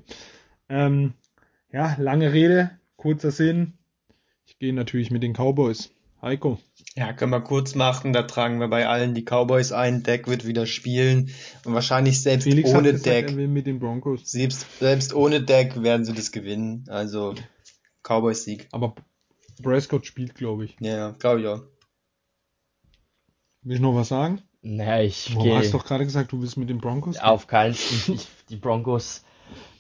Ähm, 0.70 1.14
ja, 1.72 1.96
lange 2.00 2.32
Rede, 2.32 2.80
kurzer 2.96 3.32
Sinn. 3.32 3.74
Ich 4.46 4.60
gehe 4.60 4.74
natürlich 4.74 5.10
mit 5.10 5.24
den 5.24 5.34
Cowboys. 5.34 5.92
Heiko. 6.22 6.60
Ja, 6.96 7.12
können 7.14 7.32
wir 7.32 7.42
kurz 7.42 7.76
machen. 7.76 8.14
Da 8.14 8.24
tragen 8.24 8.60
wir 8.60 8.68
bei 8.68 8.88
allen 8.88 9.14
die 9.14 9.26
Cowboys 9.26 9.72
ein. 9.72 10.04
Deck 10.04 10.28
wird 10.28 10.46
wieder 10.46 10.66
spielen. 10.66 11.32
Und 11.66 11.74
wahrscheinlich 11.74 12.22
selbst 12.22 12.46
Felix 12.46 12.70
ohne 12.70 12.94
gesagt, 12.94 13.32
Deck, 13.32 13.36
mit 13.36 13.68
den 13.68 13.80
Broncos. 13.80 14.32
selbst, 14.32 14.80
selbst 14.80 15.14
ohne 15.14 15.42
Deck 15.42 15.82
werden 15.82 16.06
sie 16.06 16.14
das 16.14 16.32
gewinnen. 16.32 16.86
Also 16.88 17.36
Cowboys 18.04 18.44
Sieg. 18.44 18.68
Aber 18.72 18.96
Prescott 19.62 20.06
spielt, 20.06 20.36
glaube 20.36 20.66
ich. 20.66 20.76
Ja, 20.80 20.98
ja, 20.98 21.12
glaube 21.12 21.42
ich 21.42 21.48
auch. 21.48 21.64
Will 23.66 23.76
ich 23.76 23.82
noch 23.82 23.96
was 23.96 24.10
sagen? 24.10 24.42
Naja, 24.62 25.04
ich 25.04 25.34
Du 25.34 25.44
gehe 25.44 25.56
hast 25.56 25.74
doch 25.74 25.86
gerade 25.86 26.06
gesagt, 26.06 26.32
du 26.32 26.42
willst 26.42 26.56
mit 26.56 26.70
den 26.70 26.78
Broncos. 26.80 27.18
auf 27.18 27.48
keinen 27.48 27.74
Fall. 27.74 28.18
Die 28.50 28.56
Broncos, 28.56 29.24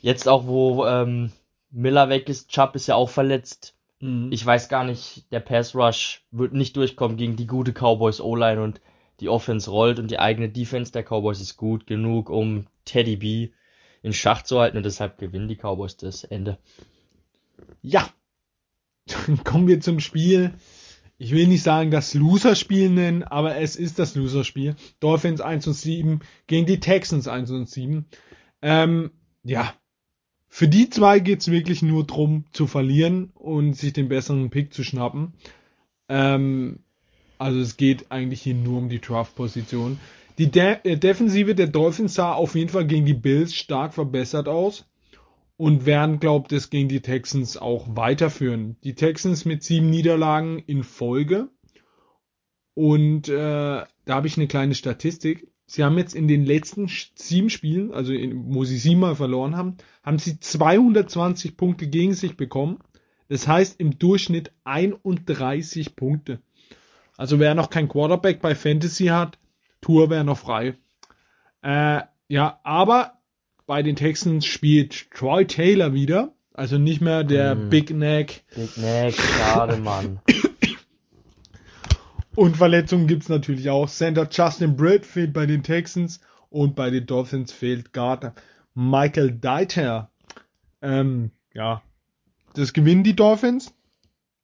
jetzt 0.01 0.27
auch 0.27 0.47
wo 0.47 0.85
ähm, 0.85 1.31
Miller 1.71 2.09
weg 2.09 2.27
ist, 2.27 2.49
Chubb 2.49 2.75
ist 2.75 2.87
ja 2.87 2.95
auch 2.95 3.09
verletzt. 3.09 3.75
Mhm. 3.99 4.31
Ich 4.31 4.45
weiß 4.45 4.69
gar 4.69 4.83
nicht, 4.83 5.31
der 5.31 5.39
Pass 5.39 5.75
Rush 5.75 6.23
wird 6.31 6.53
nicht 6.53 6.75
durchkommen 6.75 7.15
gegen 7.15 7.35
die 7.35 7.47
gute 7.47 7.73
Cowboys 7.73 8.19
O-Line 8.21 8.61
und 8.61 8.81
die 9.19 9.29
Offense 9.29 9.69
rollt 9.69 9.99
und 9.99 10.09
die 10.11 10.19
eigene 10.19 10.49
Defense 10.49 10.91
der 10.91 11.03
Cowboys 11.03 11.39
ist 11.39 11.55
gut 11.55 11.87
genug, 11.87 12.29
um 12.29 12.65
Teddy 12.85 13.15
B 13.17 13.49
in 14.01 14.13
Schach 14.13 14.41
zu 14.43 14.59
halten 14.59 14.77
und 14.77 14.83
deshalb 14.83 15.17
gewinnen 15.19 15.47
die 15.47 15.55
Cowboys 15.57 15.95
das 15.95 16.23
Ende. 16.23 16.57
Ja. 17.81 18.09
Dann 19.05 19.43
kommen 19.43 19.67
wir 19.67 19.79
zum 19.79 19.99
Spiel. 19.99 20.53
Ich 21.17 21.31
will 21.31 21.47
nicht 21.47 21.63
sagen 21.63 21.91
das 21.91 22.13
Loser-Spiel 22.13 22.89
nennen, 22.89 23.23
aber 23.23 23.57
es 23.57 23.75
ist 23.75 23.99
das 23.99 24.15
Loser-Spiel. 24.15 24.75
Dolphins 24.99 25.39
1 25.39 25.67
und 25.67 25.73
7 25.73 26.19
gegen 26.47 26.65
die 26.65 26.79
Texans 26.79 27.27
1 27.27 27.51
und 27.51 27.69
7. 27.69 28.05
Ähm, 28.61 29.11
ja. 29.43 29.73
Für 30.49 30.67
die 30.67 30.89
zwei 30.89 31.19
geht's 31.19 31.49
wirklich 31.49 31.81
nur 31.81 32.05
drum 32.05 32.45
zu 32.51 32.67
verlieren 32.67 33.31
und 33.33 33.73
sich 33.73 33.93
den 33.93 34.09
besseren 34.09 34.49
Pick 34.49 34.73
zu 34.73 34.83
schnappen. 34.83 35.33
Ähm, 36.07 36.79
also 37.37 37.59
es 37.59 37.77
geht 37.77 38.11
eigentlich 38.11 38.41
hier 38.41 38.55
nur 38.55 38.77
um 38.77 38.89
die 38.89 39.01
Draft-Position. 39.01 39.99
Die 40.37 40.51
De 40.51 40.77
äh, 40.83 40.97
Defensive 40.97 41.55
der 41.55 41.67
Dolphins 41.67 42.15
sah 42.15 42.33
auf 42.33 42.55
jeden 42.55 42.69
Fall 42.69 42.87
gegen 42.87 43.05
die 43.05 43.13
Bills 43.13 43.53
stark 43.55 43.93
verbessert 43.93 44.47
aus 44.47 44.85
und 45.57 45.85
werden, 45.85 46.19
glaubt 46.19 46.51
es, 46.51 46.69
gegen 46.69 46.89
die 46.89 47.01
Texans 47.01 47.57
auch 47.57 47.95
weiterführen. 47.95 48.77
Die 48.83 48.95
Texans 48.95 49.45
mit 49.45 49.63
sieben 49.63 49.89
Niederlagen 49.89 50.59
in 50.59 50.83
Folge. 50.83 51.49
Und 52.73 53.29
äh, 53.29 53.33
da 53.33 53.87
habe 54.07 54.27
ich 54.27 54.37
eine 54.37 54.47
kleine 54.47 54.75
Statistik. 54.75 55.47
Sie 55.65 55.83
haben 55.83 55.97
jetzt 55.97 56.13
in 56.13 56.27
den 56.27 56.45
letzten 56.45 56.87
sieben 56.87 57.49
Spielen, 57.49 57.91
also 57.91 58.13
in, 58.13 58.53
wo 58.53 58.65
sie 58.65 58.77
siebenmal 58.77 59.15
verloren 59.15 59.55
haben, 59.55 59.77
haben 60.03 60.19
sie 60.19 60.39
220 60.39 61.57
Punkte 61.57 61.87
gegen 61.87 62.13
sich 62.13 62.37
bekommen. 62.37 62.79
Das 63.29 63.47
heißt 63.47 63.79
im 63.79 63.97
Durchschnitt 63.97 64.51
31 64.65 65.95
Punkte. 65.95 66.41
Also 67.17 67.39
wer 67.39 67.55
noch 67.55 67.69
kein 67.69 67.87
Quarterback 67.87 68.41
bei 68.41 68.53
Fantasy 68.53 69.05
hat, 69.05 69.39
Tour 69.81 70.09
wäre 70.09 70.23
noch 70.23 70.37
frei. 70.37 70.75
Äh, 71.61 72.01
ja, 72.27 72.59
aber 72.63 73.19
bei 73.65 73.83
den 73.83 73.95
Texans 73.95 74.45
spielt 74.45 75.11
Troy 75.11 75.45
Taylor 75.45 75.93
wieder. 75.93 76.33
Also 76.53 76.77
nicht 76.77 77.01
mehr 77.01 77.23
der 77.23 77.55
Mm. 77.55 77.69
Big 77.69 77.91
Neck. 77.91 78.43
Big 78.55 78.77
Neck, 78.77 79.15
schade, 79.15 79.77
Mann. 79.77 80.19
Und 82.35 82.57
Verletzungen 82.57 83.07
gibt's 83.07 83.29
natürlich 83.29 83.69
auch. 83.69 83.89
Center 83.89 84.27
Justin 84.29 84.75
Britt 84.75 85.05
fehlt 85.05 85.33
bei 85.33 85.45
den 85.45 85.63
Texans 85.63 86.19
und 86.49 86.75
bei 86.75 86.89
den 86.89 87.05
Dolphins 87.05 87.53
fehlt 87.53 87.93
Guard 87.93 88.33
Michael 88.73 89.31
Deiter. 89.31 90.11
Ähm, 90.81 91.31
ja, 91.53 91.81
das 92.53 92.73
gewinnen 92.73 93.03
die 93.03 93.15
Dolphins 93.15 93.73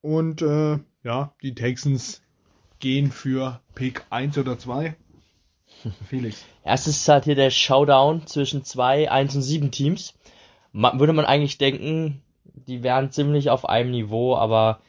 und 0.00 0.40
äh, 0.40 0.78
ja, 1.04 1.34
die 1.42 1.54
Texans 1.54 2.22
gehen 2.78 3.12
für 3.12 3.60
Pick 3.74 4.02
1 4.08 4.38
oder 4.38 4.58
2. 4.58 4.96
Felix. 6.08 6.44
Erst 6.64 6.88
ist 6.88 7.08
halt 7.08 7.24
hier 7.24 7.34
der 7.34 7.50
Showdown 7.50 8.26
zwischen 8.26 8.64
zwei 8.64 9.10
1 9.10 9.36
und 9.36 9.42
7 9.42 9.70
Teams. 9.70 10.14
Ma 10.72 10.98
würde 10.98 11.12
man 11.12 11.26
eigentlich 11.26 11.58
denken, 11.58 12.22
die 12.44 12.82
wären 12.82 13.10
ziemlich 13.10 13.50
auf 13.50 13.68
einem 13.68 13.90
Niveau, 13.90 14.36
aber 14.36 14.80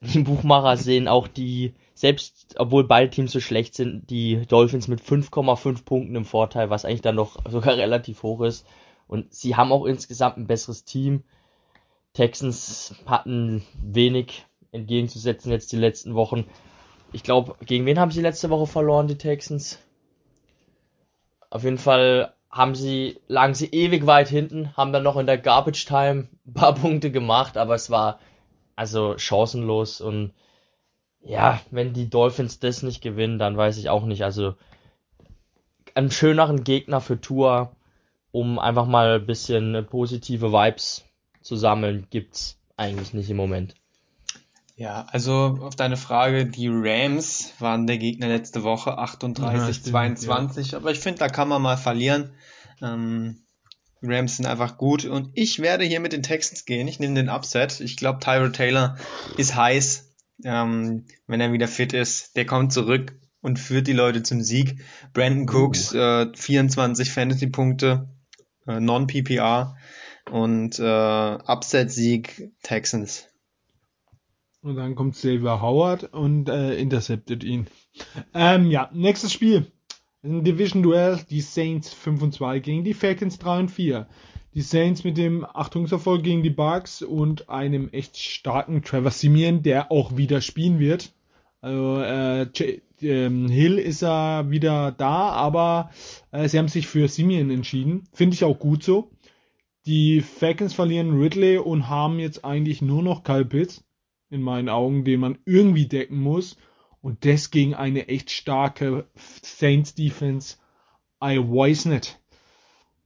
die 0.00 0.20
Buchmacher 0.20 0.76
sehen 0.76 1.08
auch 1.08 1.28
die, 1.28 1.74
selbst 1.94 2.56
obwohl 2.58 2.84
beide 2.84 3.10
Teams 3.10 3.32
so 3.32 3.40
schlecht 3.40 3.74
sind, 3.74 4.10
die 4.10 4.44
Dolphins 4.46 4.88
mit 4.88 5.00
5,5 5.00 5.84
Punkten 5.84 6.16
im 6.16 6.24
Vorteil, 6.24 6.70
was 6.70 6.84
eigentlich 6.84 7.00
dann 7.00 7.14
noch 7.14 7.38
sogar 7.48 7.76
relativ 7.76 8.22
hoch 8.22 8.42
ist. 8.42 8.66
Und 9.06 9.34
sie 9.34 9.56
haben 9.56 9.72
auch 9.72 9.84
insgesamt 9.84 10.38
ein 10.38 10.46
besseres 10.46 10.84
Team. 10.84 11.24
Texans 12.14 12.94
hatten 13.06 13.64
wenig 13.82 14.46
entgegenzusetzen 14.72 15.52
jetzt 15.52 15.72
die 15.72 15.76
letzten 15.76 16.14
Wochen. 16.14 16.44
Ich 17.12 17.22
glaube, 17.22 17.54
gegen 17.64 17.86
wen 17.86 17.98
haben 17.98 18.10
sie 18.10 18.20
letzte 18.20 18.50
Woche 18.50 18.66
verloren, 18.66 19.06
die 19.06 19.18
Texans? 19.18 19.78
Auf 21.54 21.62
jeden 21.62 21.78
Fall 21.78 22.34
haben 22.50 22.74
sie, 22.74 23.20
lagen 23.28 23.54
sie 23.54 23.66
ewig 23.66 24.06
weit 24.06 24.28
hinten, 24.28 24.76
haben 24.76 24.92
dann 24.92 25.04
noch 25.04 25.16
in 25.16 25.26
der 25.26 25.38
Garbage 25.38 25.84
Time 25.86 26.26
ein 26.44 26.52
paar 26.52 26.74
Punkte 26.80 27.12
gemacht, 27.12 27.56
aber 27.56 27.76
es 27.76 27.90
war 27.90 28.18
also 28.74 29.16
chancenlos 29.18 30.00
und 30.00 30.32
ja, 31.20 31.60
wenn 31.70 31.92
die 31.92 32.10
Dolphins 32.10 32.58
das 32.58 32.82
nicht 32.82 33.02
gewinnen, 33.02 33.38
dann 33.38 33.56
weiß 33.56 33.78
ich 33.78 33.88
auch 33.88 34.04
nicht. 34.04 34.24
Also 34.24 34.56
einen 35.94 36.10
schöneren 36.10 36.64
Gegner 36.64 37.00
für 37.00 37.20
Tour, 37.20 37.76
um 38.32 38.58
einfach 38.58 38.86
mal 38.86 39.20
ein 39.20 39.26
bisschen 39.26 39.86
positive 39.88 40.50
Vibes 40.50 41.04
zu 41.40 41.54
sammeln, 41.54 42.08
gibt's 42.10 42.58
eigentlich 42.76 43.14
nicht 43.14 43.30
im 43.30 43.36
Moment. 43.36 43.76
Ja, 44.76 45.06
also 45.10 45.58
auf 45.60 45.76
deine 45.76 45.96
Frage, 45.96 46.46
die 46.46 46.68
Rams 46.68 47.52
waren 47.60 47.86
der 47.86 47.98
Gegner 47.98 48.26
letzte 48.26 48.64
Woche 48.64 48.90
Ja, 48.90 48.98
38, 48.98 49.76
stimmt, 49.76 49.92
22, 49.92 50.74
aber 50.74 50.90
ich 50.90 50.98
finde, 50.98 51.20
da 51.20 51.28
kann 51.28 51.48
man 51.48 51.62
mal 51.62 51.76
verlieren. 51.76 52.32
Ähm, 52.82 53.44
Rams 54.02 54.36
sind 54.36 54.46
einfach 54.46 54.76
gut 54.76 55.04
und 55.04 55.30
ich 55.34 55.60
werde 55.60 55.84
hier 55.84 56.00
mit 56.00 56.12
den 56.12 56.22
Texans 56.22 56.64
gehen. 56.64 56.88
Ich 56.88 56.98
nehme 56.98 57.14
den 57.14 57.28
Upset. 57.28 57.80
Ich 57.80 57.96
glaube, 57.96 58.18
Tyro 58.18 58.48
Taylor 58.48 58.96
ist 59.38 59.54
heiß, 59.54 60.12
ähm, 60.44 61.06
wenn 61.26 61.40
er 61.40 61.52
wieder 61.52 61.68
fit 61.68 61.92
ist. 61.92 62.36
Der 62.36 62.44
kommt 62.44 62.72
zurück 62.72 63.16
und 63.40 63.58
führt 63.58 63.86
die 63.86 63.92
Leute 63.92 64.22
zum 64.22 64.42
Sieg. 64.42 64.80
Brandon 65.12 65.48
Cooks, 65.48 65.94
äh, 65.94 66.26
24 66.34 67.12
Fantasy-Punkte, 67.12 68.08
äh, 68.66 68.80
Non-PPR 68.80 69.76
und 70.30 70.78
äh, 70.78 70.82
Upset-Sieg 70.82 72.52
Texans. 72.62 73.28
Und 74.64 74.76
dann 74.76 74.94
kommt 74.94 75.14
Xavier 75.14 75.60
Howard 75.60 76.14
und 76.14 76.48
äh, 76.48 76.76
interceptet 76.76 77.44
ihn. 77.44 77.66
Ähm, 78.32 78.70
ja, 78.70 78.88
nächstes 78.94 79.30
Spiel. 79.30 79.66
Ein 80.22 80.42
Division-Duell, 80.42 81.20
die 81.28 81.42
Saints 81.42 81.92
5 81.92 82.22
und 82.22 82.32
2 82.32 82.60
gegen 82.60 82.82
die 82.82 82.94
Falcons 82.94 83.38
3 83.38 83.58
und 83.58 83.70
4. 83.70 84.06
Die 84.54 84.62
Saints 84.62 85.04
mit 85.04 85.18
dem 85.18 85.44
Achtungserfolg 85.44 86.22
gegen 86.22 86.42
die 86.42 86.48
Bucks 86.48 87.02
und 87.02 87.50
einem 87.50 87.90
echt 87.90 88.16
starken 88.16 88.82
Trevor 88.82 89.10
Simeon, 89.10 89.62
der 89.62 89.92
auch 89.92 90.16
wieder 90.16 90.40
spielen 90.40 90.78
wird. 90.78 91.12
Also 91.60 92.00
äh, 92.00 92.46
ähm, 93.02 93.50
Hill 93.50 93.78
ist 93.78 94.02
er 94.02 94.50
wieder 94.50 94.92
da, 94.92 95.28
aber 95.28 95.90
äh, 96.30 96.48
sie 96.48 96.58
haben 96.58 96.68
sich 96.68 96.86
für 96.86 97.08
Simeon 97.08 97.50
entschieden. 97.50 98.04
Finde 98.14 98.32
ich 98.32 98.44
auch 98.44 98.58
gut 98.58 98.82
so. 98.82 99.10
Die 99.84 100.22
Falcons 100.22 100.72
verlieren 100.72 101.20
Ridley 101.20 101.58
und 101.58 101.90
haben 101.90 102.18
jetzt 102.18 102.46
eigentlich 102.46 102.80
nur 102.80 103.02
noch 103.02 103.24
Kyle 103.24 103.44
Pitts, 103.44 103.84
in 104.34 104.42
meinen 104.42 104.68
Augen, 104.68 105.04
den 105.04 105.20
man 105.20 105.38
irgendwie 105.46 105.86
decken 105.86 106.20
muss. 106.20 106.56
Und 107.00 107.24
das 107.24 107.50
gegen 107.50 107.74
eine 107.74 108.08
echt 108.08 108.30
starke 108.30 109.06
Saints 109.14 109.94
Defense. 109.94 110.56
I 111.22 111.38
weiß 111.38 111.86
nicht. 111.86 112.20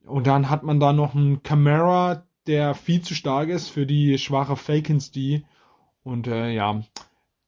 Und 0.05 0.27
dann 0.27 0.49
hat 0.49 0.63
man 0.63 0.81
da 0.81 0.93
noch 0.93 1.15
einen 1.15 1.43
Camara, 1.43 2.27
der 2.47 2.75
viel 2.75 3.03
zu 3.03 3.15
stark 3.15 3.49
ist 3.51 3.69
für 3.69 3.87
die 3.87 4.19
schwache 4.19 4.57
Falcons 4.57 5.11
die. 5.11 5.45
Und 6.03 6.27
äh, 6.27 6.51
ja, 6.51 6.83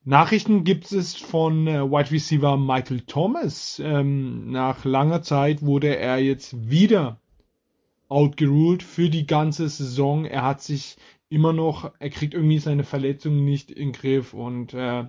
Nachrichten 0.04 0.64
gibt 0.64 0.90
es 0.92 1.16
von 1.16 1.66
äh, 1.66 1.82
Wide 1.82 2.10
Receiver 2.10 2.56
Michael 2.56 3.00
Thomas. 3.02 3.80
Ähm, 3.84 4.50
nach 4.50 4.84
langer 4.84 5.22
Zeit 5.22 5.62
wurde 5.62 5.96
er 5.96 6.18
jetzt 6.18 6.68
wieder 6.70 7.18
outgeruled 8.08 8.82
für 8.82 9.08
die 9.08 9.26
ganze 9.26 9.68
Saison. 9.68 10.24
Er 10.24 10.42
hat 10.42 10.62
sich 10.62 10.96
immer 11.30 11.52
noch, 11.52 11.92
er 11.98 12.10
kriegt 12.10 12.34
irgendwie 12.34 12.58
seine 12.58 12.84
Verletzungen 12.84 13.44
nicht 13.44 13.70
in 13.70 13.88
den 13.88 13.92
Griff 13.92 14.34
und 14.34 14.74
äh, 14.74 15.06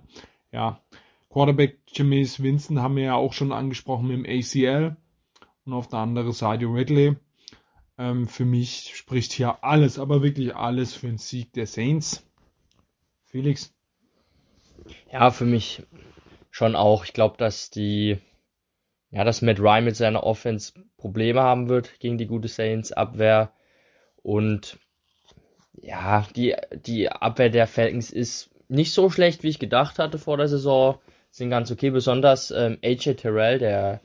ja, 0.52 0.82
Quarterback 1.30 1.80
Jameis 1.88 2.44
Winston 2.44 2.82
haben 2.82 2.98
wir 2.98 3.04
ja 3.04 3.16
auch 3.16 3.34
schon 3.34 3.52
angesprochen 3.52 4.08
mit 4.08 4.18
dem 4.18 4.26
ACL. 4.26 4.98
Und 5.66 5.74
auf 5.74 5.88
der 5.88 6.00
anderen 6.00 6.34
Seite 6.34 6.66
Ridley. 6.66 7.16
Ähm, 7.98 8.28
für 8.28 8.46
mich 8.46 8.92
spricht 8.96 9.32
hier 9.32 9.64
alles, 9.64 10.00
aber 10.00 10.24
wirklich 10.24 10.56
alles 10.56 10.94
für 10.94 11.08
den 11.08 11.18
Sieg 11.18 11.54
der 11.54 11.68
Saints. 11.68 12.28
Felix. 13.26 13.74
Ja, 15.12 15.32
für 15.32 15.46
mich 15.46 15.84
schon 16.50 16.76
auch. 16.76 17.06
Ich 17.06 17.14
glaube, 17.14 17.38
dass 17.38 17.70
die, 17.70 18.18
ja, 19.12 19.24
dass 19.24 19.42
Matt 19.42 19.60
Ryan 19.60 19.86
mit 19.86 19.96
seiner 19.96 20.24
Offense 20.24 20.74
Probleme 20.98 21.42
haben 21.42 21.70
wird 21.70 22.00
gegen 22.00 22.18
die 22.18 22.28
gute 22.28 22.50
Saints 22.50 22.92
Abwehr. 22.92 23.54
Und 24.22 24.80
ja, 25.74 26.28
die, 26.36 26.56
die 26.86 27.10
Abwehr 27.10 27.50
der 27.50 27.68
Falcons 27.68 28.12
ist 28.12 28.50
nicht 28.68 28.94
so 28.94 29.10
schlecht, 29.10 29.44
wie 29.44 29.50
ich 29.50 29.60
gedacht 29.60 30.00
hatte 30.00 30.18
vor 30.18 30.38
der 30.38 30.48
Saison 30.48 31.00
sind 31.32 31.50
ganz 31.50 31.72
okay. 31.72 31.90
Besonders 31.90 32.52
ähm, 32.52 32.78
AJ 32.84 33.16
Terrell, 33.16 33.60
der 33.60 34.02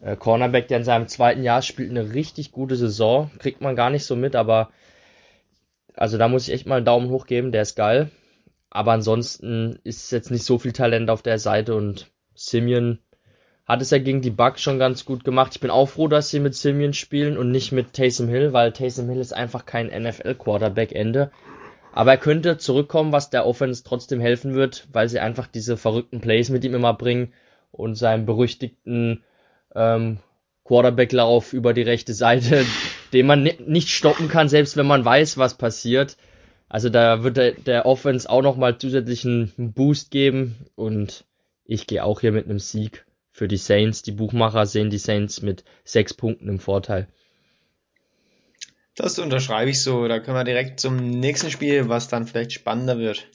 äh, 0.00 0.16
Cornerback, 0.16 0.68
der 0.68 0.78
in 0.78 0.84
seinem 0.84 1.08
zweiten 1.08 1.42
Jahr 1.42 1.62
spielt 1.62 1.90
eine 1.90 2.12
richtig 2.12 2.52
gute 2.52 2.76
Saison. 2.76 3.30
Kriegt 3.38 3.60
man 3.60 3.76
gar 3.76 3.90
nicht 3.90 4.04
so 4.04 4.16
mit, 4.16 4.36
aber 4.36 4.70
also 5.94 6.18
da 6.18 6.28
muss 6.28 6.48
ich 6.48 6.54
echt 6.54 6.66
mal 6.66 6.76
einen 6.76 6.84
Daumen 6.86 7.10
hoch 7.10 7.26
geben, 7.26 7.52
der 7.52 7.62
ist 7.62 7.76
geil. 7.76 8.10
Aber 8.70 8.92
ansonsten 8.92 9.80
ist 9.82 10.12
jetzt 10.12 10.30
nicht 10.30 10.44
so 10.44 10.58
viel 10.58 10.72
Talent 10.72 11.10
auf 11.10 11.22
der 11.22 11.38
Seite 11.38 11.74
und 11.74 12.10
Simeon 12.34 12.98
hat 13.70 13.82
es 13.82 13.90
ja 13.90 13.98
gegen 13.98 14.20
die 14.20 14.30
Bucks 14.30 14.62
schon 14.62 14.80
ganz 14.80 15.04
gut 15.04 15.22
gemacht. 15.22 15.52
Ich 15.54 15.60
bin 15.60 15.70
auch 15.70 15.86
froh, 15.86 16.08
dass 16.08 16.28
sie 16.28 16.40
mit 16.40 16.56
Simeon 16.56 16.92
spielen 16.92 17.38
und 17.38 17.52
nicht 17.52 17.70
mit 17.70 17.92
Taysom 17.92 18.26
Hill, 18.26 18.52
weil 18.52 18.72
Taysom 18.72 19.08
Hill 19.08 19.20
ist 19.20 19.32
einfach 19.32 19.64
kein 19.64 19.86
NFL-Quarterback-Ende. 19.86 21.30
Aber 21.92 22.10
er 22.10 22.18
könnte 22.18 22.58
zurückkommen, 22.58 23.12
was 23.12 23.30
der 23.30 23.46
Offense 23.46 23.84
trotzdem 23.84 24.20
helfen 24.20 24.54
wird, 24.54 24.88
weil 24.92 25.08
sie 25.08 25.20
einfach 25.20 25.46
diese 25.46 25.76
verrückten 25.76 26.20
Plays 26.20 26.50
mit 26.50 26.64
ihm 26.64 26.74
immer 26.74 26.94
bringen 26.94 27.32
und 27.70 27.94
seinen 27.94 28.26
berüchtigten 28.26 29.22
ähm, 29.76 30.18
Quarterback-Lauf 30.64 31.52
über 31.52 31.72
die 31.72 31.82
rechte 31.82 32.12
Seite, 32.12 32.64
den 33.12 33.26
man 33.26 33.48
nicht 33.66 33.90
stoppen 33.90 34.26
kann, 34.26 34.48
selbst 34.48 34.76
wenn 34.76 34.86
man 34.86 35.04
weiß, 35.04 35.38
was 35.38 35.54
passiert. 35.54 36.16
Also 36.68 36.88
da 36.88 37.22
wird 37.22 37.36
der, 37.36 37.52
der 37.52 37.86
Offense 37.86 38.28
auch 38.28 38.42
nochmal 38.42 38.78
zusätzlichen 38.78 39.52
Boost 39.56 40.10
geben 40.10 40.56
und 40.74 41.24
ich 41.64 41.86
gehe 41.86 42.02
auch 42.02 42.20
hier 42.20 42.32
mit 42.32 42.46
einem 42.46 42.58
Sieg 42.58 43.04
für 43.40 43.48
die 43.48 43.56
Saints. 43.56 44.02
Die 44.02 44.12
Buchmacher 44.12 44.66
sehen 44.66 44.90
die 44.90 44.98
Saints 44.98 45.40
mit 45.40 45.64
sechs 45.82 46.12
Punkten 46.12 46.46
im 46.46 46.58
Vorteil. 46.58 47.08
Das 48.94 49.18
unterschreibe 49.18 49.70
ich 49.70 49.80
so. 49.80 50.06
Da 50.08 50.20
können 50.20 50.36
wir 50.36 50.44
direkt 50.44 50.78
zum 50.78 50.98
nächsten 50.98 51.50
Spiel, 51.50 51.88
was 51.88 52.08
dann 52.08 52.26
vielleicht 52.26 52.52
spannender 52.52 52.98
wird. 52.98 53.30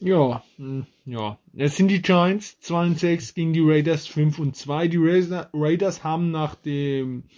Ja, 0.00 0.42
hm, 0.56 0.86
ja. 1.04 1.38
Es 1.56 1.76
sind 1.76 1.86
die 1.86 2.02
Giants 2.02 2.58
2 2.62 2.86
und 2.86 2.98
6 2.98 3.34
gegen 3.34 3.52
die 3.52 3.62
Raiders 3.62 4.08
5 4.08 4.40
und 4.40 4.56
2. 4.56 4.88
Die 4.88 4.98
Raiders 4.98 6.02
haben 6.02 6.32
nach 6.32 6.56
dem, 6.56 7.28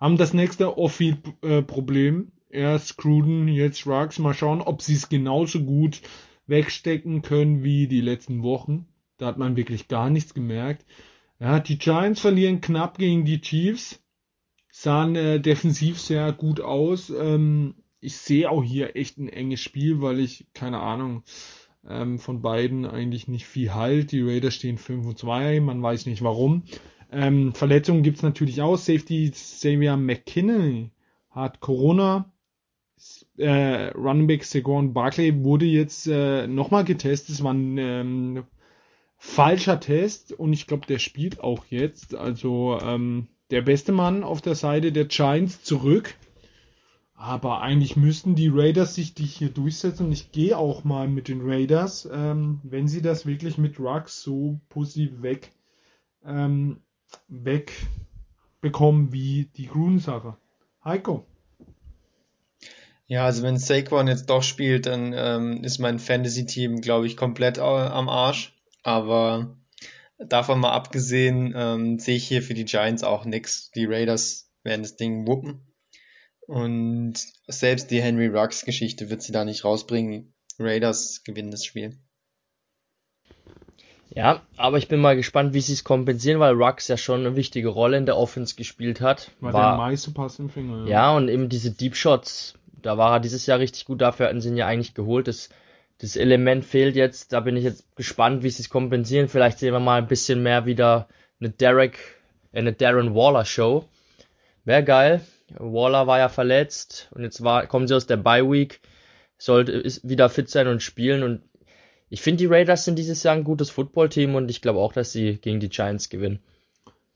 haben 0.00 0.16
das 0.16 0.32
nächste 0.32 0.78
Off-Field-Problem. 0.78 2.32
Erst 2.48 2.96
Cruden, 2.96 3.46
jetzt 3.46 3.86
Ruggs. 3.86 4.18
Mal 4.18 4.32
schauen, 4.32 4.62
ob 4.62 4.80
sie 4.80 4.94
es 4.94 5.10
genauso 5.10 5.64
gut 5.64 6.00
wegstecken 6.46 7.20
können 7.20 7.62
wie 7.62 7.88
die 7.88 8.00
letzten 8.00 8.42
Wochen. 8.42 8.86
Da 9.22 9.28
hat 9.28 9.38
man 9.38 9.56
wirklich 9.56 9.86
gar 9.86 10.10
nichts 10.10 10.34
gemerkt. 10.34 10.84
Ja, 11.38 11.60
die 11.60 11.78
Giants 11.78 12.20
verlieren 12.20 12.60
knapp 12.60 12.98
gegen 12.98 13.24
die 13.24 13.40
Chiefs 13.40 14.02
sahen 14.72 15.14
äh, 15.14 15.38
defensiv 15.38 16.00
sehr 16.00 16.32
gut 16.32 16.60
aus. 16.60 17.10
Ähm, 17.10 17.74
ich 18.00 18.16
sehe 18.16 18.50
auch 18.50 18.64
hier 18.64 18.96
echt 18.96 19.18
ein 19.18 19.28
enges 19.28 19.60
Spiel, 19.60 20.00
weil 20.00 20.18
ich, 20.18 20.46
keine 20.54 20.80
Ahnung, 20.80 21.22
ähm, 21.88 22.18
von 22.18 22.42
beiden 22.42 22.84
eigentlich 22.84 23.28
nicht 23.28 23.46
viel 23.46 23.74
halt. 23.74 24.10
Die 24.10 24.22
Raiders 24.22 24.54
stehen 24.54 24.78
5 24.78 25.06
und 25.06 25.18
2, 25.18 25.60
man 25.60 25.80
weiß 25.80 26.06
nicht 26.06 26.22
warum. 26.22 26.64
Ähm, 27.12 27.54
Verletzungen 27.54 28.02
gibt's 28.02 28.22
natürlich 28.22 28.60
auch. 28.60 28.76
Safety 28.76 29.30
Xavier 29.30 29.96
McKinney 29.96 30.90
hat 31.30 31.60
Corona. 31.60 32.32
Äh, 33.36 33.88
Running 33.94 34.26
Back 34.26 34.44
Saquon 34.44 34.94
Barkley 34.94 35.44
wurde 35.44 35.66
jetzt 35.66 36.06
äh, 36.06 36.46
nochmal 36.46 36.84
getestet. 36.84 37.36
Es 37.36 37.44
war 37.44 37.52
ein 37.52 37.76
ähm, 37.78 38.44
falscher 39.24 39.78
Test 39.78 40.32
und 40.32 40.52
ich 40.52 40.66
glaube, 40.66 40.84
der 40.86 40.98
spielt 40.98 41.40
auch 41.40 41.64
jetzt. 41.70 42.16
Also 42.16 42.80
ähm, 42.82 43.28
der 43.52 43.62
beste 43.62 43.92
Mann 43.92 44.24
auf 44.24 44.42
der 44.42 44.56
Seite 44.56 44.90
der 44.90 45.04
Giants 45.04 45.62
zurück. 45.62 46.16
Aber 47.14 47.62
eigentlich 47.62 47.96
müssten 47.96 48.34
die 48.34 48.50
Raiders 48.52 48.96
sich 48.96 49.14
die 49.14 49.24
hier 49.24 49.50
durchsetzen. 49.50 50.10
Ich 50.10 50.32
gehe 50.32 50.58
auch 50.58 50.82
mal 50.82 51.06
mit 51.06 51.28
den 51.28 51.40
Raiders, 51.40 52.08
ähm, 52.12 52.60
wenn 52.64 52.88
sie 52.88 53.00
das 53.00 53.24
wirklich 53.24 53.58
mit 53.58 53.78
Rux 53.78 54.22
so 54.22 54.60
positiv 54.68 55.22
weg, 55.22 55.52
ähm, 56.26 56.80
wegbekommen 57.28 59.12
wie 59.12 59.50
die 59.56 59.68
Gruden-Sache. 59.68 60.36
Heiko. 60.84 61.24
Ja, 63.06 63.24
also 63.24 63.44
wenn 63.44 63.56
Saquon 63.56 64.08
jetzt 64.08 64.28
doch 64.28 64.42
spielt, 64.42 64.86
dann 64.86 65.12
ähm, 65.14 65.62
ist 65.62 65.78
mein 65.78 66.00
Fantasy-Team, 66.00 66.80
glaube 66.80 67.06
ich, 67.06 67.16
komplett 67.16 67.60
am 67.60 68.08
Arsch. 68.08 68.52
Aber 68.82 69.56
davon 70.18 70.60
mal 70.60 70.72
abgesehen, 70.72 71.54
ähm, 71.56 71.98
sehe 71.98 72.16
ich 72.16 72.26
hier 72.26 72.42
für 72.42 72.54
die 72.54 72.64
Giants 72.64 73.04
auch 73.04 73.24
nichts. 73.24 73.70
Die 73.70 73.86
Raiders 73.86 74.50
werden 74.62 74.82
das 74.82 74.96
Ding 74.96 75.26
wuppen. 75.26 75.72
Und 76.46 77.14
selbst 77.46 77.90
die 77.90 78.02
Henry 78.02 78.26
Ruggs 78.26 78.64
Geschichte 78.64 79.10
wird 79.10 79.22
sie 79.22 79.32
da 79.32 79.44
nicht 79.44 79.64
rausbringen. 79.64 80.34
Raiders 80.58 81.22
gewinnen 81.24 81.50
das 81.50 81.64
Spiel. 81.64 81.98
Ja, 84.14 84.42
aber 84.56 84.76
ich 84.76 84.88
bin 84.88 85.00
mal 85.00 85.16
gespannt, 85.16 85.54
wie 85.54 85.62
sie 85.62 85.72
es 85.72 85.84
kompensieren, 85.84 86.38
weil 86.38 86.54
Ruggs 86.54 86.88
ja 86.88 86.98
schon 86.98 87.20
eine 87.20 87.36
wichtige 87.36 87.68
Rolle 87.68 87.96
in 87.96 88.04
der 88.04 88.18
Offense 88.18 88.56
gespielt 88.56 89.00
hat. 89.00 89.30
War, 89.40 89.54
war 89.54 89.70
der 89.70 89.78
meiste 89.78 90.10
Pass 90.10 90.38
im 90.38 90.50
Finger. 90.50 90.84
Ja. 90.84 90.86
ja, 90.86 91.16
und 91.16 91.28
eben 91.28 91.48
diese 91.48 91.70
Deep 91.70 91.96
Shots, 91.96 92.54
da 92.82 92.98
war 92.98 93.14
er 93.14 93.20
dieses 93.20 93.46
Jahr 93.46 93.58
richtig 93.58 93.86
gut, 93.86 94.02
dafür 94.02 94.26
hatten 94.26 94.42
sie 94.42 94.50
ihn 94.50 94.56
ja 94.56 94.66
eigentlich 94.66 94.92
geholt. 94.92 95.28
Das 95.28 95.48
das 96.02 96.16
Element 96.16 96.64
fehlt 96.64 96.96
jetzt. 96.96 97.32
Da 97.32 97.40
bin 97.40 97.56
ich 97.56 97.62
jetzt 97.62 97.94
gespannt, 97.94 98.42
wie 98.42 98.50
sie 98.50 98.62
es 98.62 98.68
kompensieren. 98.68 99.28
Vielleicht 99.28 99.60
sehen 99.60 99.72
wir 99.72 99.78
mal 99.80 99.98
ein 99.98 100.08
bisschen 100.08 100.42
mehr 100.42 100.66
wieder 100.66 101.08
eine 101.40 101.50
Derek, 101.50 101.96
äh, 102.52 102.58
eine 102.58 102.72
Darren 102.72 103.14
Waller 103.14 103.44
Show. 103.44 103.88
Wäre 104.64 104.82
geil. 104.82 105.20
Waller 105.58 106.08
war 106.08 106.18
ja 106.18 106.28
verletzt 106.28 107.08
und 107.14 107.22
jetzt 107.22 107.44
war, 107.44 107.66
kommen 107.66 107.86
sie 107.86 107.94
aus 107.94 108.06
der 108.06 108.16
Bye 108.16 108.50
Week, 108.50 108.80
sollte 109.38 109.72
ist 109.72 110.08
wieder 110.08 110.28
fit 110.28 110.48
sein 110.48 110.66
und 110.66 110.82
spielen 110.82 111.22
und 111.22 111.42
ich 112.08 112.22
finde 112.22 112.38
die 112.38 112.46
Raiders 112.46 112.84
sind 112.84 112.98
dieses 112.98 113.22
Jahr 113.22 113.34
ein 113.34 113.44
gutes 113.44 113.70
Footballteam 113.70 114.34
und 114.34 114.50
ich 114.50 114.62
glaube 114.62 114.78
auch, 114.78 114.92
dass 114.92 115.12
sie 115.12 115.38
gegen 115.38 115.60
die 115.60 115.68
Giants 115.68 116.08
gewinnen. 116.08 116.40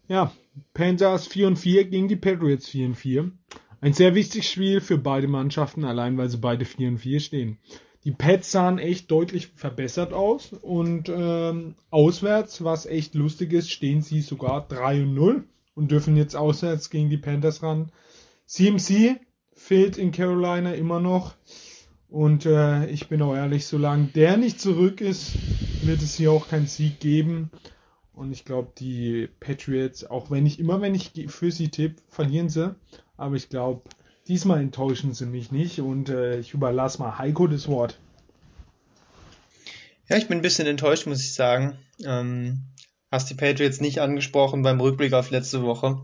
Ja, 0.09 0.33
Panthers 0.75 1.27
4 1.27 1.47
und 1.49 1.57
4 1.57 1.87
gegen 1.87 2.09
die 2.09 2.17
Patriots 2.17 2.69
4 2.69 2.87
und 2.87 2.95
4. 2.95 3.31
Ein 3.81 3.93
sehr 3.95 4.15
wichtiges 4.15 4.51
Spiel 4.51 4.81
für 4.81 4.99
beide 4.99 5.29
Mannschaften, 5.29 5.85
allein 5.85 6.19
weil 6.19 6.29
sie 6.29 6.39
beide 6.39 6.65
4 6.65 6.89
und 6.89 6.99
4 6.99 7.21
stehen. 7.21 7.59
Die 8.07 8.13
Pets 8.13 8.53
sahen 8.53 8.79
echt 8.79 9.11
deutlich 9.11 9.49
verbessert 9.49 10.13
aus 10.13 10.53
und 10.53 11.09
ähm, 11.09 11.75
auswärts, 11.91 12.63
was 12.63 12.87
echt 12.87 13.17
lustig 13.17 13.53
ist, 13.53 13.69
stehen 13.69 14.01
sie 14.01 14.21
sogar 14.21 14.65
3 14.69 15.03
und 15.03 15.15
0 15.15 15.45
und 15.75 15.91
dürfen 15.91 16.17
jetzt 16.17 16.37
auswärts 16.37 16.89
gegen 16.91 17.11
die 17.11 17.17
Panthers 17.17 17.65
ran. 17.65 17.91
CMC 18.47 19.17
fehlt 19.55 19.99
in 19.99 20.13
Carolina 20.13 20.75
immer 20.75 21.01
noch 21.01 21.35
und 22.09 22.47
äh, 22.47 22.87
ich 22.87 23.09
bin 23.09 23.21
auch 23.23 23.35
ehrlich, 23.35 23.67
solange 23.67 24.07
der 24.07 24.37
nicht 24.37 24.61
zurück 24.61 25.01
ist, 25.01 25.33
wird 25.83 26.01
es 26.01 26.15
hier 26.15 26.31
auch 26.31 26.47
keinen 26.47 26.69
Sieg 26.69 27.01
geben. 27.01 27.51
Und 28.13 28.31
ich 28.31 28.45
glaube, 28.45 28.71
die 28.79 29.29
Patriots, 29.41 30.05
auch 30.05 30.31
wenn 30.31 30.47
ich 30.47 30.61
immer, 30.61 30.81
wenn 30.81 30.95
ich 30.95 31.11
für 31.27 31.51
sie 31.51 31.71
tippe, 31.71 32.01
verlieren 32.09 32.51
sie. 32.51 32.77
Aber 33.17 33.35
ich 33.35 33.49
glaube, 33.49 33.83
diesmal 34.29 34.61
enttäuschen 34.61 35.15
sie 35.15 35.27
mich 35.27 35.53
nicht. 35.53 35.81
Und 35.81 36.09
äh, 36.09 36.39
ich 36.39 36.55
überlasse 36.55 36.99
mal 36.99 37.19
Heiko 37.19 37.47
das 37.47 37.69
Wort. 37.69 37.99
Ja, 40.09 40.17
ich 40.17 40.29
bin 40.29 40.39
ein 40.39 40.43
bisschen 40.43 40.67
enttäuscht, 40.67 41.07
muss 41.07 41.21
ich 41.21 41.35
sagen. 41.35 41.79
Ähm, 42.05 42.65
hast 43.11 43.31
die 43.31 43.35
Patriots 43.35 43.81
nicht 43.81 44.01
angesprochen 44.01 44.63
beim 44.63 44.81
Rückblick 44.81 45.13
auf 45.13 45.31
letzte 45.31 45.63
Woche. 45.63 45.99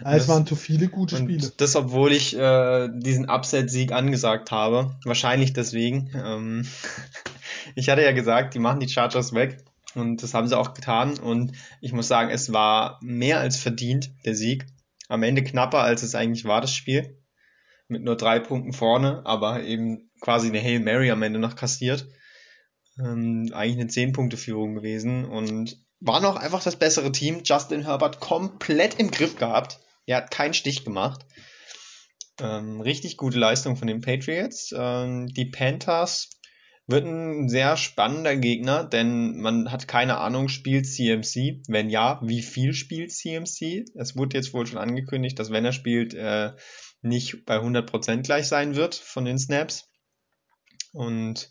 Ja, 0.00 0.12
es 0.12 0.26
das, 0.26 0.28
waren 0.28 0.46
zu 0.46 0.56
viele 0.56 0.88
gute 0.88 1.16
Spiele. 1.16 1.52
Das, 1.56 1.76
obwohl 1.76 2.12
ich 2.12 2.36
äh, 2.36 2.88
diesen 2.92 3.28
Upset-Sieg 3.28 3.92
angesagt 3.92 4.50
habe. 4.50 4.96
Wahrscheinlich 5.04 5.52
deswegen. 5.52 6.10
Ähm, 6.14 6.66
ich 7.74 7.88
hatte 7.88 8.02
ja 8.02 8.12
gesagt, 8.12 8.54
die 8.54 8.60
machen 8.60 8.80
die 8.80 8.88
Chargers 8.88 9.34
weg. 9.34 9.58
Und 9.94 10.22
das 10.22 10.34
haben 10.34 10.46
sie 10.46 10.56
auch 10.56 10.74
getan. 10.74 11.18
Und 11.18 11.52
ich 11.80 11.92
muss 11.92 12.08
sagen, 12.08 12.30
es 12.30 12.52
war 12.52 12.98
mehr 13.02 13.40
als 13.40 13.56
verdient, 13.56 14.10
der 14.24 14.34
Sieg. 14.34 14.66
Am 15.08 15.22
Ende 15.22 15.42
knapper, 15.42 15.80
als 15.80 16.02
es 16.02 16.14
eigentlich 16.14 16.44
war, 16.44 16.60
das 16.60 16.74
Spiel. 16.74 17.17
Mit 17.88 18.04
nur 18.04 18.16
drei 18.16 18.38
Punkten 18.38 18.72
vorne, 18.72 19.22
aber 19.24 19.62
eben 19.62 20.10
quasi 20.20 20.48
eine 20.48 20.60
Hail 20.60 20.80
Mary 20.80 21.10
am 21.10 21.22
Ende 21.22 21.38
noch 21.38 21.56
kassiert. 21.56 22.06
Ähm, 22.98 23.50
eigentlich 23.52 23.80
eine 23.80 24.10
10-Punkte-Führung 24.10 24.74
gewesen 24.74 25.24
und 25.24 25.78
war 26.00 26.20
noch 26.20 26.36
einfach 26.36 26.62
das 26.62 26.76
bessere 26.76 27.12
Team. 27.12 27.42
Justin 27.44 27.84
Herbert 27.84 28.20
komplett 28.20 28.98
im 28.98 29.10
Griff 29.10 29.36
gehabt. 29.36 29.80
Er 30.06 30.18
hat 30.18 30.30
keinen 30.30 30.54
Stich 30.54 30.84
gemacht. 30.84 31.24
Ähm, 32.40 32.80
richtig 32.80 33.16
gute 33.16 33.38
Leistung 33.38 33.76
von 33.76 33.88
den 33.88 34.00
Patriots. 34.00 34.72
Ähm, 34.76 35.28
die 35.28 35.46
Panthers 35.46 36.30
wird 36.86 37.04
ein 37.04 37.48
sehr 37.48 37.76
spannender 37.76 38.36
Gegner, 38.36 38.84
denn 38.84 39.40
man 39.40 39.70
hat 39.70 39.88
keine 39.88 40.18
Ahnung, 40.18 40.48
spielt 40.48 40.86
CMC? 40.86 41.62
Wenn 41.68 41.90
ja, 41.90 42.20
wie 42.24 42.42
viel 42.42 42.72
spielt 42.72 43.12
CMC? 43.12 43.84
Es 43.94 44.16
wurde 44.16 44.38
jetzt 44.38 44.54
wohl 44.54 44.66
schon 44.66 44.78
angekündigt, 44.78 45.38
dass 45.38 45.50
wenn 45.50 45.66
er 45.66 45.72
spielt, 45.72 46.14
äh, 46.14 46.52
nicht 47.02 47.44
bei 47.46 47.58
100% 47.58 48.22
gleich 48.22 48.48
sein 48.48 48.76
wird 48.76 48.94
von 48.94 49.24
den 49.24 49.38
Snaps. 49.38 49.88
Und 50.92 51.50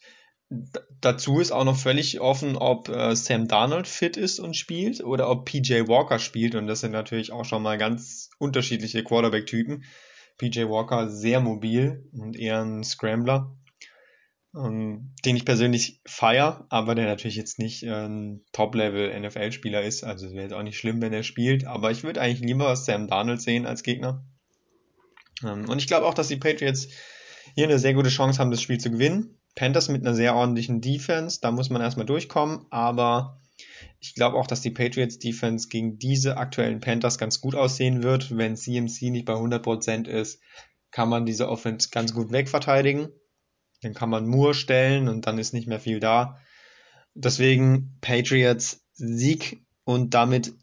dazu 1.02 1.40
ist 1.40 1.52
auch 1.52 1.66
noch 1.66 1.78
völlig 1.78 2.22
offen, 2.22 2.56
ob 2.56 2.90
äh, 2.90 3.16
Sam 3.16 3.48
Darnold 3.48 3.88
fit 3.88 4.18
ist 4.18 4.40
und 4.40 4.56
spielt 4.56 5.04
oder 5.04 5.30
ob 5.30 5.46
PJ 5.46 5.88
Walker 5.88 6.20
spielt. 6.20 6.56
Und 6.56 6.68
das 6.68 6.82
sind 6.82 6.92
natürlich 6.92 7.32
auch 7.32 7.46
schon 7.46 7.64
mal 7.64 7.78
ganz 7.78 8.30
unterschiedliche 8.40 9.04
Quarterback-Typen. 9.04 9.84
PJ 10.38 10.66
Walker 10.66 11.10
sehr 11.10 11.40
mobil 11.40 12.08
und 12.14 12.38
eher 12.38 12.62
ein 12.62 12.84
Scrambler, 12.84 13.58
ähm, 14.56 15.16
den 15.26 15.36
ich 15.36 15.46
persönlich 15.46 16.00
feier, 16.06 16.68
aber 16.70 16.94
der 16.94 17.06
natürlich 17.06 17.36
jetzt 17.36 17.58
nicht 17.58 17.84
äh, 17.84 18.06
ein 18.06 18.46
Top-Level 18.52 19.20
NFL-Spieler 19.20 19.82
ist. 19.82 20.04
Also 20.04 20.28
es 20.28 20.34
wäre 20.34 20.44
jetzt 20.44 20.54
auch 20.54 20.64
nicht 20.64 20.78
schlimm, 20.78 21.02
wenn 21.02 21.14
er 21.14 21.24
spielt. 21.24 21.66
Aber 21.66 21.92
ich 21.92 22.04
würde 22.04 22.22
eigentlich 22.22 22.48
lieber 22.48 22.76
Sam 22.76 23.08
Darnold 23.08 23.42
sehen 23.42 23.66
als 23.66 23.84
Gegner. 23.84 24.24
Ähm, 25.44 25.70
und 25.70 25.80
ich 25.80 25.88
glaube 25.88 26.06
auch, 26.06 26.14
dass 26.14 26.28
die 26.28 26.38
Patriots 26.38 26.88
hier 27.56 27.66
eine 27.66 27.80
sehr 27.80 27.94
gute 27.94 28.10
Chance 28.10 28.40
haben, 28.40 28.52
das 28.52 28.62
Spiel 28.62 28.80
zu 28.80 28.92
gewinnen. 28.92 29.40
Panthers 29.56 29.90
mit 29.90 30.06
einer 30.06 30.14
sehr 30.16 30.36
ordentlichen 30.36 30.82
Defense, 30.82 31.40
da 31.42 31.52
muss 31.52 31.70
man 31.70 31.82
erstmal 31.82 32.06
durchkommen, 32.06 32.66
aber 32.70 33.42
ich 34.00 34.14
glaube 34.14 34.38
auch, 34.38 34.46
dass 34.46 34.62
die 34.62 34.70
Patriots 34.70 35.18
Defense 35.18 35.68
gegen 35.70 35.98
diese 35.98 36.38
aktuellen 36.38 36.80
Panthers 36.80 37.18
ganz 37.18 37.42
gut 37.42 37.56
aussehen 37.56 38.04
wird. 38.04 38.38
Wenn 38.38 38.56
CMC 38.56 39.10
nicht 39.10 39.26
bei 39.26 39.34
100% 39.34 40.08
ist, 40.08 40.40
kann 40.92 41.10
man 41.10 41.26
diese 41.26 41.50
Offense 41.50 41.90
ganz 41.90 42.14
gut 42.14 42.32
wegverteidigen. 42.32 43.10
Dann 43.82 43.94
kann 43.94 44.10
man 44.10 44.28
Moore 44.28 44.54
stellen 44.54 45.08
und 45.08 45.26
dann 45.26 45.40
ist 45.40 45.54
nicht 45.54 45.68
mehr 45.68 45.80
viel 45.80 46.00
da. 46.00 46.40
Deswegen 47.16 47.98
Patriots 48.02 48.86
Sieg 48.94 49.66
und 49.84 50.14
damit 50.14 50.54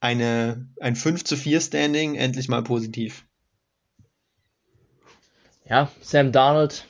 eine, 0.00 0.68
ein 0.80 0.96
5 0.96 1.24
zu 1.24 1.36
4 1.36 1.60
Standing 1.60 2.14
endlich 2.14 2.48
mal 2.48 2.62
positiv. 2.62 3.27
Ja, 5.68 5.90
Sam 6.00 6.32
Darnold 6.32 6.86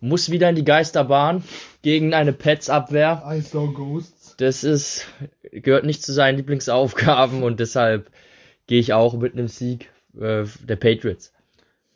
muss 0.00 0.30
wieder 0.30 0.48
in 0.48 0.56
die 0.56 0.64
Geisterbahn 0.64 1.44
gegen 1.82 2.14
eine 2.14 2.32
Pets-Abwehr. 2.32 3.22
I 3.26 3.40
saw 3.40 3.70
ghosts. 3.72 4.36
Das 4.38 4.64
ist, 4.64 5.06
gehört 5.50 5.84
nicht 5.84 6.02
zu 6.02 6.12
seinen 6.12 6.36
Lieblingsaufgaben 6.36 7.42
und 7.42 7.60
deshalb 7.60 8.10
gehe 8.66 8.80
ich 8.80 8.94
auch 8.94 9.18
mit 9.18 9.34
einem 9.34 9.48
Sieg 9.48 9.90
äh, 10.18 10.44
der 10.64 10.76
Patriots. 10.76 11.32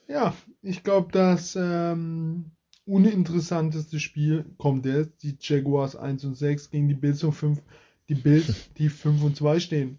Ja, 0.09 0.35
ich 0.63 0.85
glaube, 0.85 1.11
das 1.11 1.57
ähm, 1.57 2.53
uninteressanteste 2.85 3.99
Spiel 3.99 4.45
kommt 4.59 4.85
jetzt. 4.85 5.23
Die 5.23 5.37
Jaguars 5.41 5.97
1 5.97 6.25
und 6.27 6.37
6 6.37 6.71
gegen 6.71 6.89
die 6.89 6.95
Bills 6.95 7.25
und 7.25 7.33
5. 7.33 7.63
Die 8.09 8.15
Bills, 8.15 8.71
die 8.77 8.91
5 8.91 9.23
und 9.23 9.37
2 9.37 9.59
stehen. 9.59 9.99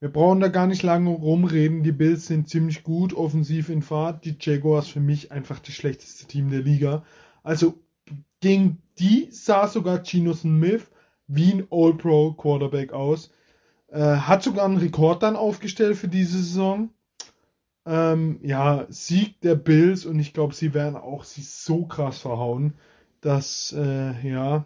Wir 0.00 0.10
brauchen 0.10 0.40
da 0.40 0.48
gar 0.48 0.66
nicht 0.66 0.82
lange 0.82 1.10
rumreden. 1.10 1.82
Die 1.82 1.92
Bills 1.92 2.26
sind 2.26 2.48
ziemlich 2.48 2.82
gut, 2.82 3.14
offensiv 3.14 3.68
in 3.68 3.82
Fahrt. 3.82 4.24
Die 4.24 4.36
Jaguars 4.38 4.88
für 4.88 5.00
mich 5.00 5.32
einfach 5.32 5.60
das 5.60 5.74
schlechteste 5.74 6.26
Team 6.26 6.50
der 6.50 6.60
Liga. 6.60 7.04
Also 7.42 7.74
gegen 8.40 8.82
die 8.98 9.28
sah 9.30 9.68
sogar 9.68 10.04
Gino 10.04 10.34
Smith 10.34 10.90
wie 11.26 11.52
ein 11.52 11.66
All-Pro 11.70 12.32
Quarterback 12.34 12.92
aus. 12.92 13.30
Äh, 13.88 14.00
hat 14.00 14.42
sogar 14.42 14.64
einen 14.64 14.76
Rekord 14.76 15.22
dann 15.22 15.36
aufgestellt 15.36 15.96
für 15.96 16.08
diese 16.08 16.38
Saison. 16.38 16.90
Ähm, 17.86 18.40
ja, 18.42 18.86
Sieg 18.88 19.40
der 19.40 19.54
Bills 19.54 20.06
und 20.06 20.18
ich 20.18 20.32
glaube, 20.32 20.54
sie 20.54 20.74
werden 20.74 20.96
auch 20.96 21.24
sie 21.24 21.42
so 21.42 21.86
krass 21.86 22.18
verhauen, 22.18 22.74
dass 23.20 23.74
äh, 23.76 24.28
ja 24.28 24.64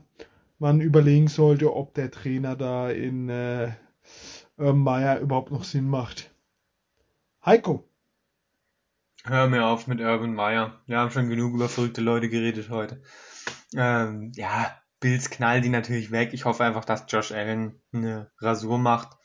man 0.58 0.80
überlegen 0.80 1.28
sollte, 1.28 1.74
ob 1.74 1.94
der 1.94 2.10
Trainer 2.10 2.56
da 2.56 2.90
in 2.90 3.28
äh, 3.28 3.70
Meyer 4.58 5.20
überhaupt 5.20 5.50
noch 5.50 5.64
Sinn 5.64 5.88
macht. 5.88 6.30
Heiko. 7.44 7.88
Hör 9.24 9.46
mir 9.46 9.66
auf 9.66 9.86
mit 9.86 10.00
Urban 10.00 10.34
Meyer. 10.34 10.80
Wir 10.86 10.98
haben 10.98 11.10
schon 11.10 11.28
genug 11.28 11.54
über 11.54 11.68
verrückte 11.68 12.00
Leute 12.00 12.28
geredet 12.28 12.68
heute. 12.70 13.02
Ähm, 13.74 14.32
ja, 14.34 14.76
Bills 15.00 15.30
knallen 15.30 15.62
die 15.62 15.68
natürlich 15.68 16.10
weg. 16.10 16.30
Ich 16.32 16.44
hoffe 16.44 16.64
einfach, 16.64 16.84
dass 16.84 17.04
Josh 17.08 17.32
Allen 17.32 17.80
eine 17.92 18.30
Rasur 18.38 18.78
macht. 18.78 19.16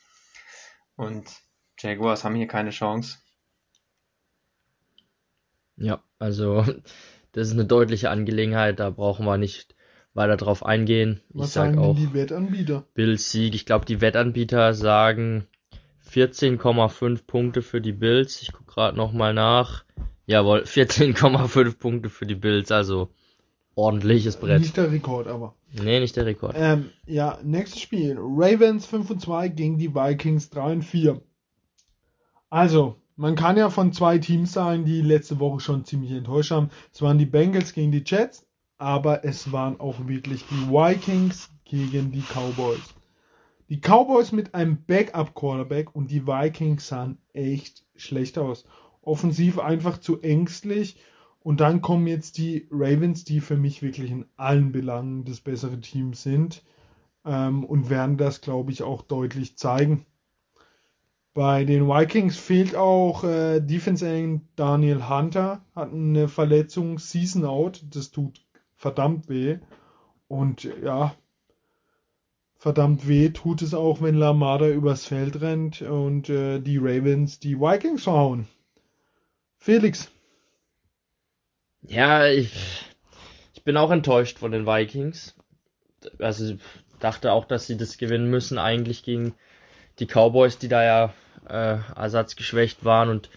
Und 0.96 1.26
Jaguars 1.80 2.24
haben 2.24 2.36
hier 2.36 2.48
keine 2.48 2.70
Chance. 2.70 3.18
Ja, 5.78 6.04
also 6.20 6.64
das 7.32 7.48
ist 7.48 7.54
eine 7.54 7.66
deutliche 7.66 8.10
Angelegenheit. 8.10 8.80
Da 8.80 8.90
brauchen 8.90 9.26
wir 9.26 9.38
nicht 9.38 9.76
weiter 10.14 10.38
drauf 10.38 10.66
eingehen. 10.66 11.22
Was 11.30 11.48
ich 11.48 11.54
sag 11.54 11.78
auch 11.78 11.96
die 11.96 12.14
Wettanbieter? 12.14 12.86
Bills 12.94 13.32
Sieg. 13.32 13.56
Ich 13.56 13.66
glaube, 13.66 13.86
die 13.86 14.02
Wettanbieter 14.02 14.74
sagen 14.74 15.48
14,5 16.12 17.26
Punkte 17.26 17.62
für 17.62 17.82
die 17.82 17.94
Bills. 17.94 18.42
Ich 18.42 18.52
gucke 18.52 18.72
gerade 18.72 18.98
nochmal 18.98 19.34
nach. 19.34 19.84
Jawohl, 20.26 20.60
14,5 20.66 21.78
Punkte 21.78 22.10
für 22.10 22.26
die 22.26 22.36
Bills, 22.36 22.72
also 22.72 23.10
ordentliches 23.76 24.38
Brett. 24.38 24.62
Nicht 24.62 24.78
der 24.78 24.92
Rekord, 24.92 25.28
aber. 25.28 25.56
Nee, 25.72 26.00
nicht 26.00 26.16
der 26.16 26.26
Rekord. 26.26 26.56
Ähm, 26.58 26.92
ja, 27.08 27.40
nächstes 27.44 27.82
Spiel. 27.82 28.16
Ravens 28.20 28.86
5 28.86 29.10
und 29.10 29.22
2 29.22 29.48
gegen 29.50 29.78
die 29.80 29.96
Vikings 29.96 30.50
3 30.52 30.74
und 30.74 30.82
4. 30.84 31.20
Also, 32.50 32.98
man 33.16 33.36
kann 33.36 33.58
ja 33.58 33.72
von 33.72 33.94
zwei 33.94 34.20
Teams 34.20 34.54
sagen, 34.54 34.86
die 34.86 35.02
letzte 35.02 35.40
Woche 35.40 35.60
schon 35.60 35.86
ziemlich 35.86 36.12
enttäuscht 36.12 36.52
haben. 36.52 36.70
Es 36.92 37.02
waren 37.02 37.18
die 37.18 37.26
Bengals 37.26 37.74
gegen 37.74 37.92
die 37.92 38.04
Jets, 38.06 38.46
aber 38.84 39.24
es 39.24 39.54
waren 39.54 39.80
auch 39.80 40.08
wirklich 40.08 40.44
die 40.46 40.68
Vikings 40.68 41.50
gegen 41.64 42.12
die 42.12 42.22
Cowboys. 42.22 42.94
Die 43.70 43.80
Cowboys 43.80 44.34
mit 44.34 44.54
einem 44.54 44.84
Backup-Quarterback 44.86 45.96
und 45.96 46.12
die 46.12 46.28
Vikings 46.28 46.90
sahen 46.90 47.18
echt 47.32 47.86
schlecht 47.96 48.38
aus. 48.38 48.66
Offensiv 49.02 49.58
einfach 49.58 50.00
zu 50.00 50.22
ängstlich. 50.22 50.98
Und 51.40 51.62
dann 51.62 51.82
kommen 51.82 52.08
jetzt 52.08 52.38
die 52.38 52.68
Ravens, 52.72 53.24
die 53.24 53.40
für 53.40 53.56
mich 53.56 53.82
wirklich 53.82 54.12
in 54.12 54.26
allen 54.36 54.74
Belangen 54.74 55.24
das 55.24 55.40
bessere 55.40 55.80
Team 55.80 56.14
sind 56.14 56.62
ähm, 57.24 57.64
und 57.64 57.90
werden 57.90 58.18
das, 58.18 58.42
glaube 58.42 58.74
ich, 58.74 58.84
auch 58.84 59.02
deutlich 59.02 59.58
zeigen. 59.58 60.06
Bei 61.34 61.64
den 61.64 61.88
Vikings 61.88 62.36
fehlt 62.36 62.76
auch 62.76 63.24
äh, 63.24 63.62
Defense 63.62 64.06
End 64.06 64.42
Daniel 64.58 65.08
Hunter, 65.08 65.64
hat 65.74 65.94
eine 65.94 66.28
Verletzung, 66.28 67.00
Season 67.00 67.46
Out, 67.46 67.86
das 67.90 68.12
tut 68.12 68.44
verdammt 68.76 69.30
weh. 69.30 69.60
Und 70.28 70.64
ja, 70.64 71.16
verdammt 72.58 73.08
weh 73.08 73.30
tut 73.30 73.62
es 73.62 73.74
auch, 73.74 74.02
wenn 74.02 74.16
Lamada 74.16 74.70
übers 74.70 75.06
Feld 75.06 75.42
rennt 75.42 75.82
und 75.82 76.30
äh, 76.30 76.60
die 76.60 76.78
Ravens 76.78 77.40
die 77.40 77.60
Vikings 77.60 78.04
verhauen. 78.04 78.48
Felix. 79.58 80.10
Ja, 81.82 82.28
ich, 82.28 82.54
ich 83.54 83.64
bin 83.64 83.78
auch 83.78 83.92
enttäuscht 83.92 84.40
von 84.40 84.52
den 84.52 84.66
Vikings. 84.66 85.36
Also 86.20 86.56
dachte 87.00 87.32
auch, 87.32 87.46
dass 87.46 87.68
sie 87.68 87.78
das 87.78 87.98
gewinnen 87.98 88.30
müssen, 88.30 88.58
eigentlich 88.58 89.04
gegen 89.04 89.36
die 90.00 90.06
Cowboys, 90.06 90.58
die 90.58 90.70
da 90.70 90.84
ja 90.84 91.14
äh, 91.48 91.80
ersatzgeschwächt 91.96 92.86
waren. 92.86 93.10
Und 93.10 93.30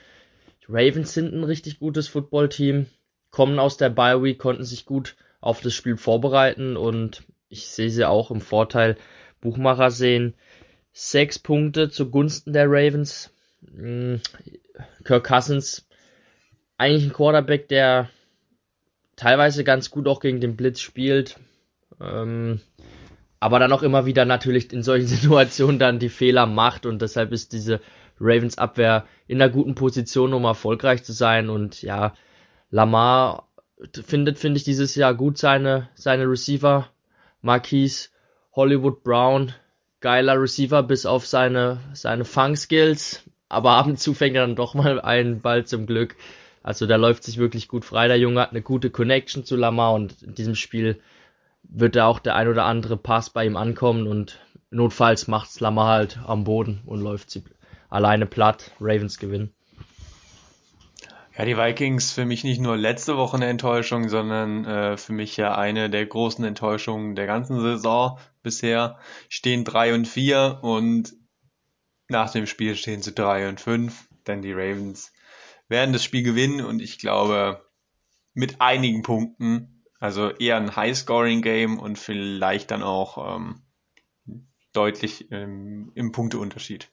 die 0.63 0.67
Ravens 0.73 1.13
sind 1.13 1.35
ein 1.35 1.45
richtig 1.45 1.79
gutes 1.79 2.09
Footballteam, 2.09 2.87
kommen 3.31 3.59
aus 3.59 3.77
der 3.77 3.91
Bye 3.91 4.23
Week, 4.23 4.39
konnten 4.39 4.65
sich 4.65 4.87
gut 4.87 5.17
auf 5.47 5.61
das 5.61 5.75
Spiel 5.75 5.97
vorbereiten 5.97 6.77
und 6.77 7.23
ich 7.49 7.69
sehe 7.69 7.91
sie 7.91 8.05
auch 8.05 8.31
im 8.31 8.41
Vorteil 8.41 8.97
Buchmacher 9.41 9.91
sehen. 9.91 10.35
sechs 10.93 11.39
Punkte 11.39 11.89
zugunsten 11.91 12.53
der 12.53 12.67
Ravens. 12.67 13.31
Hm, 13.65 14.21
Kirk 15.05 15.25
Cousins, 15.25 15.87
eigentlich 16.79 17.05
ein 17.05 17.13
Quarterback, 17.13 17.69
der 17.69 18.11
teilweise 19.15 19.63
ganz 19.63 19.91
gut 19.91 20.09
auch 20.09 20.21
gegen 20.21 20.41
den 20.41 20.57
Blitz 20.57 20.81
spielt. 20.81 21.39
Ähm, 22.01 22.61
aber 23.39 23.59
dann 23.59 23.73
auch 23.73 23.83
immer 23.83 24.05
wieder 24.07 24.25
natürlich 24.25 24.73
in 24.73 24.83
solchen 24.83 25.07
Situationen 25.09 25.79
dann 25.79 25.99
die 25.99 26.09
Fehler 26.09 26.47
macht 26.47 26.87
und 26.87 27.01
deshalb 27.03 27.33
ist 27.33 27.53
diese 27.53 27.81
Ravens 28.19 28.59
Abwehr 28.59 29.07
in 29.29 29.41
einer 29.41 29.51
guten 29.51 29.75
Position, 29.75 30.33
um 30.33 30.45
erfolgreich 30.45 31.05
zu 31.05 31.13
sein 31.13 31.51
und 31.51 31.83
ja, 31.83 32.15
Lamar 32.71 33.46
findet, 34.05 34.39
finde 34.39 34.59
ich, 34.59 34.65
dieses 34.65 34.95
Jahr 34.95 35.15
gut 35.15 35.39
seine, 35.39 35.89
seine 35.95 36.25
Receiver. 36.25 36.89
Marquise, 37.43 38.09
Hollywood 38.53 39.03
Brown, 39.05 39.53
geiler 40.01 40.41
Receiver 40.41 40.83
bis 40.83 41.07
auf 41.07 41.27
seine, 41.27 41.81
seine 41.93 42.25
Fang-Skills, 42.25 43.23
aber 43.49 43.73
ab 43.73 43.87
und 43.87 44.01
zu 44.01 44.15
fängt 44.15 44.37
er 44.37 44.47
dann 44.47 44.57
doch 44.57 44.75
mal 44.75 45.01
einen 45.01 45.41
Ball 45.41 45.65
zum 45.65 45.87
Glück. 45.87 46.17
Also 46.63 46.87
da 46.87 46.97
läuft 46.97 47.23
sich 47.23 47.39
wirklich 47.39 47.69
gut 47.69 47.85
frei. 47.85 48.09
Der 48.09 48.19
Junge 48.19 48.41
hat 48.41 48.51
eine 48.51 48.63
gute 48.63 48.91
Connection 48.91 49.45
zu 49.45 49.55
Lamar 49.55 49.95
und 49.95 50.23
in 50.23 50.35
diesem 50.35 50.57
Spiel 50.57 51.01
wird 51.63 51.95
da 51.95 52.07
auch 52.07 52.19
der 52.19 52.35
ein 52.35 52.49
oder 52.49 52.65
andere 52.65 52.97
Pass 52.97 53.31
bei 53.31 53.47
ihm 53.47 53.57
ankommen 53.57 54.07
und 54.09 54.41
notfalls 54.71 55.29
macht's 55.29 55.61
Lamar 55.61 55.89
halt 55.89 56.19
am 56.27 56.45
Boden 56.45 56.83
und 56.87 57.01
läuft 57.01 57.31
sie 57.31 57.45
alleine 57.89 58.27
platt. 58.27 58.73
Ravens 58.81 59.19
gewinnen. 59.19 59.53
Ja, 61.37 61.45
die 61.45 61.57
Vikings 61.59 62.13
für 62.13 62.25
mich 62.25 62.45
nicht 62.45 62.63
nur 62.63 62.79
letzte 62.79 63.19
Woche 63.19 63.37
eine 63.37 63.47
Enttäuschung, 63.47 64.09
sondern 64.09 64.65
äh, 64.65 64.97
für 64.97 65.13
mich 65.13 65.37
ja 65.37 65.55
eine 65.55 65.91
der 65.91 66.07
großen 66.07 66.43
Enttäuschungen 66.45 67.15
der 67.15 67.27
ganzen 67.27 67.61
Saison 67.61 68.19
bisher. 68.43 68.99
Stehen 69.29 69.65
3 69.65 69.95
und 69.95 70.09
4 70.09 70.61
und 70.63 71.15
nach 72.09 72.31
dem 72.33 72.47
Spiel 72.47 72.75
stehen 72.75 73.03
sie 73.03 73.13
3 73.13 73.51
und 73.51 73.61
5, 73.61 74.09
denn 74.27 74.41
die 74.41 74.53
Ravens 74.53 75.13
werden 75.69 75.93
das 75.93 76.05
Spiel 76.05 76.23
gewinnen 76.23 76.65
und 76.65 76.81
ich 76.81 76.99
glaube 76.99 77.67
mit 78.33 78.63
einigen 78.63 79.03
Punkten, 79.03 79.85
also 79.99 80.31
eher 80.31 80.57
ein 80.57 80.75
High-Scoring-Game 80.75 81.79
und 81.79 81.99
vielleicht 81.99 82.71
dann 82.71 82.83
auch 82.83 83.37
ähm, 83.37 83.61
deutlich 84.73 85.31
ähm, 85.33 85.93
im 85.95 86.13
Punkteunterschied. 86.13 86.89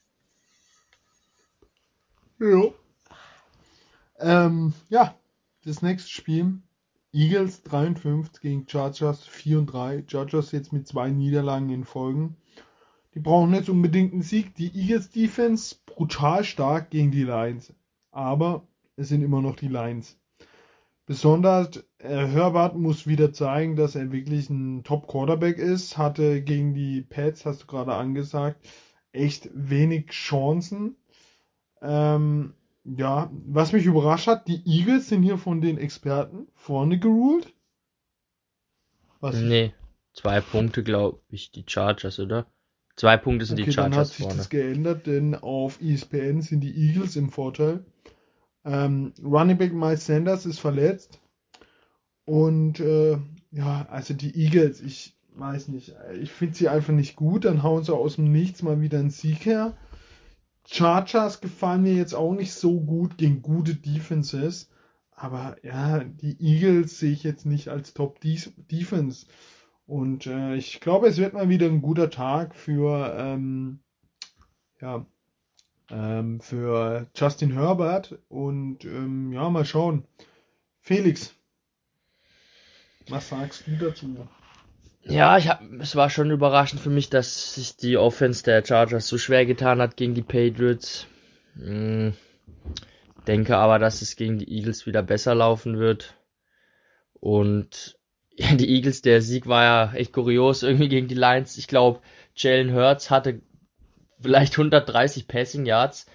Ja. 2.39 2.74
Ähm, 4.24 4.74
ja, 4.89 5.15
das 5.65 5.82
nächste 5.82 6.09
Spiel. 6.09 6.61
Eagles 7.11 7.61
53 7.63 8.41
gegen 8.41 8.67
Chargers 8.67 9.26
4 9.26 9.59
und 9.59 9.65
3. 9.67 10.05
Chargers 10.07 10.51
jetzt 10.51 10.71
mit 10.71 10.88
zwei 10.88 11.09
Niederlagen 11.09 11.69
in 11.69 11.84
Folgen. 11.84 12.38
Die 13.13 13.19
brauchen 13.19 13.53
jetzt 13.53 13.69
unbedingt 13.69 14.13
einen 14.13 14.24
Sieg. 14.24 14.55
Die 14.55 14.74
Eagles 14.74 15.11
Defense 15.11 15.76
brutal 15.86 16.43
stark 16.45 16.89
gegen 16.89 17.11
die 17.11 17.24
Lions. 17.24 17.74
Aber 18.11 18.65
es 18.95 19.09
sind 19.09 19.24
immer 19.24 19.41
noch 19.41 19.57
die 19.57 19.67
Lions. 19.67 20.17
Besonders 21.05 21.84
äh, 21.97 22.26
Herbert 22.26 22.78
muss 22.78 23.05
wieder 23.05 23.34
zeigen, 23.34 23.76
dass 23.76 23.95
er 23.95 24.13
wirklich 24.13 24.49
ein 24.49 24.86
Top 24.86 25.07
Quarterback 25.07 25.57
ist. 25.57 25.97
Hatte 25.97 26.41
gegen 26.41 26.74
die 26.74 27.01
Pets, 27.01 27.45
hast 27.45 27.63
du 27.63 27.67
gerade 27.67 27.93
angesagt, 27.93 28.65
echt 29.11 29.49
wenig 29.53 30.07
Chancen. 30.11 30.95
Ähm, 31.82 32.53
ja, 32.86 33.32
was 33.46 33.72
mich 33.72 33.86
überrascht 33.86 34.28
hat, 34.28 34.48
die 34.48 34.62
Eagles 34.66 35.10
sind 35.10 35.24
hier 35.24 35.38
von 35.38 35.62
den 35.62 35.78
Experten 35.78 36.48
vorne 36.56 37.00
geruled. 37.00 37.54
Was 39.20 39.40
nee, 39.40 39.74
zwei 40.14 40.42
Punkte, 40.42 40.84
glaube 40.84 41.20
ich, 41.30 41.52
die 41.52 41.64
Chargers, 41.66 42.20
oder? 42.20 42.46
Zwei 42.96 43.18
Punkte 43.18 43.46
sind 43.46 43.60
okay, 43.60 43.70
die 43.70 43.74
Chargers 43.74 43.92
dann 43.92 44.00
hat 44.00 44.08
sich 44.08 44.18
vorne. 44.18 44.38
das 44.38 44.50
geändert, 44.50 45.08
denn 45.08 45.36
auf 45.36 45.82
ESPN 45.82 46.42
sind 46.42 46.62
die 46.62 46.76
Eagles 46.76 47.16
im 47.16 47.32
Vorteil. 47.32 47.86
Ähm, 48.66 49.14
Running 49.24 49.58
Back 49.58 49.74
Miles 49.74 50.06
Sanders 50.06 50.46
ist 50.46 50.60
verletzt. 50.60 51.20
Und 52.26 52.80
äh, 52.80 53.18
ja, 53.52 53.88
also 53.90 54.14
die 54.14 54.36
Eagles, 54.36 54.82
ich 54.82 55.16
weiß 55.36 55.70
nicht, 55.70 55.96
ich 56.22 56.32
finde 56.32 56.56
sie 56.56 56.70
einfach 56.70 56.94
nicht 56.94 57.16
gut. 57.16 57.46
Dann 57.46 57.64
hauen 57.64 57.84
sie 57.84 57.94
aus 57.94 58.16
dem 58.16 58.32
Nichts 58.32 58.62
mal 58.62 58.80
wieder 58.82 59.00
einen 59.00 59.10
Sieg 59.10 59.46
her. 59.46 59.76
Chargers 60.66 61.41
gefallen 61.41 61.84
mir 61.84 61.93
jetzt 61.93 62.14
auch 62.14 62.34
nicht 62.34 62.53
so 62.53 62.80
gut 62.80 63.18
gegen 63.18 63.41
gute 63.41 63.76
Defenses. 63.76 64.70
Aber 65.11 65.55
ja, 65.64 66.03
die 66.03 66.38
Eagles 66.41 66.99
sehe 66.99 67.11
ich 67.11 67.24
jetzt 67.24 67.45
nicht 67.45 67.70
als 67.70 67.93
Top 67.93 68.20
Defense. 68.22 69.26
Und 69.86 70.26
äh, 70.28 70.55
ich 70.55 70.80
glaube, 70.80 71.07
es 71.07 71.18
wird 71.18 71.34
mal 71.34 71.49
wieder 71.49 71.68
ein 71.68 71.82
guter 71.82 72.09
Tag 72.09 72.55
für, 72.55 73.16
ähm, 73.18 73.80
ja, 74.82 75.05
ähm, 75.89 76.39
für 76.41 77.07
Justin 77.16 77.51
Herbert. 77.51 78.18
Und 78.30 78.86
ähm, 78.86 79.32
ja, 79.34 79.49
mal 79.49 79.66
schauen. 79.66 80.05
Felix, 80.82 81.34
was 83.07 83.30
sagst 83.30 83.68
du 83.68 83.78
dazu? 83.78 84.28
Ja, 85.06 85.38
ich 85.38 85.49
hab, 85.49 85.62
es 85.80 85.95
war 85.95 86.10
schon 86.10 86.32
überraschend 86.32 86.82
für 86.82 86.89
mich, 86.89 87.10
dass 87.10 87.56
sich 87.56 87.76
die 87.76 87.97
Offense 87.97 88.43
der 88.43 88.66
Chargers 88.66 89.08
so 89.08 89.18
schwer 89.18 89.45
getan 89.45 89.82
hat 89.82 89.97
gegen 89.97 90.14
die 90.14 90.22
Patriots. 90.22 91.08
Hm, 91.56 92.14
denke 93.28 93.58
aber, 93.58 93.80
dass 93.80 94.01
es 94.01 94.16
gegen 94.16 94.39
die 94.39 94.49
Eagles 94.49 94.86
wieder 94.86 95.04
besser 95.04 95.36
laufen 95.36 95.78
wird. 95.78 96.16
Und 97.14 97.97
ja, 98.36 98.56
die 98.56 98.70
Eagles, 98.70 99.01
der 99.01 99.22
Sieg 99.22 99.47
war 99.47 99.64
ja 99.64 99.93
echt 99.93 100.14
kurios 100.14 100.64
irgendwie 100.64 100.89
gegen 100.89 101.08
die 101.08 101.16
Lions. 101.16 101.58
Ich 101.58 101.68
glaube, 101.68 101.99
Jalen 102.36 102.74
Hurts 102.74 103.12
hatte 103.12 103.41
vielleicht 104.20 104.54
130 104.54 105.28
Passing 105.28 105.66
Yards. 105.66 106.08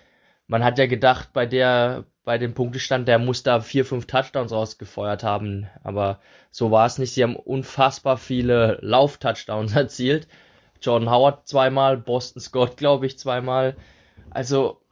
Man 0.49 0.65
hat 0.65 0.79
ja 0.79 0.87
gedacht, 0.87 1.33
bei 1.33 1.47
der 1.47 2.05
bei 2.29 2.37
dem 2.37 2.53
Punktestand, 2.53 3.09
der 3.09 3.19
muss 3.19 3.43
da 3.43 3.63
vier, 3.63 3.87
fünf 3.87 4.05
Touchdowns 4.05 4.53
rausgefeuert 4.53 5.23
haben. 5.23 5.67
Aber 5.83 6.21
so 6.51 6.71
war 6.71 6.85
es 6.85 6.99
nicht. 6.99 7.15
Sie 7.15 7.23
haben 7.23 7.37
unfassbar 7.37 8.19
viele 8.19 8.79
Lauf-Touchdowns 8.83 9.73
erzielt. 9.75 10.29
Jordan 10.83 11.11
Howard 11.11 11.49
zweimal, 11.49 11.97
Boston 11.97 12.43
Scott, 12.43 12.77
glaube 12.77 13.07
ich, 13.07 13.19
zweimal. 13.19 13.77
Also, 14.29 14.83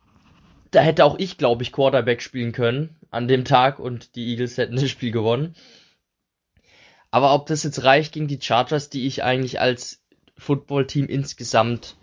da 0.71 0.81
hätte 0.81 1.05
auch 1.05 1.19
ich, 1.19 1.37
glaube 1.37 1.63
ich, 1.63 1.73
Quarterback 1.73 2.23
spielen 2.23 2.53
können 2.53 2.97
an 3.11 3.29
dem 3.29 3.45
Tag 3.45 3.81
und 3.81 4.17
die 4.17 4.31
Eagles 4.31 4.57
hätten 4.57 4.77
das 4.77 4.89
Spiel 4.89 5.11
gewonnen. 5.11 5.55
Aber 7.11 7.35
ob 7.35 7.45
das 7.49 7.65
jetzt 7.65 7.85
reicht 7.85 8.15
gegen 8.15 8.29
die 8.29 8.41
Chargers, 8.41 8.89
die 8.89 9.07
ich 9.07 9.23
eigentlich 9.25 9.61
als 9.61 10.03
Footballteam 10.39 11.05
insgesamt 11.05 11.97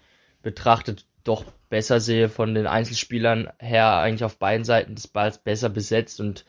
betrachtet 0.44 1.08
doch 1.24 1.46
besser 1.70 2.00
sehe 2.00 2.30
von 2.30 2.54
den 2.54 2.68
Einzelspielern 2.68 3.52
her, 3.60 3.98
eigentlich 3.98 4.24
auf 4.24 4.38
beiden 4.38 4.66
Seiten 4.66 4.96
des 4.96 5.08
Balls 5.08 5.38
besser 5.38 5.70
besetzt 5.70 6.20
und 6.20 6.46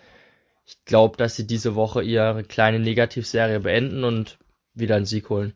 ich 0.66 0.84
glaube, 0.84 1.16
dass 1.16 1.36
sie 1.36 1.46
diese 1.46 1.74
Woche 1.74 2.02
ihre 2.02 2.42
kleine 2.42 2.78
Negativserie 2.78 3.60
beenden 3.60 4.04
und 4.04 4.38
wieder 4.72 4.96
einen 4.96 5.06
Sieg 5.06 5.28
holen. 5.28 5.54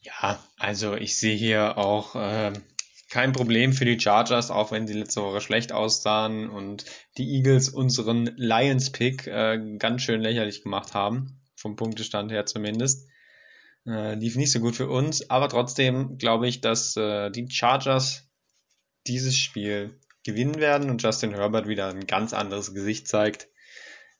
Ja, 0.00 0.42
also 0.58 0.94
ich 0.94 1.16
sehe 1.16 1.36
hier 1.36 1.76
auch 1.76 2.14
äh, 2.14 2.52
kein 3.10 3.32
Problem 3.32 3.72
für 3.72 3.84
die 3.84 4.00
Chargers, 4.00 4.50
auch 4.50 4.72
wenn 4.72 4.86
sie 4.86 4.94
letzte 4.94 5.22
Woche 5.22 5.40
schlecht 5.40 5.72
aussahen 5.72 6.48
und 6.48 6.84
die 7.16 7.36
Eagles 7.36 7.68
unseren 7.68 8.26
Lions-Pick 8.36 9.26
äh, 9.26 9.76
ganz 9.78 10.02
schön 10.02 10.20
lächerlich 10.20 10.62
gemacht 10.62 10.94
haben, 10.94 11.40
vom 11.54 11.76
Punktestand 11.76 12.32
her 12.32 12.46
zumindest. 12.46 13.08
Äh, 13.86 14.14
lief 14.14 14.36
nicht 14.36 14.52
so 14.52 14.60
gut 14.60 14.76
für 14.76 14.88
uns, 14.88 15.28
aber 15.30 15.48
trotzdem 15.48 16.16
glaube 16.16 16.48
ich, 16.48 16.60
dass 16.60 16.96
äh, 16.96 17.30
die 17.30 17.50
Chargers 17.50 18.26
dieses 19.06 19.36
Spiel 19.36 19.98
gewinnen 20.24 20.56
werden 20.56 20.90
und 20.90 21.02
Justin 21.02 21.34
Herbert 21.34 21.68
wieder 21.68 21.88
ein 21.88 22.06
ganz 22.06 22.32
anderes 22.32 22.72
Gesicht 22.72 23.08
zeigt. 23.08 23.48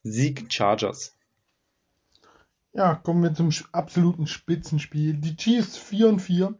Sieg 0.03 0.53
Chargers. 0.53 1.17
Ja, 2.75 2.95
kommen 2.95 3.23
wir 3.23 3.33
zum 3.35 3.51
absoluten 3.73 4.27
Spitzenspiel. 4.27 5.15
Die 5.15 5.37
Chiefs 5.37 5.79
4 5.79 6.09
und 6.09 6.21
4 6.21 6.59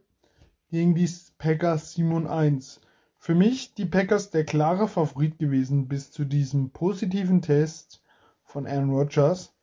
gegen 0.71 0.95
die 0.95 1.09
Packers 1.37 1.93
7 1.93 2.11
und 2.13 2.27
1. 2.27 2.81
Für 3.19 3.35
mich 3.35 3.73
die 3.73 3.85
Packers 3.85 4.29
der 4.29 4.45
klare 4.45 4.87
Favorit 4.87 5.37
gewesen 5.37 5.87
bis 5.87 6.11
zu 6.11 6.25
diesem 6.25 6.71
positiven 6.71 7.41
Test 7.41 8.01
von 8.43 8.65
Aaron 8.65 8.91
Rodgers. 8.91 9.54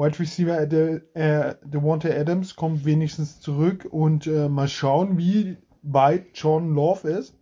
Wide 0.00 0.18
Receiver 0.18 0.66
De, 0.66 1.02
äh, 1.12 1.56
Devontae 1.62 2.18
Adams 2.18 2.56
kommt 2.56 2.86
wenigstens 2.86 3.38
zurück 3.38 3.86
und 3.90 4.26
äh, 4.26 4.48
mal 4.48 4.66
schauen, 4.66 5.18
wie 5.18 5.58
weit 5.82 6.28
John 6.32 6.74
Love 6.74 7.06
ist. 7.06 7.36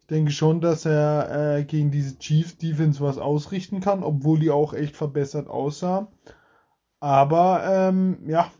Ich 0.00 0.06
denke 0.08 0.32
schon, 0.32 0.60
dass 0.60 0.84
er 0.84 1.58
äh, 1.58 1.64
gegen 1.64 1.92
diese 1.92 2.18
Chiefs 2.18 2.58
Defense 2.58 3.00
was 3.00 3.18
ausrichten 3.18 3.80
kann, 3.80 4.02
obwohl 4.02 4.40
die 4.40 4.50
auch 4.50 4.74
echt 4.74 4.96
verbessert 4.96 5.48
aussah. 5.48 6.10
Aber 6.98 7.62
ähm, 7.68 8.18
ja, 8.26 8.50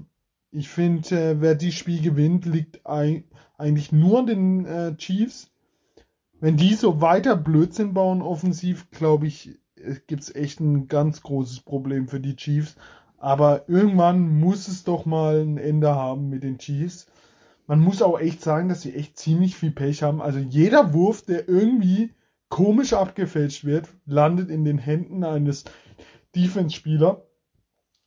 ich 0.53 0.69
finde, 0.69 1.09
äh, 1.11 1.41
wer 1.41 1.57
dieses 1.57 1.75
Spiel 1.75 2.01
gewinnt, 2.01 2.47
liegt 2.47 2.87
ein, 2.87 3.25
eigentlich 3.59 3.91
nur 3.91 4.21
an 4.21 4.27
den 4.27 4.67
äh, 4.67 4.97
Chiefs. 4.97 5.51
Wenn 6.39 6.57
die 6.57 6.75
so 6.75 7.01
weiter 7.01 7.37
Blödsinn 7.37 7.93
bauen 7.93 8.23
offensiv, 8.23 8.89
glaube 8.93 9.27
ich, 9.27 9.59
gibt 10.07 10.23
es 10.23 10.33
echt 10.33 10.61
ein 10.61 10.87
ganz 10.87 11.23
großes 11.23 11.61
Problem 11.61 12.07
für 12.07 12.21
die 12.21 12.37
Chiefs. 12.37 12.77
Aber 13.23 13.69
irgendwann 13.69 14.41
muss 14.41 14.67
es 14.67 14.83
doch 14.83 15.07
mal 15.07 15.43
ein 15.43 15.57
Ende 15.57 15.95
haben 15.95 16.29
mit 16.29 16.43
den 16.43 16.59
Chiefs. 16.59 17.07
man 17.69 17.79
muss 17.79 18.03
auch 18.03 18.19
echt 18.19 18.43
sagen, 18.43 18.69
dass 18.69 18.83
sie 18.83 18.95
echt 18.97 19.17
ziemlich 19.17 19.55
viel 19.55 19.71
Pech 19.71 20.03
haben. 20.03 20.21
Also 20.21 20.41
jeder 20.41 20.93
Wurf, 20.93 21.23
der 21.23 21.49
irgendwie 21.49 22.11
komisch 22.49 22.93
abgefälscht 22.93 23.65
wird, 23.65 23.89
landet 24.07 24.51
in 24.51 24.65
den 24.65 24.79
Händen 24.79 25.23
eines 25.23 25.65
Defense-Spieler. 26.35 27.23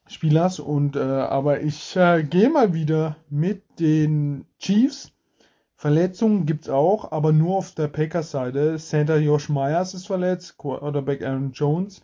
Spielers 0.07 0.59
und 0.59 0.97
äh, 0.97 0.99
aber 0.99 1.61
ich 1.61 1.95
äh, 1.95 2.23
gehe 2.23 2.49
mal 2.49 2.73
wieder 2.73 3.15
mit 3.29 3.63
den 3.79 4.45
Chiefs. 4.59 5.13
Verletzungen 5.77 6.45
gibt's 6.45 6.67
auch, 6.67 7.13
aber 7.13 7.31
nur 7.31 7.55
auf 7.55 7.71
der 7.71 7.87
Packers 7.87 8.31
Seite. 8.31 8.75
Center 8.79 9.17
Josh 9.17 9.47
Myers 9.47 9.93
ist 9.93 10.07
verletzt, 10.07 10.57
Quarterback 10.57 11.23
Aaron 11.23 11.53
Jones, 11.53 12.01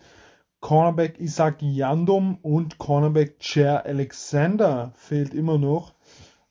Cornerback 0.62 1.20
Isaac 1.20 1.58
Yandom 1.62 2.38
und 2.42 2.78
Cornerback 2.78 3.40
Chair 3.40 3.86
Alexander 3.86 4.94
fehlt 4.96 5.34
immer 5.34 5.58
noch. 5.58 5.94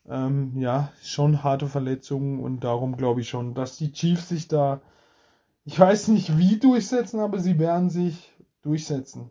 Ähm, 0.08 0.58
ja, 0.58 0.92
schon 1.02 1.44
harte 1.44 1.68
Verletzungen 1.68 2.40
und 2.40 2.64
darum 2.64 2.96
glaube 2.96 3.20
ich 3.20 3.28
schon, 3.28 3.54
dass 3.54 3.76
die 3.76 3.92
Chiefs 3.92 4.28
sich 4.28 4.48
da, 4.48 4.82
ich 5.64 5.78
weiß 5.78 6.08
nicht 6.08 6.36
wie 6.36 6.58
durchsetzen, 6.58 7.20
aber 7.20 7.38
sie 7.38 7.58
werden 7.60 7.88
sich 7.88 8.32
durchsetzen. 8.62 9.30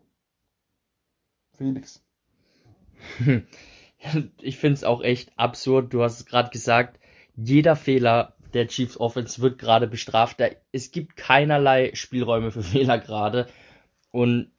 Felix. 1.56 2.02
Ich 4.40 4.56
finde 4.56 4.76
es 4.76 4.84
auch 4.84 5.02
echt 5.02 5.30
absurd. 5.38 5.92
Du 5.92 6.02
hast 6.02 6.20
es 6.20 6.24
gerade 6.24 6.48
gesagt, 6.48 6.98
jeder 7.36 7.76
Fehler 7.76 8.34
der 8.54 8.66
Chiefs 8.66 8.98
Offense 8.98 9.42
wird 9.42 9.58
gerade 9.58 9.86
bestraft. 9.86 10.40
Es 10.72 10.90
gibt 10.90 11.16
keinerlei 11.16 11.90
Spielräume 11.92 12.50
für 12.50 12.62
Fehler 12.62 12.98
gerade. 12.98 13.46
Und 14.10 14.50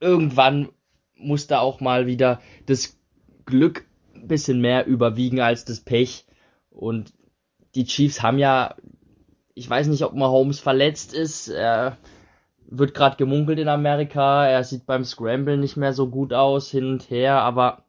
irgendwann 0.00 0.68
muss 1.16 1.46
da 1.46 1.60
auch 1.60 1.80
mal 1.80 2.06
wieder 2.06 2.40
das 2.66 2.96
Glück 3.44 3.86
ein 4.14 4.28
bisschen 4.28 4.60
mehr 4.60 4.86
überwiegen 4.86 5.40
als 5.40 5.64
das 5.64 5.80
Pech. 5.80 6.26
Und 6.70 7.12
die 7.74 7.84
Chiefs 7.84 8.22
haben 8.22 8.38
ja, 8.38 8.76
ich 9.54 9.68
weiß 9.68 9.88
nicht, 9.88 10.04
ob 10.04 10.14
Mahomes 10.14 10.60
verletzt 10.60 11.12
ist. 11.12 11.48
Er 11.48 11.96
wird 12.68 12.94
gerade 12.94 13.16
gemunkelt 13.16 13.58
in 13.58 13.68
Amerika. 13.68 14.46
Er 14.46 14.64
sieht 14.64 14.86
beim 14.86 15.04
Scramble 15.04 15.56
nicht 15.56 15.76
mehr 15.76 15.92
so 15.92 16.08
gut 16.08 16.32
aus, 16.32 16.70
hin 16.70 16.84
und 16.84 17.10
her. 17.10 17.40
Aber 17.40 17.84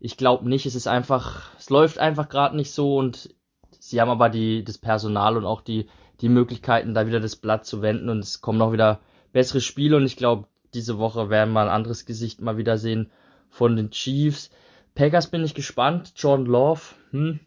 ich 0.00 0.16
glaube 0.16 0.48
nicht. 0.48 0.66
Es 0.66 0.74
ist 0.74 0.86
einfach, 0.86 1.50
es 1.58 1.70
läuft 1.70 1.98
einfach 1.98 2.28
gerade 2.28 2.56
nicht 2.56 2.72
so 2.72 2.96
und 2.96 3.34
sie 3.80 4.00
haben 4.00 4.10
aber 4.10 4.28
die, 4.28 4.64
das 4.64 4.78
Personal 4.78 5.36
und 5.36 5.46
auch 5.46 5.60
die, 5.60 5.88
die 6.20 6.28
Möglichkeiten, 6.28 6.94
da 6.94 7.06
wieder 7.06 7.20
das 7.20 7.36
Blatt 7.36 7.64
zu 7.64 7.82
wenden 7.82 8.08
und 8.08 8.20
es 8.20 8.40
kommen 8.40 8.58
noch 8.58 8.72
wieder 8.72 9.00
bessere 9.32 9.60
Spiele 9.60 9.96
und 9.96 10.04
ich 10.04 10.16
glaube, 10.16 10.48
diese 10.74 10.98
Woche 10.98 11.30
werden 11.30 11.52
wir 11.52 11.62
ein 11.62 11.68
anderes 11.68 12.06
Gesicht 12.06 12.40
mal 12.40 12.56
wieder 12.56 12.78
sehen 12.78 13.10
von 13.48 13.76
den 13.76 13.90
Chiefs. 13.90 14.50
Packers 14.94 15.28
bin 15.28 15.44
ich 15.44 15.54
gespannt. 15.54 16.12
John 16.16 16.46
Love, 16.46 16.82
hm, 17.10 17.40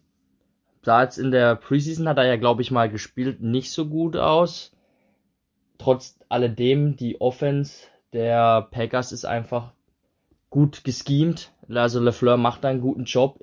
sah 0.83 1.03
jetzt 1.03 1.17
in 1.17 1.31
der 1.31 1.55
Preseason 1.55 2.07
hat 2.07 2.17
er 2.17 2.25
ja, 2.25 2.37
glaube 2.37 2.61
ich, 2.61 2.71
mal 2.71 2.89
gespielt, 2.89 3.41
nicht 3.41 3.71
so 3.71 3.87
gut 3.87 4.15
aus. 4.15 4.71
Trotz 5.77 6.19
alledem, 6.29 6.95
die 6.95 7.19
Offense 7.19 7.87
der 8.13 8.67
Packers 8.71 9.11
ist 9.11 9.25
einfach 9.25 9.73
gut 10.49 10.83
geschemt. 10.83 11.51
Also 11.69 11.99
LeFleur 11.99 12.37
macht 12.37 12.65
einen 12.65 12.81
guten 12.81 13.05
Job 13.05 13.39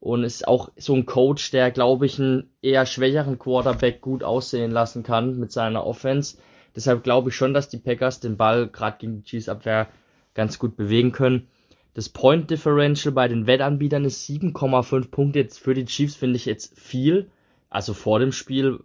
und 0.00 0.24
ist 0.24 0.48
auch 0.48 0.70
so 0.76 0.94
ein 0.94 1.06
Coach, 1.06 1.50
der, 1.50 1.70
glaube 1.70 2.06
ich, 2.06 2.18
einen 2.18 2.50
eher 2.62 2.86
schwächeren 2.86 3.38
Quarterback 3.38 4.00
gut 4.00 4.24
aussehen 4.24 4.70
lassen 4.70 5.02
kann 5.02 5.38
mit 5.38 5.52
seiner 5.52 5.86
Offense. 5.86 6.38
Deshalb 6.80 7.04
glaube 7.04 7.28
ich 7.28 7.36
schon, 7.36 7.52
dass 7.52 7.68
die 7.68 7.76
Packers 7.76 8.20
den 8.20 8.38
Ball 8.38 8.66
gerade 8.66 8.96
gegen 8.96 9.18
die 9.18 9.24
Chiefs 9.24 9.50
Abwehr 9.50 9.88
ganz 10.32 10.58
gut 10.58 10.78
bewegen 10.78 11.12
können. 11.12 11.46
Das 11.92 12.08
Point 12.08 12.48
Differential 12.48 13.12
bei 13.12 13.28
den 13.28 13.46
Wettanbietern 13.46 14.06
ist 14.06 14.26
7,5 14.26 15.10
Punkte. 15.10 15.40
Jetzt 15.40 15.58
für 15.58 15.74
die 15.74 15.84
Chiefs 15.84 16.16
finde 16.16 16.36
ich 16.36 16.46
jetzt 16.46 16.80
viel. 16.80 17.28
Also 17.68 17.92
vor 17.92 18.18
dem 18.18 18.32
Spiel 18.32 18.80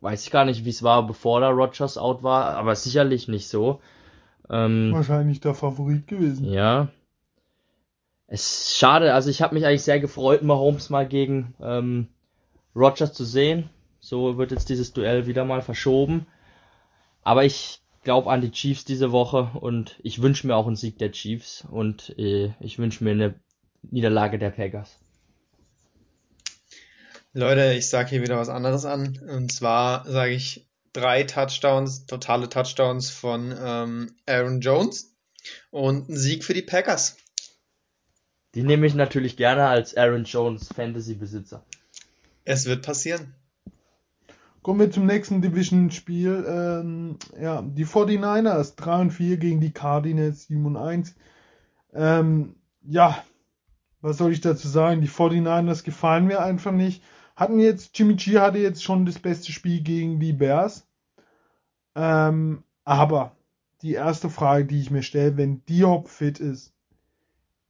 weiß 0.00 0.24
ich 0.24 0.32
gar 0.32 0.44
nicht, 0.44 0.64
wie 0.64 0.70
es 0.70 0.82
war, 0.82 1.06
bevor 1.06 1.38
da 1.38 1.50
Rogers 1.50 1.96
out 1.96 2.24
war, 2.24 2.56
aber 2.56 2.74
sicherlich 2.74 3.28
nicht 3.28 3.46
so. 3.46 3.80
Ähm, 4.50 4.90
Wahrscheinlich 4.92 5.38
der 5.38 5.54
Favorit 5.54 6.08
gewesen. 6.08 6.52
Ja. 6.52 6.88
Es 8.26 8.70
ist 8.70 8.78
schade, 8.78 9.14
also 9.14 9.30
ich 9.30 9.42
habe 9.42 9.54
mich 9.54 9.64
eigentlich 9.64 9.82
sehr 9.82 10.00
gefreut, 10.00 10.42
Mahomes 10.42 10.90
mal 10.90 11.06
gegen 11.06 11.54
ähm, 11.62 12.08
Rogers 12.74 13.12
zu 13.12 13.24
sehen. 13.24 13.70
So 14.00 14.38
wird 14.38 14.50
jetzt 14.50 14.68
dieses 14.70 14.92
Duell 14.92 15.28
wieder 15.28 15.44
mal 15.44 15.62
verschoben. 15.62 16.26
Aber 17.22 17.44
ich 17.44 17.80
glaube 18.02 18.30
an 18.30 18.40
die 18.40 18.50
Chiefs 18.50 18.84
diese 18.84 19.12
Woche 19.12 19.50
und 19.58 19.98
ich 20.02 20.22
wünsche 20.22 20.46
mir 20.46 20.56
auch 20.56 20.66
einen 20.66 20.76
Sieg 20.76 20.98
der 20.98 21.12
Chiefs 21.12 21.64
und 21.70 22.16
äh, 22.18 22.52
ich 22.60 22.78
wünsche 22.78 23.04
mir 23.04 23.12
eine 23.12 23.34
Niederlage 23.82 24.38
der 24.38 24.50
Packers. 24.50 24.98
Leute, 27.34 27.72
ich 27.72 27.88
sage 27.88 28.10
hier 28.10 28.22
wieder 28.22 28.36
was 28.36 28.50
anderes 28.50 28.84
an. 28.84 29.18
Und 29.28 29.52
zwar 29.52 30.04
sage 30.04 30.32
ich 30.32 30.66
drei 30.92 31.22
Touchdowns, 31.22 32.06
totale 32.06 32.48
Touchdowns 32.48 33.10
von 33.10 33.54
ähm, 33.58 34.14
Aaron 34.26 34.60
Jones 34.60 35.14
und 35.70 36.10
ein 36.10 36.16
Sieg 36.16 36.44
für 36.44 36.54
die 36.54 36.62
Packers. 36.62 37.16
Die 38.54 38.62
nehme 38.62 38.86
ich 38.86 38.94
natürlich 38.94 39.36
gerne 39.38 39.66
als 39.66 39.96
Aaron 39.96 40.24
Jones 40.24 40.68
Fantasy-Besitzer. 40.74 41.64
Es 42.44 42.66
wird 42.66 42.84
passieren. 42.84 43.34
Kommen 44.62 44.78
wir 44.78 44.92
zum 44.92 45.06
nächsten 45.06 45.42
Division-Spiel. 45.42 46.44
Ähm, 46.46 47.16
ja, 47.40 47.62
die 47.62 47.84
49ers 47.84 48.76
3 48.76 49.00
und 49.00 49.10
4 49.10 49.36
gegen 49.38 49.60
die 49.60 49.72
Cardinals 49.72 50.46
7 50.46 50.64
und 50.64 50.76
1. 50.76 51.16
Ähm, 51.92 52.54
ja, 52.82 53.24
was 54.00 54.18
soll 54.18 54.30
ich 54.30 54.40
dazu 54.40 54.68
sagen? 54.68 55.00
Die 55.00 55.08
49ers 55.08 55.82
gefallen 55.82 56.26
mir 56.26 56.42
einfach 56.42 56.70
nicht. 56.70 57.02
Hatten 57.34 57.58
jetzt, 57.58 57.98
Jimmy 57.98 58.14
G 58.14 58.38
hatte 58.38 58.58
jetzt 58.58 58.84
schon 58.84 59.04
das 59.04 59.18
beste 59.18 59.50
Spiel 59.50 59.80
gegen 59.80 60.20
die 60.20 60.32
Bears. 60.32 60.86
Ähm, 61.96 62.62
aber 62.84 63.34
die 63.82 63.94
erste 63.94 64.30
Frage, 64.30 64.64
die 64.64 64.80
ich 64.80 64.92
mir 64.92 65.02
stelle, 65.02 65.36
wenn 65.36 65.64
Diop 65.64 66.08
fit 66.08 66.38
ist, 66.38 66.72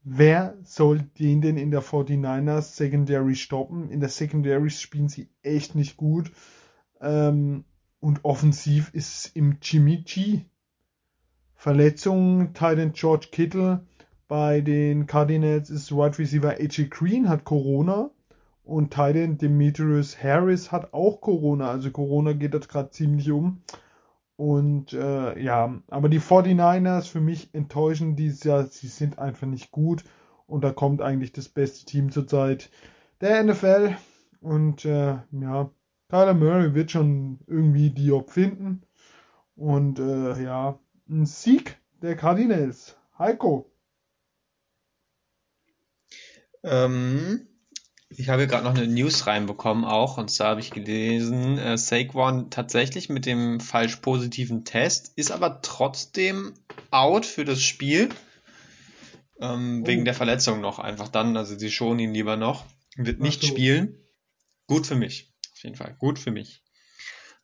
wer 0.03 0.59
soll 0.63 0.99
den 1.19 1.41
denn 1.41 1.57
in 1.57 1.71
der 1.71 1.83
49ers 1.83 2.77
Secondary 2.77 3.35
stoppen? 3.35 3.91
In 3.91 4.01
der 4.01 4.11
Secondary 4.11 4.69
spielen 4.69 5.09
sie 5.09 5.31
echt 5.43 5.75
nicht 5.75 5.97
gut. 5.97 6.31
Ähm, 7.03 7.65
und 8.01 8.25
offensiv 8.25 8.91
ist 8.95 9.37
im 9.37 9.61
G. 9.61 10.41
Verletzungen, 11.55 12.55
Titan 12.55 12.93
George 12.93 13.29
Kittle. 13.31 13.87
Bei 14.27 14.61
den 14.61 15.07
Cardinals 15.07 15.71
ist 15.71 15.93
Wide 15.93 16.19
Receiver 16.19 16.51
AJ 16.51 16.89
Green, 16.89 17.29
hat 17.29 17.45
Corona. 17.45 18.11
Und 18.65 18.91
Titan 18.91 19.39
Demetrius 19.39 20.23
Harris 20.23 20.73
hat 20.73 20.95
auch 20.95 21.21
Corona. 21.21 21.71
Also 21.71 21.91
Corona 21.91 22.33
geht 22.33 22.55
das 22.55 22.69
gerade 22.69 22.91
ziemlich 22.91 23.31
um. 23.31 23.63
Und 24.37 24.93
äh, 24.93 25.39
ja, 25.41 25.81
aber 25.89 26.09
die 26.09 26.21
49ers 26.21 27.09
für 27.09 27.21
mich 27.21 27.53
enttäuschen 27.53 28.17
dieses 28.17 28.43
Jahr. 28.43 28.65
Sie 28.65 28.89
sind 28.89 29.19
einfach 29.19 29.47
nicht 29.47 29.71
gut. 29.71 30.05
Und 30.47 30.65
da 30.65 30.73
kommt 30.73 31.03
eigentlich 31.03 31.33
das 31.33 31.49
beste 31.49 31.87
Team 31.87 32.11
zurzeit 32.11 32.71
der 33.21 33.43
NFL. 33.45 33.97
Und 34.41 34.85
äh, 34.85 35.19
ja, 35.31 35.71
Tyler 36.13 36.35
Murray 36.35 36.75
wird 36.75 36.91
schon 36.91 37.39
irgendwie 37.47 37.89
Diop 37.89 38.31
finden. 38.31 38.83
Und 39.57 39.99
äh, 39.99 40.43
ja, 40.43 40.79
ein 41.09 41.25
Sieg 41.25 41.79
der 42.03 42.17
Cardinals. 42.17 42.99
Heiko. 43.19 43.73
Ähm, 46.65 47.47
ich 48.11 48.29
habe 48.29 48.47
gerade 48.47 48.63
noch 48.63 48.75
eine 48.75 48.87
News 48.87 49.27
reinbekommen 49.27 49.87
auch, 49.87 50.19
und 50.19 50.31
zwar 50.31 50.49
habe 50.49 50.61
ich 50.61 50.71
gelesen, 50.71 51.57
äh, 51.57 51.79
Saquon 51.79 52.51
tatsächlich 52.51 53.09
mit 53.09 53.25
dem 53.25 53.59
falsch 53.59 53.97
positiven 53.97 54.67
Test, 54.67 55.15
ist 55.17 55.33
aber 55.33 55.63
trotzdem 55.63 56.53
out 56.91 57.25
für 57.25 57.47
das 57.47 57.63
Spiel. 57.63 58.11
Ähm, 59.41 59.81
oh. 59.83 59.87
Wegen 59.87 60.05
der 60.05 60.15
Verletzung 60.15 60.61
noch 60.61 60.79
einfach 60.79 61.09
dann, 61.09 61.39
also 61.39 61.59
sie 61.59 61.71
schonen 61.71 62.01
ihn 62.01 62.13
lieber 62.13 62.37
noch. 62.37 62.67
Wird 62.97 63.21
nicht 63.21 63.41
so. 63.41 63.47
spielen. 63.47 63.97
Gut 64.67 64.87
für 64.87 64.95
mich 64.95 65.32
auf 65.63 65.65
jeden 65.65 65.77
Fall. 65.77 65.95
Gut 65.99 66.19
für 66.19 66.33
mich. 66.33 66.61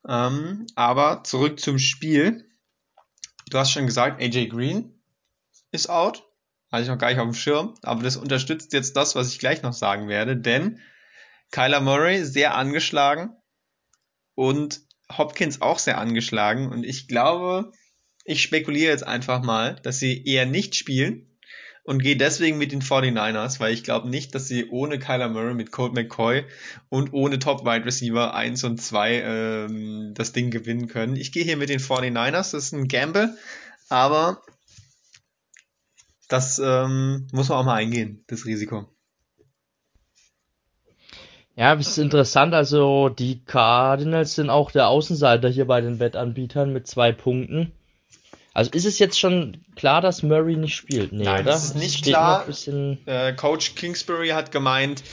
Ähm, 0.09 0.67
aber 0.75 1.23
zurück 1.23 1.61
zum 1.61 1.79
Spiel. 1.79 2.51
Du 3.49 3.59
hast 3.59 3.71
schon 3.71 3.87
gesagt, 3.87 4.21
AJ 4.21 4.49
Green 4.49 5.01
ist 5.71 5.89
out. 5.89 6.25
Hatte 6.73 6.83
ich 6.83 6.89
noch 6.89 6.99
gar 6.99 7.11
nicht 7.11 7.21
auf 7.21 7.29
dem 7.29 7.35
Schirm. 7.35 7.75
Aber 7.83 8.03
das 8.03 8.17
unterstützt 8.17 8.73
jetzt 8.73 8.97
das, 8.97 9.15
was 9.15 9.33
ich 9.33 9.39
gleich 9.39 9.63
noch 9.63 9.73
sagen 9.73 10.09
werde. 10.09 10.37
Denn 10.37 10.81
Kyler 11.53 11.81
Murray 11.81 12.25
sehr 12.25 12.57
angeschlagen 12.57 13.37
und 14.35 14.81
Hopkins 15.17 15.63
auch 15.63 15.79
sehr 15.79 15.99
angeschlagen. 15.99 16.71
Und 16.73 16.85
ich 16.85 17.07
glaube, 17.07 17.71
ich 18.25 18.43
spekuliere 18.43 18.91
jetzt 18.91 19.07
einfach 19.07 19.43
mal, 19.43 19.77
dass 19.77 20.01
sie 20.01 20.25
eher 20.25 20.45
nicht 20.45 20.75
spielen 20.75 21.28
und 21.89 22.03
gehe 22.03 22.19
deswegen 22.19 22.59
mit 22.59 22.71
den 22.71 22.83
49ers, 22.83 23.61
weil 23.61 23.73
ich 23.73 23.83
glaube 23.83 24.11
nicht, 24.11 24.35
dass 24.35 24.47
sie 24.47 24.69
ohne 24.69 24.99
Kyler 24.99 25.31
Murray 25.31 25.55
mit 25.55 25.73
Colt 25.73 25.95
McCoy 25.95 26.45
und 26.91 27.15
ohne 27.15 27.39
Top 27.39 27.65
Wide 27.65 27.87
Receiver 27.87 28.35
1 28.35 28.63
und 28.65 28.79
2 28.79 29.23
ähm, 29.23 30.13
das 30.13 30.33
Ding 30.33 30.51
gewinnen 30.51 30.89
können. 30.89 31.17
Ich 31.17 31.33
gehe 31.33 31.45
hier 31.45 31.57
mit 31.57 31.71
den 31.71 31.81
49ers, 31.81 32.53
das 32.53 32.53
ist 32.53 32.73
ein 32.75 32.89
Gamble, 32.89 33.35
aber 33.89 34.43
das 36.29 36.61
ähm, 36.63 37.27
muss 37.33 37.49
man 37.49 37.57
auch 37.57 37.65
mal 37.65 37.77
eingehen, 37.77 38.23
das 38.27 38.45
Risiko. 38.45 38.87
Ja, 41.57 41.75
es 41.75 41.89
ist 41.89 41.99
interessant. 41.99 42.53
Also 42.53 43.09
die 43.09 43.43
Cardinals 43.47 44.35
sind 44.35 44.51
auch 44.51 44.73
der 44.73 44.89
Außenseiter 44.89 45.49
hier 45.49 45.67
bei 45.67 45.81
den 45.81 46.01
Wettanbietern 46.01 46.71
mit 46.71 46.87
zwei 46.87 47.13
Punkten. 47.13 47.73
Also 48.59 48.73
ist 48.73 48.87
es 48.87 48.99
jetzt 48.99 49.21
schon 49.21 49.65
klar, 49.77 50.01
dass 50.01 50.25
Murray 50.25 50.57
nicht 50.57 50.75
spielt? 50.75 51.13
Nee, 51.13 51.23
Nein, 51.23 51.43
oder? 51.43 51.53
das 51.53 51.65
ist 51.65 51.77
nicht 51.77 51.99
Steht 51.99 52.15
klar. 52.15 52.45
Äh, 53.07 53.33
Coach 53.35 53.77
Kingsbury 53.77 54.31
hat 54.31 54.51
gemeint, 54.51 55.05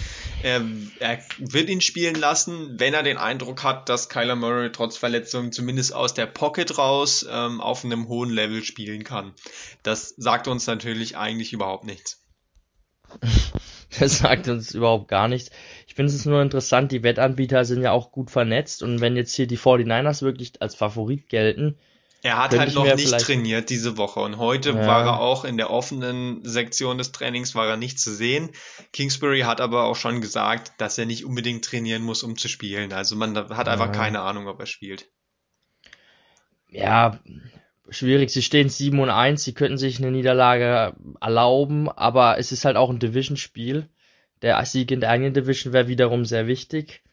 er, 0.41 0.63
er 0.97 1.19
wird 1.37 1.69
ihn 1.69 1.79
spielen 1.79 2.15
lassen, 2.15 2.79
wenn 2.79 2.95
er 2.95 3.03
den 3.03 3.17
Eindruck 3.17 3.61
hat, 3.63 3.87
dass 3.87 4.09
Kyler 4.09 4.35
Murray 4.35 4.71
trotz 4.71 4.97
Verletzung 4.97 5.51
zumindest 5.51 5.93
aus 5.93 6.15
der 6.15 6.25
Pocket 6.25 6.75
raus 6.79 7.23
ähm, 7.29 7.61
auf 7.61 7.85
einem 7.85 8.07
hohen 8.07 8.31
Level 8.31 8.63
spielen 8.63 9.03
kann. 9.03 9.31
Das 9.83 10.15
sagt 10.17 10.47
uns 10.47 10.65
natürlich 10.65 11.15
eigentlich 11.15 11.53
überhaupt 11.53 11.83
nichts. 11.83 12.25
Das 13.99 14.17
sagt 14.17 14.49
uns 14.49 14.73
überhaupt 14.73 15.07
gar 15.07 15.29
nichts. 15.29 15.51
Ich 15.87 15.93
finde 15.93 16.11
es 16.11 16.25
nur 16.25 16.41
interessant, 16.41 16.91
die 16.91 17.03
Wettanbieter 17.03 17.63
sind 17.63 17.81
ja 17.81 17.91
auch 17.91 18.11
gut 18.11 18.29
vernetzt 18.29 18.83
und 18.83 18.99
wenn 18.99 19.15
jetzt 19.15 19.33
hier 19.35 19.47
die 19.47 19.59
49ers 19.59 20.21
wirklich 20.21 20.61
als 20.61 20.75
Favorit 20.75 21.29
gelten, 21.29 21.77
Er 22.25 22.37
hat 22.39 22.57
halt 22.57 22.73
noch 22.73 22.95
nicht 22.95 23.19
trainiert 23.19 23.69
diese 23.69 23.97
Woche 23.97 24.19
und 24.19 24.37
heute 24.37 24.71
Ja. 24.71 24.87
war 24.87 25.05
er 25.05 25.19
auch 25.19 25.45
in 25.45 25.57
der 25.57 25.69
offenen 25.69 26.43
Sektion 26.43 26.97
des 26.97 27.11
Trainings 27.11 27.53
war 27.53 27.67
er 27.67 27.77
nicht 27.77 27.99
zu 27.99 28.11
sehen. 28.11 28.49
Kingsbury 28.93 29.41
hat 29.41 29.61
aber 29.61 29.83
auch 29.83 29.95
schon 29.95 30.21
gesagt, 30.21 30.73
dass 30.79 30.97
er 30.97 31.05
nicht 31.05 31.23
unbedingt 31.23 31.63
trainieren 31.65 32.01
muss, 32.01 32.23
um 32.23 32.35
zu 32.35 32.47
spielen. 32.47 32.93
Also 32.93 33.15
man 33.15 33.35
hat 33.37 33.67
einfach 33.67 33.85
Ja. 33.85 33.91
keine 33.91 34.21
Ahnung, 34.21 34.47
ob 34.47 34.59
er 34.59 34.65
spielt. 34.65 35.07
ja, 36.69 37.19
schwierig. 37.89 38.29
Sie 38.31 38.41
stehen 38.41 38.69
7 38.69 38.99
und 38.99 39.09
1, 39.09 39.43
sie 39.43 39.53
könnten 39.53 39.77
sich 39.77 39.99
eine 39.99 40.11
Niederlage 40.11 40.95
erlauben, 41.21 41.89
aber 41.89 42.37
es 42.37 42.51
ist 42.51 42.65
halt 42.65 42.75
auch 42.77 42.89
ein 42.89 42.99
Division-Spiel. 42.99 43.87
Der 44.41 44.63
Sieg 44.65 44.91
in 44.91 44.99
der 44.99 45.09
eigenen 45.11 45.33
Division 45.33 45.73
wäre 45.73 45.87
wiederum 45.87 46.25
sehr 46.25 46.47
wichtig. 46.47 47.03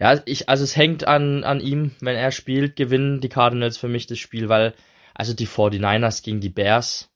Ja, 0.00 0.18
ich, 0.24 0.48
also 0.48 0.64
es 0.64 0.76
hängt 0.76 1.06
an, 1.06 1.44
an 1.44 1.60
ihm, 1.60 1.92
wenn 2.00 2.16
er 2.16 2.32
spielt, 2.32 2.74
gewinnen 2.74 3.20
die 3.20 3.28
Cardinals 3.28 3.76
für 3.76 3.88
mich 3.88 4.06
das 4.06 4.18
Spiel, 4.18 4.48
weil, 4.48 4.74
also 5.14 5.34
die 5.34 5.46
49ers 5.46 6.22
gegen 6.22 6.40
die 6.40 6.48
Bears, 6.48 7.10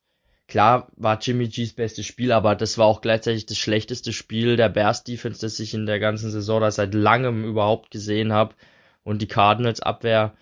klar 0.49 0.89
war 0.97 1.19
Jimmy 1.19 1.49
G's 1.49 1.73
bestes 1.73 2.05
Spiel, 2.05 2.31
aber 2.31 2.55
das 2.55 2.77
war 2.77 2.87
auch 2.87 3.01
gleichzeitig 3.01 3.47
das 3.47 3.57
schlechteste 3.57 4.13
Spiel 4.13 4.57
der 4.57 4.69
Bears 4.69 5.03
Defense, 5.03 5.41
das 5.41 5.59
ich 5.61 5.73
in 5.73 5.87
der 5.87 5.99
ganzen 5.99 6.31
Saison 6.31 6.61
da 6.61 6.71
seit 6.71 6.93
langem 6.93 7.45
überhaupt 7.45 7.91
gesehen 7.91 8.35
habe. 8.35 8.55
Und 9.03 9.23
die 9.23 9.29
Cardinals 9.29 9.81
Abwehr 9.81 10.35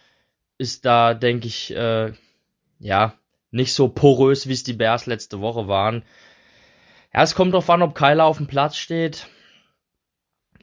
ist 0.59 0.85
da, 0.85 1.15
denke 1.15 1.47
ich, 1.47 1.75
äh, 1.75 2.13
ja, 2.81 3.15
nicht 3.53 3.73
so 3.73 3.89
porös, 3.89 4.49
wie 4.49 4.53
es 4.53 4.65
die 4.65 4.73
Bears 4.73 5.07
letzte 5.07 5.41
Woche 5.41 5.69
waren. 5.69 6.03
Ja, 7.15 7.23
es 7.23 7.37
kommt 7.37 7.55
drauf 7.55 7.71
an, 7.71 7.83
ob 7.83 7.95
Kyler 7.95 8.25
auf 8.25 8.39
dem 8.39 8.49
Platz 8.49 8.77
steht. 8.77 9.29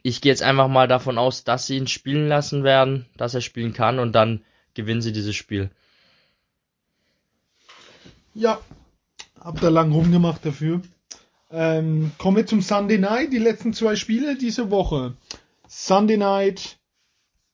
Ich 0.02 0.20
gehe 0.20 0.32
jetzt 0.32 0.42
einfach 0.42 0.68
mal 0.68 0.88
davon 0.88 1.18
aus, 1.18 1.44
dass 1.44 1.66
sie 1.66 1.76
ihn 1.76 1.86
spielen 1.86 2.28
lassen 2.28 2.64
werden, 2.64 3.06
dass 3.16 3.34
er 3.34 3.40
spielen 3.40 3.72
kann 3.72 3.98
und 3.98 4.12
dann 4.12 4.44
gewinnen 4.74 5.02
sie 5.02 5.12
dieses 5.12 5.36
Spiel. 5.36 5.70
Ja, 8.34 8.60
hab 9.40 9.60
da 9.60 9.68
lang 9.68 9.92
rumgemacht 9.92 10.44
dafür. 10.44 10.82
Ähm, 11.50 12.12
kommen 12.18 12.36
wir 12.36 12.46
zum 12.46 12.62
Sunday 12.62 12.98
Night, 12.98 13.32
die 13.32 13.38
letzten 13.38 13.72
zwei 13.72 13.96
Spiele 13.96 14.36
diese 14.36 14.70
Woche. 14.70 15.16
Sunday 15.66 16.16
Night, 16.16 16.78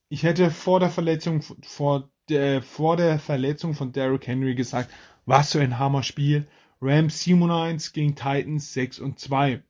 ich 0.09 0.23
hätte 0.23 0.51
vor 0.51 0.81
der 0.81 0.91
Verletzung 0.91 1.43
vor 1.63 2.11
der, 2.29 2.63
vor 2.63 2.97
der 2.97 3.19
Verletzung 3.19 3.75
von 3.75 3.93
Derrick 3.93 4.27
Henry 4.27 4.55
gesagt, 4.55 4.91
was 5.25 5.53
für 5.53 5.61
ein 5.61 5.79
Hammer-Spiel. 5.79 6.47
Rams 6.81 7.23
7 7.23 7.41
und 7.41 7.51
1 7.51 7.93
gegen 7.93 8.15
Titans 8.15 8.73
6 8.75 8.99
und 8.99 9.19
2. 9.19 9.63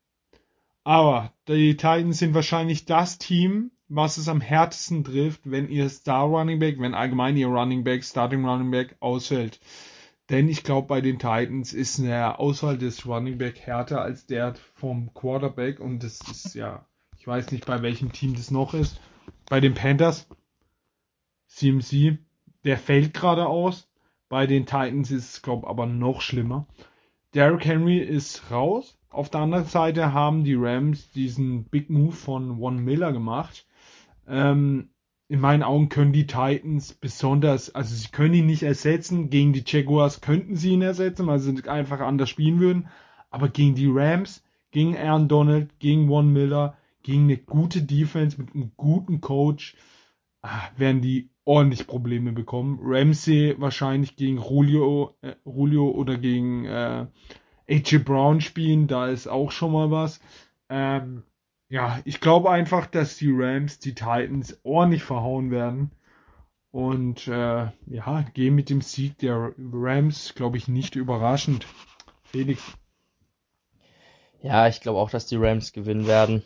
Aber 0.86 1.32
die 1.48 1.76
Titans 1.76 2.20
sind 2.20 2.32
wahrscheinlich 2.32 2.84
das 2.84 3.18
Team, 3.18 3.72
was 3.88 4.18
es 4.18 4.28
am 4.28 4.40
härtesten 4.40 5.02
trifft, 5.02 5.40
wenn 5.50 5.68
ihr 5.68 5.88
Star 5.88 6.26
Running 6.26 6.60
Back, 6.60 6.78
wenn 6.78 6.94
allgemein 6.94 7.36
ihr 7.36 7.48
Running 7.48 7.82
Back, 7.82 8.04
Starting 8.04 8.44
Running 8.44 8.70
Back 8.70 8.94
ausfällt. 9.00 9.58
Denn 10.30 10.48
ich 10.48 10.62
glaube, 10.62 10.86
bei 10.86 11.00
den 11.00 11.18
Titans 11.18 11.72
ist 11.72 11.98
eine 11.98 12.38
Auswahl 12.38 12.78
des 12.78 13.04
Running 13.04 13.36
Back 13.36 13.58
härter 13.58 14.00
als 14.00 14.26
der 14.26 14.54
vom 14.74 15.12
Quarterback. 15.12 15.80
Und 15.80 16.04
das 16.04 16.20
ist 16.20 16.54
ja, 16.54 16.86
ich 17.18 17.26
weiß 17.26 17.50
nicht, 17.50 17.66
bei 17.66 17.82
welchem 17.82 18.12
Team 18.12 18.36
das 18.36 18.52
noch 18.52 18.72
ist. 18.72 19.00
Bei 19.48 19.58
den 19.58 19.74
Panthers, 19.74 20.28
CMC, 21.48 22.18
der 22.62 22.78
fällt 22.78 23.12
gerade 23.12 23.48
aus. 23.48 23.88
Bei 24.28 24.46
den 24.46 24.66
Titans 24.66 25.10
ist 25.10 25.34
es, 25.34 25.42
glaube 25.42 25.62
ich, 25.64 25.68
aber 25.68 25.86
noch 25.86 26.20
schlimmer. 26.20 26.68
Derrick 27.34 27.64
Henry 27.64 27.98
ist 27.98 28.52
raus. 28.52 28.96
Auf 29.16 29.30
der 29.30 29.40
anderen 29.40 29.64
Seite 29.64 30.12
haben 30.12 30.44
die 30.44 30.56
Rams 30.56 31.10
diesen 31.10 31.64
Big 31.64 31.88
Move 31.88 32.12
von 32.12 32.58
Von 32.58 32.84
Miller 32.84 33.12
gemacht. 33.12 33.66
Ähm, 34.28 34.90
in 35.28 35.40
meinen 35.40 35.62
Augen 35.62 35.88
können 35.88 36.12
die 36.12 36.26
Titans 36.26 36.92
besonders, 36.92 37.74
also 37.74 37.94
sie 37.94 38.08
können 38.08 38.34
ihn 38.34 38.44
nicht 38.44 38.62
ersetzen. 38.62 39.30
Gegen 39.30 39.54
die 39.54 39.64
Jaguars 39.66 40.20
könnten 40.20 40.54
sie 40.54 40.72
ihn 40.72 40.82
ersetzen, 40.82 41.26
weil 41.26 41.38
sie 41.38 41.66
einfach 41.66 42.00
anders 42.00 42.28
spielen 42.28 42.60
würden. 42.60 42.88
Aber 43.30 43.48
gegen 43.48 43.74
die 43.74 43.88
Rams, 43.90 44.44
gegen 44.70 44.94
Aaron 44.98 45.28
Donald, 45.28 45.78
gegen 45.78 46.08
Von 46.08 46.30
Miller, 46.30 46.76
gegen 47.02 47.22
eine 47.22 47.38
gute 47.38 47.80
Defense 47.80 48.38
mit 48.38 48.54
einem 48.54 48.72
guten 48.76 49.22
Coach, 49.22 49.76
ah, 50.42 50.60
werden 50.76 51.00
die 51.00 51.30
ordentlich 51.46 51.86
Probleme 51.86 52.32
bekommen. 52.32 52.80
Ramsey 52.82 53.54
wahrscheinlich 53.56 54.16
gegen 54.16 54.36
Julio, 54.36 55.16
äh, 55.22 55.36
Julio 55.46 55.88
oder 55.88 56.18
gegen 56.18 56.66
äh, 56.66 57.06
AJ 57.68 57.98
Brown 57.98 58.40
spielen, 58.40 58.86
da 58.86 59.08
ist 59.08 59.26
auch 59.26 59.50
schon 59.50 59.72
mal 59.72 59.90
was. 59.90 60.20
Ähm, 60.68 61.22
ja, 61.68 62.00
ich 62.04 62.20
glaube 62.20 62.50
einfach, 62.50 62.86
dass 62.86 63.16
die 63.16 63.32
Rams 63.32 63.78
die 63.78 63.94
Titans 63.94 64.58
ordentlich 64.62 65.02
verhauen 65.02 65.50
werden. 65.50 65.90
Und 66.70 67.26
äh, 67.26 67.68
ja, 67.86 68.24
gehe 68.34 68.50
mit 68.50 68.70
dem 68.70 68.82
Sieg 68.82 69.18
der 69.18 69.52
Rams, 69.58 70.34
glaube 70.34 70.58
ich, 70.58 70.68
nicht 70.68 70.94
überraschend. 70.94 71.66
Felix. 72.22 72.62
Ja, 74.42 74.68
ich 74.68 74.80
glaube 74.80 74.98
auch, 74.98 75.10
dass 75.10 75.26
die 75.26 75.36
Rams 75.36 75.72
gewinnen 75.72 76.06
werden. 76.06 76.42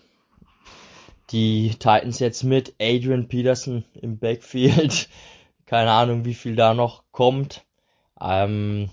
Die 1.30 1.70
Titans 1.70 2.18
jetzt 2.18 2.44
mit 2.44 2.74
Adrian 2.80 3.28
Peterson 3.28 3.84
im 3.94 4.18
Backfield. 4.18 5.08
Keine 5.66 5.90
Ahnung, 5.90 6.24
wie 6.24 6.34
viel 6.34 6.56
da 6.56 6.74
noch 6.74 7.04
kommt. 7.12 7.64
Ähm, 8.20 8.90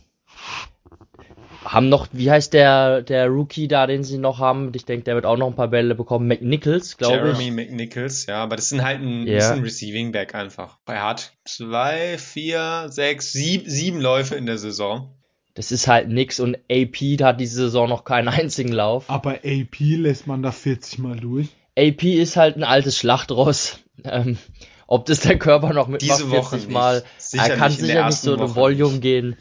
haben 1.66 1.90
noch, 1.90 2.08
wie 2.12 2.32
heißt 2.32 2.54
der, 2.54 3.02
der 3.02 3.28
Rookie 3.28 3.68
da, 3.68 3.88
den 3.88 4.04
sie 4.04 4.18
noch 4.18 4.40
haben? 4.40 4.72
Ich 4.76 4.86
denke, 4.86 5.04
der 5.04 5.16
wird 5.16 5.26
auch 5.26 5.38
noch 5.38 5.48
ein 5.48 5.56
paar 5.56 5.68
Bälle 5.68 5.96
bekommen. 5.96 6.28
McNichols, 6.28 6.98
glaube 6.98 7.32
ich. 7.32 7.40
Jeremy 7.40 7.52
McNichols, 7.52 8.26
ja, 8.26 8.44
aber 8.44 8.56
das 8.56 8.70
sind 8.70 8.84
halt 8.84 9.02
ein, 9.02 9.28
ist 9.28 9.52
ein 9.52 9.62
Receiving 9.62 10.12
Back 10.12 10.36
einfach. 10.36 10.78
Er 10.86 11.04
hat 11.04 11.34
zwei, 11.46 12.18
vier, 12.18 12.88
sechs, 12.90 13.32
sieben, 13.32 13.70
sieben 13.70 14.02
Läufe 14.02 14.36
in 14.36 14.46
der 14.46 14.58
Saison. 14.58 15.14
Das 15.54 15.72
ist 15.72 15.88
halt 15.88 16.10
nix 16.10 16.40
und 16.40 16.58
AP 16.72 17.20
hat 17.22 17.40
diese 17.40 17.56
Saison 17.56 17.90
noch 17.90 18.04
keinen 18.04 18.28
einzigen 18.28 18.72
Lauf. 18.72 19.06
Aber 19.10 19.40
AP 19.44 19.80
lässt 19.80 20.28
man 20.28 20.44
da 20.44 20.52
40 20.52 21.00
Mal 21.00 21.20
durch. 21.20 21.48
AP 21.78 22.04
ist 22.04 22.38
halt 22.38 22.58
ein 22.58 22.64
altes 22.64 22.98
Schlachtross. 22.98 23.80
Ähm, 24.04 24.38
ob 24.86 25.08
das 25.08 25.22
der 25.22 25.40
Körper 25.40 25.74
noch 25.74 25.88
mitmacht, 25.88 26.20
Diese 26.20 26.30
Woche 26.30 26.52
40 26.52 26.68
nicht. 26.68 26.70
Mal. 26.72 27.04
Sicherlich 27.18 27.52
er 27.52 27.58
kann 27.58 27.72
sicher 27.72 28.06
nicht 28.06 28.20
so 28.20 28.36
eine 28.36 28.56
Volume 28.56 28.92
nicht. 28.92 29.02
gehen 29.02 29.36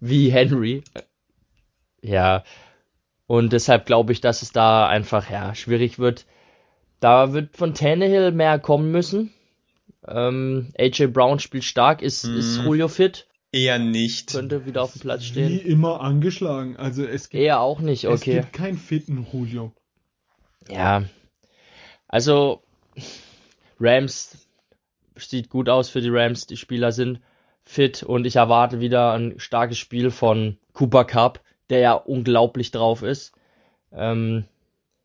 wie 0.00 0.30
Henry. 0.30 0.82
Ja. 2.02 2.44
Und 3.26 3.52
deshalb 3.52 3.86
glaube 3.86 4.12
ich, 4.12 4.20
dass 4.20 4.42
es 4.42 4.52
da 4.52 4.86
einfach 4.86 5.30
ja 5.30 5.54
schwierig 5.54 5.98
wird. 5.98 6.26
Da 7.00 7.32
wird 7.32 7.56
von 7.56 7.74
Tannehill 7.74 8.32
mehr 8.32 8.58
kommen 8.58 8.90
müssen. 8.92 9.32
Ähm, 10.06 10.72
AJ 10.78 11.06
Brown 11.08 11.38
spielt 11.38 11.64
stark. 11.64 12.02
Ist, 12.02 12.24
ist 12.24 12.58
Mhm. 12.58 12.64
Julio 12.66 12.88
fit? 12.88 13.26
Eher 13.52 13.78
nicht. 13.78 14.32
Könnte 14.32 14.66
wieder 14.66 14.82
auf 14.82 14.92
dem 14.92 15.00
Platz 15.02 15.22
Wie 15.22 15.26
stehen. 15.26 15.60
immer 15.60 16.00
angeschlagen. 16.00 16.76
Also 16.76 17.04
es 17.04 17.28
gibt, 17.28 17.42
Eher 17.42 17.60
auch 17.60 17.80
nicht, 17.80 18.04
es 18.04 18.20
okay. 18.20 18.40
gibt 18.40 18.52
keinen 18.52 18.78
fitten 18.78 19.26
Julio. 19.32 19.72
Ja. 20.68 21.04
Also, 22.08 22.62
Rams 23.80 24.46
sieht 25.16 25.50
gut 25.50 25.68
aus 25.68 25.88
für 25.88 26.00
die 26.00 26.08
Rams. 26.10 26.46
Die 26.46 26.56
Spieler 26.56 26.92
sind 26.92 27.20
fit 27.64 28.02
und 28.02 28.26
ich 28.26 28.36
erwarte 28.36 28.80
wieder 28.80 29.12
ein 29.12 29.34
starkes 29.38 29.78
Spiel 29.78 30.10
von 30.10 30.58
Cooper 30.72 31.04
Cup, 31.04 31.40
der 31.72 31.80
ja 31.80 31.92
unglaublich 31.94 32.70
drauf 32.70 33.02
ist. 33.02 33.32
Ähm, 33.92 34.44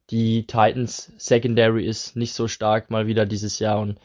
die 0.10 0.46
Titans 0.48 1.12
Secondary 1.18 1.86
ist 1.86 2.16
nicht 2.16 2.34
so 2.34 2.48
stark 2.48 2.90
mal 2.92 3.08
wieder 3.08 3.26
dieses 3.26 3.60
Jahr 3.60 3.80
und 3.80 4.00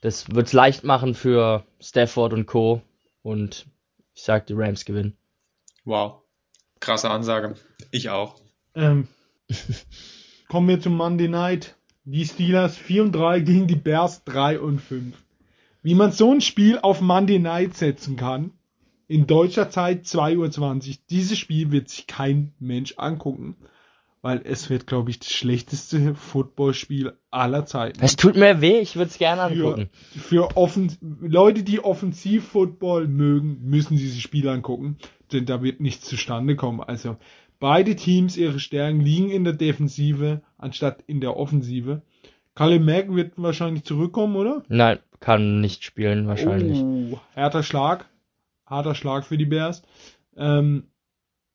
das 0.00 0.34
wird's 0.34 0.52
leicht 0.52 0.84
machen 0.84 1.14
für 1.14 1.64
Stafford 1.80 2.32
und 2.32 2.46
Co. 2.46 2.82
Und 3.22 3.66
ich 4.14 4.22
sag, 4.22 4.46
die 4.46 4.54
Rams 4.54 4.84
gewinnen. 4.84 5.16
Wow. 5.84 6.22
Krasse 6.80 7.10
Ansage. 7.10 7.54
Ich 7.90 8.10
auch. 8.10 8.40
Ähm, 8.74 9.06
kommen 10.48 10.68
wir 10.68 10.80
zum 10.80 10.96
Monday 10.96 11.28
Night. 11.28 11.76
Die 12.04 12.24
Steelers 12.24 12.76
4 12.76 13.04
und 13.04 13.12
3 13.12 13.40
gegen 13.40 13.66
die 13.68 13.76
Bears 13.76 14.24
3 14.24 14.58
und 14.58 14.80
5. 14.80 15.16
Wie 15.82 15.94
man 15.94 16.10
so 16.10 16.32
ein 16.32 16.40
Spiel 16.40 16.78
auf 16.80 17.00
Monday 17.00 17.38
Night 17.38 17.76
setzen 17.76 18.16
kann, 18.16 18.50
in 19.12 19.26
deutscher 19.26 19.68
Zeit 19.70 20.04
2.20 20.04 20.88
Uhr, 20.88 20.96
dieses 21.10 21.38
Spiel 21.38 21.70
wird 21.70 21.88
sich 21.88 22.06
kein 22.06 22.52
Mensch 22.58 22.94
angucken. 22.96 23.56
weil 24.24 24.40
es 24.44 24.70
wird, 24.70 24.86
glaube 24.86 25.10
ich, 25.10 25.18
das 25.18 25.32
schlechteste 25.32 26.14
Footballspiel 26.14 27.12
aller 27.32 27.66
Zeiten. 27.66 27.98
Es 28.02 28.14
tut 28.14 28.36
mir 28.36 28.60
weh, 28.60 28.78
ich 28.78 28.94
würde 28.94 29.10
es 29.10 29.18
gerne 29.18 29.52
Für, 29.52 29.66
angucken. 29.66 29.90
für 30.16 30.56
offen 30.56 30.96
Leute, 31.20 31.64
die 31.64 31.80
Offensiv-Football 31.80 33.08
mögen, 33.08 33.58
müssen 33.64 33.96
diese 33.96 34.20
Spiele 34.20 34.52
angucken, 34.52 34.96
denn 35.32 35.44
da 35.44 35.60
wird 35.62 35.80
nichts 35.80 36.06
zustande 36.08 36.54
kommen. 36.54 36.80
Also 36.80 37.16
beide 37.58 37.96
Teams, 37.96 38.36
ihre 38.36 38.60
Stärken 38.60 39.00
liegen 39.00 39.28
in 39.28 39.42
der 39.42 39.54
Defensive 39.54 40.40
anstatt 40.56 41.02
in 41.08 41.20
der 41.20 41.36
Offensive. 41.36 42.02
Kalle 42.54 42.78
Mack 42.78 43.12
wird 43.12 43.32
wahrscheinlich 43.36 43.82
zurückkommen, 43.82 44.36
oder? 44.36 44.62
Nein, 44.68 45.00
kann 45.18 45.60
nicht 45.60 45.82
spielen 45.82 46.28
wahrscheinlich. 46.28 46.78
Oh, 46.80 47.18
harter 47.34 47.64
Schlag. 47.64 48.06
Harter 48.72 48.94
Schlag 48.94 49.24
für 49.24 49.38
die 49.38 49.44
Bears. 49.44 49.82
Ähm, 50.36 50.88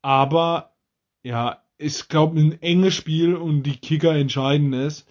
aber 0.01 0.71
ja, 1.23 1.61
ich 1.77 2.07
glaube, 2.07 2.39
ein 2.39 2.61
enges 2.61 2.93
Spiel 2.93 3.35
und 3.35 3.63
die 3.63 3.77
Kicker 3.77 4.15
entscheiden 4.15 4.73
es. 4.73 5.05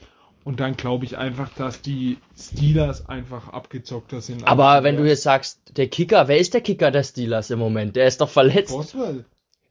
Und 0.44 0.60
dann 0.60 0.76
glaube 0.76 1.04
ich 1.04 1.18
einfach, 1.18 1.48
dass 1.56 1.82
die 1.82 2.18
Steelers 2.38 3.08
einfach 3.08 3.48
abgezockter 3.48 4.20
sind. 4.20 4.46
Aber 4.46 4.84
wenn 4.84 4.96
du 4.96 5.04
jetzt 5.04 5.24
sagst, 5.24 5.76
der 5.76 5.88
Kicker, 5.88 6.28
wer 6.28 6.38
ist 6.38 6.54
der 6.54 6.60
Kicker 6.60 6.92
der 6.92 7.02
Steelers 7.02 7.50
im 7.50 7.58
Moment? 7.58 7.96
Der 7.96 8.06
ist 8.06 8.20
doch 8.20 8.28
verletzt. 8.30 8.70
Boswell. 8.70 9.24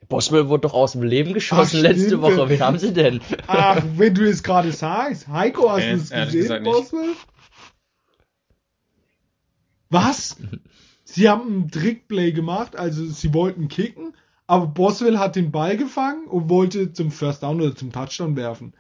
Boswell 0.10 0.50
wurde 0.50 0.62
doch 0.64 0.74
aus 0.74 0.92
dem 0.92 1.04
Leben 1.04 1.34
geschossen 1.34 1.78
Ach, 1.78 1.84
letzte. 1.84 2.22
Woche. 2.22 2.50
Wen 2.50 2.60
haben 2.60 2.78
sie 2.78 2.92
denn? 2.94 3.22
Ach, 3.48 3.82
wenn 3.96 4.14
du 4.14 4.30
es 4.30 4.44
gerade 4.44 4.74
sagst. 4.74 5.30
Heiko, 5.30 5.72
hast 5.72 5.80
Nee, 5.80 5.92
du 5.96 6.02
es 6.02 6.10
gesehen. 6.10 6.64
Boswell? 6.66 7.14
Was? 9.90 10.36
Sie 11.16 11.30
haben 11.30 11.48
einen 11.48 11.72
Trickplay 11.72 12.34
gemacht, 12.34 12.76
also 12.76 13.06
sie 13.06 13.34
wollten 13.34 13.70
kicken, 13.70 14.14
aber 14.48 14.68
Boswell 14.68 15.18
hat 15.18 15.38
den 15.38 15.50
Ball 15.50 15.78
gefangen 15.78 16.28
und 16.28 16.50
wollte 16.50 16.92
zum 16.92 17.10
First 17.10 17.42
Down 17.42 17.62
oder 17.62 17.74
zum 17.74 17.94
Touchdown 17.94 18.36
werfen. 18.36 18.74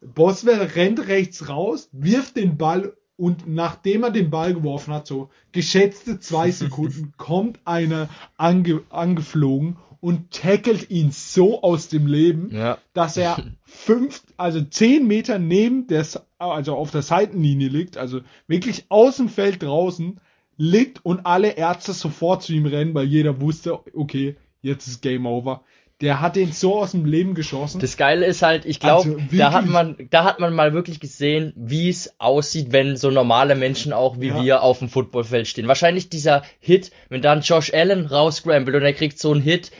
Boswell 0.00 0.62
rennt 0.62 1.08
rechts 1.08 1.48
raus, 1.48 1.88
wirft 1.90 2.36
den 2.36 2.56
Ball 2.56 2.92
und 3.16 3.48
nachdem 3.48 4.04
er 4.04 4.12
den 4.12 4.30
Ball 4.30 4.54
geworfen 4.54 4.94
hat, 4.94 5.08
so 5.08 5.30
geschätzte 5.50 6.20
zwei 6.20 6.50
Sekunden, 6.52 7.14
kommt 7.16 7.58
einer 7.64 8.08
ange 8.36 8.82
angeflogen 8.88 9.76
und 10.00 10.30
tackelt 10.30 10.88
ihn 10.88 11.10
so 11.10 11.62
aus 11.62 11.88
dem 11.88 12.06
Leben, 12.06 12.54
Ja. 12.54 12.78
dass 12.94 13.16
er 13.16 13.42
fünf, 13.64 14.22
also 14.36 14.62
zehn 14.62 15.08
Meter 15.08 15.40
neben 15.40 15.88
der, 15.88 16.06
also 16.38 16.76
auf 16.76 16.92
der 16.92 17.02
Seitenlinie 17.02 17.68
liegt, 17.68 17.96
also 17.96 18.20
wirklich 18.46 18.84
aus 18.88 19.16
dem 19.16 19.28
Feld 19.28 19.64
draußen 19.64 20.20
liegt 20.62 21.04
und 21.04 21.26
alle 21.26 21.56
Ärzte 21.56 21.92
sofort 21.92 22.44
zu 22.44 22.52
ihm 22.52 22.66
rennen, 22.66 22.94
weil 22.94 23.06
jeder 23.06 23.40
wusste, 23.40 23.80
okay, 23.94 24.36
jetzt 24.60 24.86
ist 24.86 25.02
Game 25.02 25.26
Over. 25.26 25.62
Der 26.00 26.20
hat 26.20 26.36
den 26.36 26.52
so 26.52 26.80
aus 26.80 26.92
dem 26.92 27.04
Leben 27.04 27.34
geschossen. 27.34 27.80
Das 27.80 27.96
Geile 27.96 28.26
ist 28.26 28.42
halt, 28.42 28.64
ich 28.64 28.78
glaube, 28.78 29.10
Also 29.10 29.36
da 29.36 29.52
hat 29.52 29.66
man, 29.66 29.96
da 30.10 30.22
hat 30.24 30.38
man 30.38 30.54
mal 30.54 30.72
wirklich 30.72 31.00
gesehen, 31.00 31.52
wie 31.56 31.88
es 31.88 32.14
aussieht, 32.18 32.70
wenn 32.70 32.96
so 32.96 33.10
normale 33.10 33.56
Menschen 33.56 33.92
auch 33.92 34.20
wie 34.20 34.28
Ja. 34.28 34.42
wir 34.42 34.62
auf 34.62 34.78
dem 34.78 34.88
Footballfeld 34.88 35.48
stehen. 35.48 35.66
Wahrscheinlich 35.66 36.08
dieser 36.08 36.42
Hit, 36.60 36.92
wenn 37.08 37.22
dann 37.22 37.40
Josh 37.40 37.74
Allen 37.74 38.06
rausscrambled 38.06 38.76
und 38.76 38.82
er 38.82 38.92
kriegt 38.92 39.18
so 39.18 39.32
einen 39.32 39.42
Hit, 39.42 39.72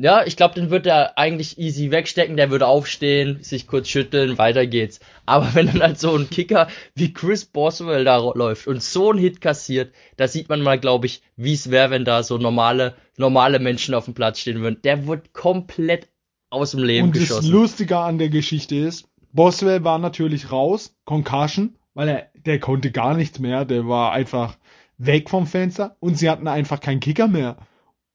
ja, 0.00 0.24
ich 0.24 0.36
glaube, 0.36 0.54
den 0.54 0.70
wird 0.70 0.86
er 0.86 1.18
eigentlich 1.18 1.58
easy 1.58 1.90
wegstecken, 1.90 2.36
der 2.36 2.50
würde 2.50 2.68
aufstehen, 2.68 3.42
sich 3.42 3.66
kurz 3.66 3.88
schütteln, 3.88 4.38
weiter 4.38 4.66
geht's. 4.66 5.00
Aber 5.26 5.48
wenn 5.54 5.66
dann 5.66 5.82
halt 5.82 5.98
so 5.98 6.14
ein 6.14 6.30
Kicker 6.30 6.68
wie 6.94 7.12
Chris 7.12 7.44
Boswell 7.44 8.04
da 8.04 8.18
läuft 8.18 8.66
und 8.68 8.82
so 8.82 9.10
einen 9.10 9.18
Hit 9.18 9.40
kassiert, 9.40 9.92
da 10.16 10.28
sieht 10.28 10.48
man 10.48 10.62
mal, 10.62 10.78
glaube 10.78 11.06
ich, 11.06 11.22
wie 11.36 11.52
es 11.52 11.70
wäre, 11.70 11.90
wenn 11.90 12.04
da 12.04 12.22
so 12.22 12.38
normale, 12.38 12.94
normale 13.16 13.58
Menschen 13.58 13.94
auf 13.94 14.04
dem 14.04 14.14
Platz 14.14 14.38
stehen 14.38 14.60
würden. 14.60 14.80
Der 14.84 15.06
wird 15.06 15.32
komplett 15.32 16.08
aus 16.50 16.70
dem 16.70 16.84
Leben 16.84 17.08
und 17.08 17.16
das 17.16 17.22
geschossen. 17.22 17.50
Lustige 17.50 17.98
an 17.98 18.18
der 18.18 18.28
Geschichte 18.28 18.76
ist, 18.76 19.08
Boswell 19.32 19.84
war 19.84 19.98
natürlich 19.98 20.52
raus, 20.52 20.96
Concussion, 21.04 21.76
weil 21.94 22.08
er, 22.08 22.30
der 22.46 22.60
konnte 22.60 22.92
gar 22.92 23.14
nichts 23.14 23.40
mehr, 23.40 23.64
der 23.64 23.88
war 23.88 24.12
einfach 24.12 24.56
weg 24.96 25.28
vom 25.28 25.46
Fenster 25.46 25.96
und 26.00 26.16
sie 26.16 26.30
hatten 26.30 26.48
einfach 26.48 26.80
keinen 26.80 27.00
Kicker 27.00 27.28
mehr. 27.28 27.56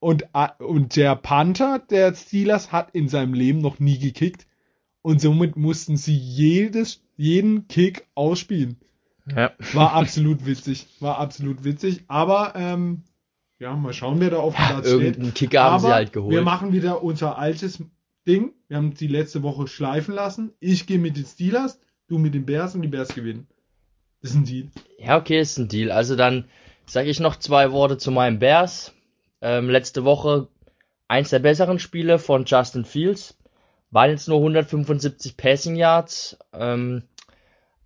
Und, 0.04 0.34
a- 0.34 0.54
und 0.58 0.96
der 0.96 1.16
Panther 1.16 1.78
der 1.78 2.14
Steelers 2.14 2.72
hat 2.72 2.90
in 2.92 3.08
seinem 3.08 3.32
Leben 3.32 3.60
noch 3.60 3.78
nie 3.78 3.98
gekickt 3.98 4.46
und 5.00 5.18
somit 5.18 5.56
mussten 5.56 5.96
sie 5.96 6.14
jedes, 6.14 7.02
jeden 7.16 7.68
Kick 7.68 8.06
ausspielen. 8.14 8.76
Ja. 9.34 9.52
War 9.72 9.94
absolut 9.94 10.44
witzig, 10.44 10.88
war 11.00 11.16
absolut 11.16 11.64
witzig, 11.64 12.04
aber 12.06 12.52
ähm, 12.54 13.04
ja, 13.58 13.74
mal 13.74 13.94
schauen, 13.94 14.20
wer 14.20 14.28
da 14.28 14.36
auf 14.40 14.54
dem 14.54 14.66
Platz 14.66 14.88
steht. 14.88 15.00
Irgendeinen 15.00 15.32
Kicker 15.32 15.62
haben 15.62 15.80
sie 15.80 15.86
Aber 15.86 15.94
halt 15.94 16.12
geholt. 16.12 16.34
Wir 16.34 16.42
machen 16.42 16.74
wieder 16.74 17.02
unser 17.02 17.38
altes 17.38 17.82
Ding. 18.26 18.52
Wir 18.68 18.76
haben 18.76 18.92
die 18.92 19.06
letzte 19.06 19.42
Woche 19.42 19.68
schleifen 19.68 20.14
lassen. 20.14 20.52
Ich 20.60 20.86
gehe 20.86 20.98
mit 20.98 21.16
den 21.16 21.24
Steelers, 21.24 21.80
du 22.08 22.18
mit 22.18 22.34
den 22.34 22.44
Bears 22.44 22.74
und 22.74 22.82
die 22.82 22.88
Bears 22.88 23.14
gewinnen. 23.14 23.46
Das 24.20 24.32
ist 24.32 24.36
ein 24.36 24.44
Deal. 24.44 24.68
Ja, 24.98 25.16
okay, 25.16 25.40
ist 25.40 25.56
ein 25.56 25.68
Deal. 25.68 25.90
Also 25.90 26.14
dann 26.14 26.44
sage 26.84 27.08
ich 27.08 27.20
noch 27.20 27.36
zwei 27.36 27.72
Worte 27.72 27.96
zu 27.96 28.10
meinen 28.10 28.38
Bears. 28.38 28.92
Ähm, 29.44 29.68
letzte 29.68 30.04
Woche 30.06 30.48
eins 31.06 31.28
der 31.28 31.38
besseren 31.38 31.78
Spiele 31.78 32.18
von 32.18 32.46
Justin 32.46 32.86
Fields. 32.86 33.36
Waren 33.90 34.10
jetzt 34.10 34.26
nur 34.26 34.38
175 34.38 35.36
Passing 35.36 35.76
Yards. 35.76 36.38
Ähm, 36.54 37.02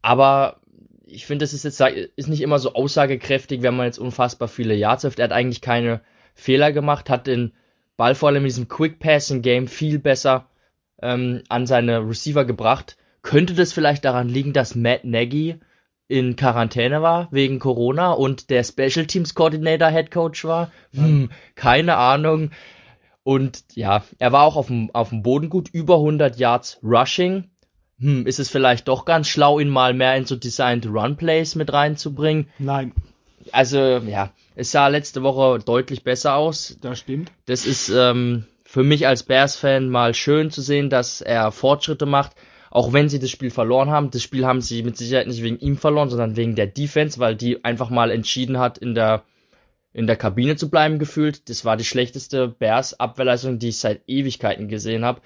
aber 0.00 0.60
ich 1.04 1.26
finde, 1.26 1.42
das 1.42 1.52
ist 1.52 1.64
jetzt 1.64 1.80
ist 2.14 2.28
nicht 2.28 2.42
immer 2.42 2.60
so 2.60 2.74
aussagekräftig, 2.74 3.62
wenn 3.62 3.74
man 3.74 3.86
jetzt 3.86 3.98
unfassbar 3.98 4.46
viele 4.46 4.74
Yards 4.74 5.02
wirft. 5.02 5.18
Er 5.18 5.24
hat 5.24 5.32
eigentlich 5.32 5.60
keine 5.60 6.00
Fehler 6.32 6.70
gemacht, 6.70 7.10
hat 7.10 7.26
den 7.26 7.52
Ball 7.96 8.14
vor 8.14 8.28
allem 8.28 8.42
in 8.42 8.48
diesem 8.48 8.68
Quick 8.68 9.00
Passing 9.00 9.42
Game 9.42 9.66
viel 9.66 9.98
besser 9.98 10.46
ähm, 11.02 11.42
an 11.48 11.66
seine 11.66 12.08
Receiver 12.08 12.44
gebracht. 12.44 12.96
Könnte 13.22 13.54
das 13.54 13.72
vielleicht 13.72 14.04
daran 14.04 14.28
liegen, 14.28 14.52
dass 14.52 14.76
Matt 14.76 15.04
Nagy 15.04 15.58
in 16.08 16.36
Quarantäne 16.36 17.02
war 17.02 17.28
wegen 17.30 17.58
Corona 17.58 18.12
und 18.12 18.50
der 18.50 18.64
Special 18.64 19.06
Teams 19.06 19.34
Coordinator 19.34 19.90
Head 19.90 20.10
Coach 20.10 20.44
war? 20.44 20.70
Hm, 20.94 21.30
keine 21.54 21.96
Ahnung. 21.96 22.50
Und 23.22 23.62
ja, 23.74 24.02
er 24.18 24.32
war 24.32 24.44
auch 24.44 24.56
auf 24.56 24.68
dem, 24.68 24.90
auf 24.94 25.10
dem 25.10 25.22
Boden 25.22 25.50
gut, 25.50 25.68
über 25.70 25.96
100 25.96 26.38
Yards 26.38 26.78
Rushing. 26.82 27.50
Hm, 28.00 28.26
ist 28.26 28.38
es 28.38 28.48
vielleicht 28.48 28.88
doch 28.88 29.04
ganz 29.04 29.28
schlau, 29.28 29.58
ihn 29.58 29.68
mal 29.68 29.92
mehr 29.92 30.16
in 30.16 30.24
so 30.24 30.34
Designed 30.34 30.86
Run 30.86 31.16
Plays 31.16 31.54
mit 31.54 31.72
reinzubringen? 31.72 32.48
Nein, 32.58 32.92
Also, 33.52 33.78
ja, 33.98 34.30
es 34.54 34.70
sah 34.70 34.88
letzte 34.88 35.22
Woche 35.22 35.58
deutlich 35.58 36.04
besser 36.04 36.36
aus. 36.36 36.78
das 36.80 37.00
stimmt. 37.00 37.32
Das 37.46 37.66
ist 37.66 37.90
ähm, 37.90 38.46
für 38.64 38.82
mich 38.82 39.06
als 39.06 39.24
Bears-Fan 39.24 39.88
mal 39.90 40.14
schön 40.14 40.50
zu 40.50 40.62
sehen, 40.62 40.88
dass 40.90 41.20
er 41.20 41.50
Fortschritte 41.52 42.06
macht, 42.06 42.32
auch 42.70 42.92
wenn 42.92 43.08
sie 43.08 43.18
das 43.18 43.30
Spiel 43.30 43.50
verloren 43.50 43.90
haben. 43.90 44.10
Das 44.10 44.22
Spiel 44.22 44.46
haben 44.46 44.60
sie 44.60 44.82
mit 44.82 44.96
Sicherheit 44.96 45.26
nicht 45.26 45.42
wegen 45.42 45.58
ihm 45.58 45.76
verloren, 45.76 46.10
sondern 46.10 46.36
wegen 46.36 46.54
der 46.54 46.66
Defense, 46.66 47.18
weil 47.18 47.36
die 47.36 47.64
einfach 47.64 47.90
mal 47.90 48.10
entschieden 48.10 48.58
hat, 48.58 48.78
in 48.78 48.94
der 48.94 49.24
in 49.92 50.06
der 50.06 50.16
Kabine 50.16 50.56
zu 50.56 50.70
bleiben 50.70 50.98
gefühlt. 50.98 51.48
Das 51.48 51.64
war 51.64 51.76
die 51.76 51.84
schlechteste 51.84 52.46
Bears-Abwehrleistung, 52.46 53.58
die 53.58 53.70
ich 53.70 53.78
seit 53.78 54.02
Ewigkeiten 54.06 54.68
gesehen 54.68 55.04
habe. 55.04 55.22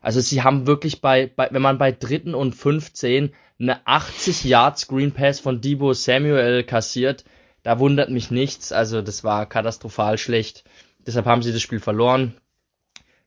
Also 0.00 0.20
sie 0.20 0.42
haben 0.42 0.66
wirklich 0.66 1.00
bei, 1.00 1.26
bei 1.26 1.48
wenn 1.50 1.62
man 1.62 1.78
bei 1.78 1.90
dritten 1.90 2.34
und 2.34 2.54
15 2.54 3.34
eine 3.58 3.86
80 3.86 4.44
Yard 4.44 4.78
Screen 4.78 5.12
Pass 5.12 5.40
von 5.40 5.60
Debo 5.60 5.92
Samuel 5.92 6.62
kassiert, 6.62 7.24
da 7.62 7.78
wundert 7.78 8.10
mich 8.10 8.30
nichts. 8.30 8.72
Also 8.72 9.02
das 9.02 9.24
war 9.24 9.46
katastrophal 9.46 10.18
schlecht. 10.18 10.64
Deshalb 11.06 11.26
haben 11.26 11.42
sie 11.42 11.52
das 11.52 11.62
Spiel 11.62 11.80
verloren. 11.80 12.34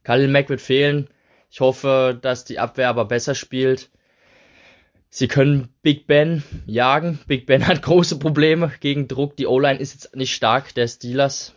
Khalil 0.03 0.29
Mack 0.29 0.49
wird 0.49 0.61
fehlen. 0.61 1.09
Ich 1.49 1.59
hoffe, 1.59 2.17
dass 2.21 2.45
die 2.45 2.59
Abwehr 2.59 2.89
aber 2.89 3.05
besser 3.05 3.35
spielt. 3.35 3.89
Sie 5.09 5.27
können 5.27 5.69
Big 5.81 6.05
Ben 6.05 6.43
jagen. 6.65 7.19
Big 7.27 7.45
Ben 7.45 7.67
hat 7.67 7.81
große 7.81 8.19
Probleme 8.19 8.71
gegen 8.79 9.07
Druck. 9.07 9.35
Die 9.37 9.47
O-Line 9.47 9.79
ist 9.79 9.93
jetzt 9.93 10.15
nicht 10.15 10.33
stark, 10.33 10.73
der 10.75 10.87
Steelers. 10.87 11.53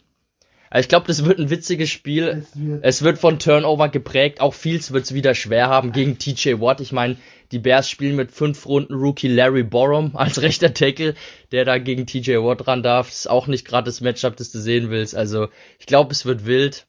Also 0.72 0.84
ich 0.84 0.88
glaube, 0.88 1.08
das 1.08 1.24
wird 1.24 1.40
ein 1.40 1.50
witziges 1.50 1.90
Spiel. 1.90 2.44
Es 2.46 2.56
wird, 2.56 2.84
Es 2.84 3.02
wird 3.02 3.18
von 3.18 3.40
Turnover 3.40 3.88
geprägt. 3.88 4.40
Auch 4.40 4.54
Fields 4.54 4.92
wird 4.92 5.04
es 5.04 5.14
wieder 5.14 5.34
schwer 5.34 5.68
haben 5.68 5.90
gegen 5.90 6.16
TJ 6.16 6.60
Watt. 6.60 6.80
Ich 6.80 6.92
meine, 6.92 7.16
die 7.50 7.58
Bears 7.58 7.90
spielen 7.90 8.14
mit 8.14 8.30
fünf 8.30 8.66
Runden 8.66 8.94
Rookie 8.94 9.26
Larry 9.26 9.64
Borum 9.64 10.12
als 10.16 10.40
rechter 10.40 10.72
Tackle, 10.72 11.14
der 11.50 11.64
da 11.64 11.78
gegen 11.78 12.06
TJ 12.06 12.36
Watt 12.36 12.68
ran 12.68 12.84
darf. 12.84 13.08
Das 13.08 13.18
ist 13.18 13.30
auch 13.30 13.48
nicht 13.48 13.66
gerade 13.66 13.86
das 13.86 14.00
Matchup, 14.00 14.36
das 14.36 14.52
du 14.52 14.60
sehen 14.60 14.90
willst. 14.90 15.16
Also 15.16 15.48
ich 15.80 15.86
glaube, 15.86 16.12
es 16.12 16.24
wird 16.24 16.46
wild. 16.46 16.86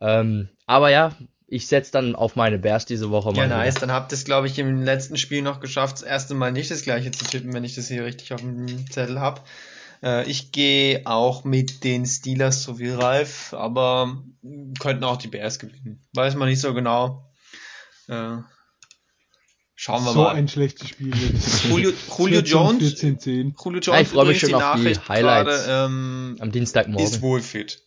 Ähm, 0.00 0.48
aber 0.66 0.90
ja, 0.90 1.16
ich 1.48 1.68
setze 1.68 1.92
dann 1.92 2.16
auf 2.16 2.34
meine 2.34 2.58
Bears 2.58 2.86
diese 2.86 3.10
Woche 3.10 3.30
mal. 3.30 3.36
Ja, 3.38 3.44
wieder. 3.46 3.56
nice. 3.58 3.74
Dann 3.74 3.92
habt 3.92 4.12
ihr 4.12 4.16
es, 4.16 4.24
glaube 4.24 4.48
ich, 4.48 4.58
im 4.58 4.82
letzten 4.82 5.16
Spiel 5.16 5.42
noch 5.42 5.60
geschafft, 5.60 5.96
das 5.96 6.02
erste 6.02 6.34
Mal 6.34 6.50
nicht 6.52 6.70
das 6.70 6.82
gleiche 6.82 7.10
zu 7.12 7.24
tippen, 7.24 7.52
wenn 7.52 7.64
ich 7.64 7.74
das 7.76 7.88
hier 7.88 8.04
richtig 8.04 8.32
auf 8.32 8.40
dem 8.40 8.90
Zettel 8.90 9.20
habe. 9.20 9.42
Äh, 10.02 10.28
ich 10.28 10.50
gehe 10.50 11.02
auch 11.06 11.44
mit 11.44 11.84
den 11.84 12.04
Steelers 12.04 12.62
so 12.64 12.78
wie 12.78 12.90
Ralf, 12.90 13.54
aber 13.54 14.22
könnten 14.80 15.04
auch 15.04 15.16
die 15.18 15.28
Bears 15.28 15.58
gewinnen. 15.58 16.04
Weiß 16.14 16.34
man 16.34 16.48
nicht 16.48 16.60
so 16.60 16.74
genau. 16.74 17.30
Äh, 18.08 18.38
schauen 19.76 20.04
wir 20.04 20.12
so 20.12 20.22
mal. 20.24 20.34
ein 20.34 20.48
schlechtes 20.48 20.88
Spiel. 20.88 21.14
Julio, 21.68 21.92
Julio 22.18 22.40
14, 22.40 22.44
Jones, 22.44 22.78
14, 22.78 23.18
10. 23.20 23.54
Julio 23.64 23.80
Ja, 23.80 23.92
Jones 23.92 24.02
ich 24.02 24.08
freu 24.08 24.24
mich 24.24 24.40
schon 24.40 24.48
die 24.48 24.54
auf 24.56 24.62
die 24.74 24.82
Nachricht 24.82 25.08
Highlights 25.08 25.64
gerade, 25.64 25.86
ähm, 25.86 26.36
Am 26.40 26.50
Dienstagmorgen. 26.50 27.06
ist 27.06 27.22
wohl 27.22 27.40
fit. 27.40 27.85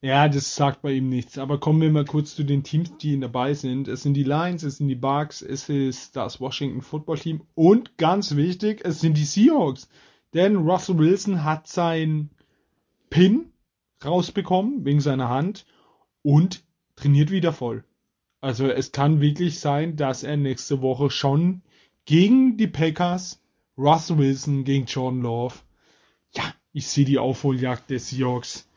Ja, 0.00 0.28
das 0.28 0.54
sagt 0.54 0.82
bei 0.82 0.92
ihm 0.92 1.08
nichts. 1.08 1.38
Aber 1.38 1.58
kommen 1.58 1.80
wir 1.80 1.90
mal 1.90 2.04
kurz 2.04 2.36
zu 2.36 2.44
den 2.44 2.62
Teams, 2.62 2.96
die 2.98 3.18
dabei 3.18 3.54
sind. 3.54 3.88
Es 3.88 4.02
sind 4.02 4.14
die 4.14 4.22
Lions, 4.22 4.62
es 4.62 4.76
sind 4.76 4.86
die 4.88 4.94
Bucks, 4.94 5.42
es 5.42 5.68
ist 5.68 6.14
das 6.14 6.40
Washington 6.40 6.82
Football 6.82 7.18
Team 7.18 7.42
und 7.54 7.98
ganz 7.98 8.36
wichtig, 8.36 8.82
es 8.84 9.00
sind 9.00 9.16
die 9.16 9.24
Seahawks. 9.24 9.88
Denn 10.34 10.56
Russell 10.56 10.98
Wilson 10.98 11.42
hat 11.42 11.66
sein 11.66 12.30
Pin 13.10 13.52
rausbekommen 14.04 14.84
wegen 14.84 15.00
seiner 15.00 15.28
Hand 15.28 15.66
und 16.22 16.62
trainiert 16.94 17.30
wieder 17.30 17.52
voll. 17.52 17.84
Also 18.40 18.68
es 18.68 18.92
kann 18.92 19.20
wirklich 19.20 19.58
sein, 19.58 19.96
dass 19.96 20.22
er 20.22 20.36
nächste 20.36 20.80
Woche 20.80 21.10
schon 21.10 21.62
gegen 22.04 22.56
die 22.56 22.68
Packers, 22.68 23.42
Russell 23.76 24.18
Wilson 24.18 24.62
gegen 24.62 24.86
John 24.86 25.22
Love. 25.22 25.56
Ja, 26.34 26.44
ich 26.72 26.86
sehe 26.86 27.04
die 27.04 27.18
Aufholjagd 27.18 27.90
des 27.90 28.10
Seahawks. 28.10 28.68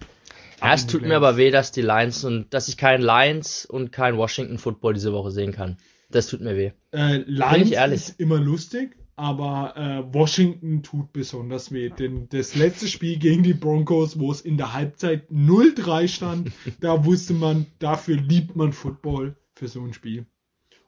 Ja, 0.62 0.74
es 0.74 0.86
tut 0.86 1.01
mir 1.01 1.16
aber 1.16 1.38
weh, 1.38 1.49
dass 1.49 1.72
die 1.72 1.82
Lions 1.82 2.24
und 2.24 2.53
dass 2.53 2.68
ich 2.68 2.78
keinen 2.78 3.01
Lions 3.01 3.66
und 3.66 3.91
keinen 3.91 4.18
Washington 4.18 4.59
Football 4.59 4.93
diese 4.93 5.12
Woche 5.12 5.32
sehen 5.32 5.51
kann. 5.51 5.78
Das 6.09 6.28
tut 6.28 6.41
mir 6.41 6.55
weh. 6.55 6.72
Äh, 6.91 7.24
Lions 7.26 7.72
ist 7.72 8.20
immer 8.20 8.38
lustig, 8.38 8.95
aber 9.16 9.76
äh, 9.76 10.14
Washington 10.14 10.84
tut 10.84 11.14
besonders 11.14 11.72
weh. 11.72 11.89
Denn 11.89 12.28
das 12.30 12.55
letzte 12.55 12.88
Spiel 12.88 13.18
gegen 13.18 13.43
die 13.43 13.53
Broncos, 13.53 14.20
wo 14.20 14.32
es 14.32 14.41
in 14.41 14.57
der 14.57 14.74
Halbzeit 14.74 15.30
0-3 15.32 16.07
stand, 16.07 16.51
da 16.80 17.05
wusste 17.05 17.34
man, 17.34 17.66
dafür 17.80 18.18
liebt 18.18 18.55
man 18.55 18.74
Football 18.74 19.36
für 19.55 19.68
so 19.68 19.82
ein 19.84 19.93
Spiel. 19.93 20.26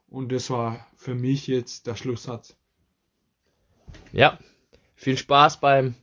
Und 0.08 0.30
das 0.30 0.50
war 0.50 0.86
für 0.96 1.14
mich 1.14 1.48
jetzt 1.48 1.88
der 1.88 1.96
Schlusssatz. 1.96 2.56
Ja, 4.12 4.38
viel 4.94 5.16
Spaß 5.16 5.58
beim 5.58 5.94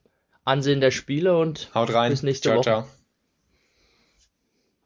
Ansehen 0.43 0.81
der 0.81 0.91
Spiele 0.91 1.37
und 1.37 1.73
Haut 1.73 1.93
rein. 1.93 2.11
bis 2.11 2.23
nächste 2.23 2.49
ciao, 2.49 2.57
Woche. 2.57 2.63
Ciao. 2.63 3.00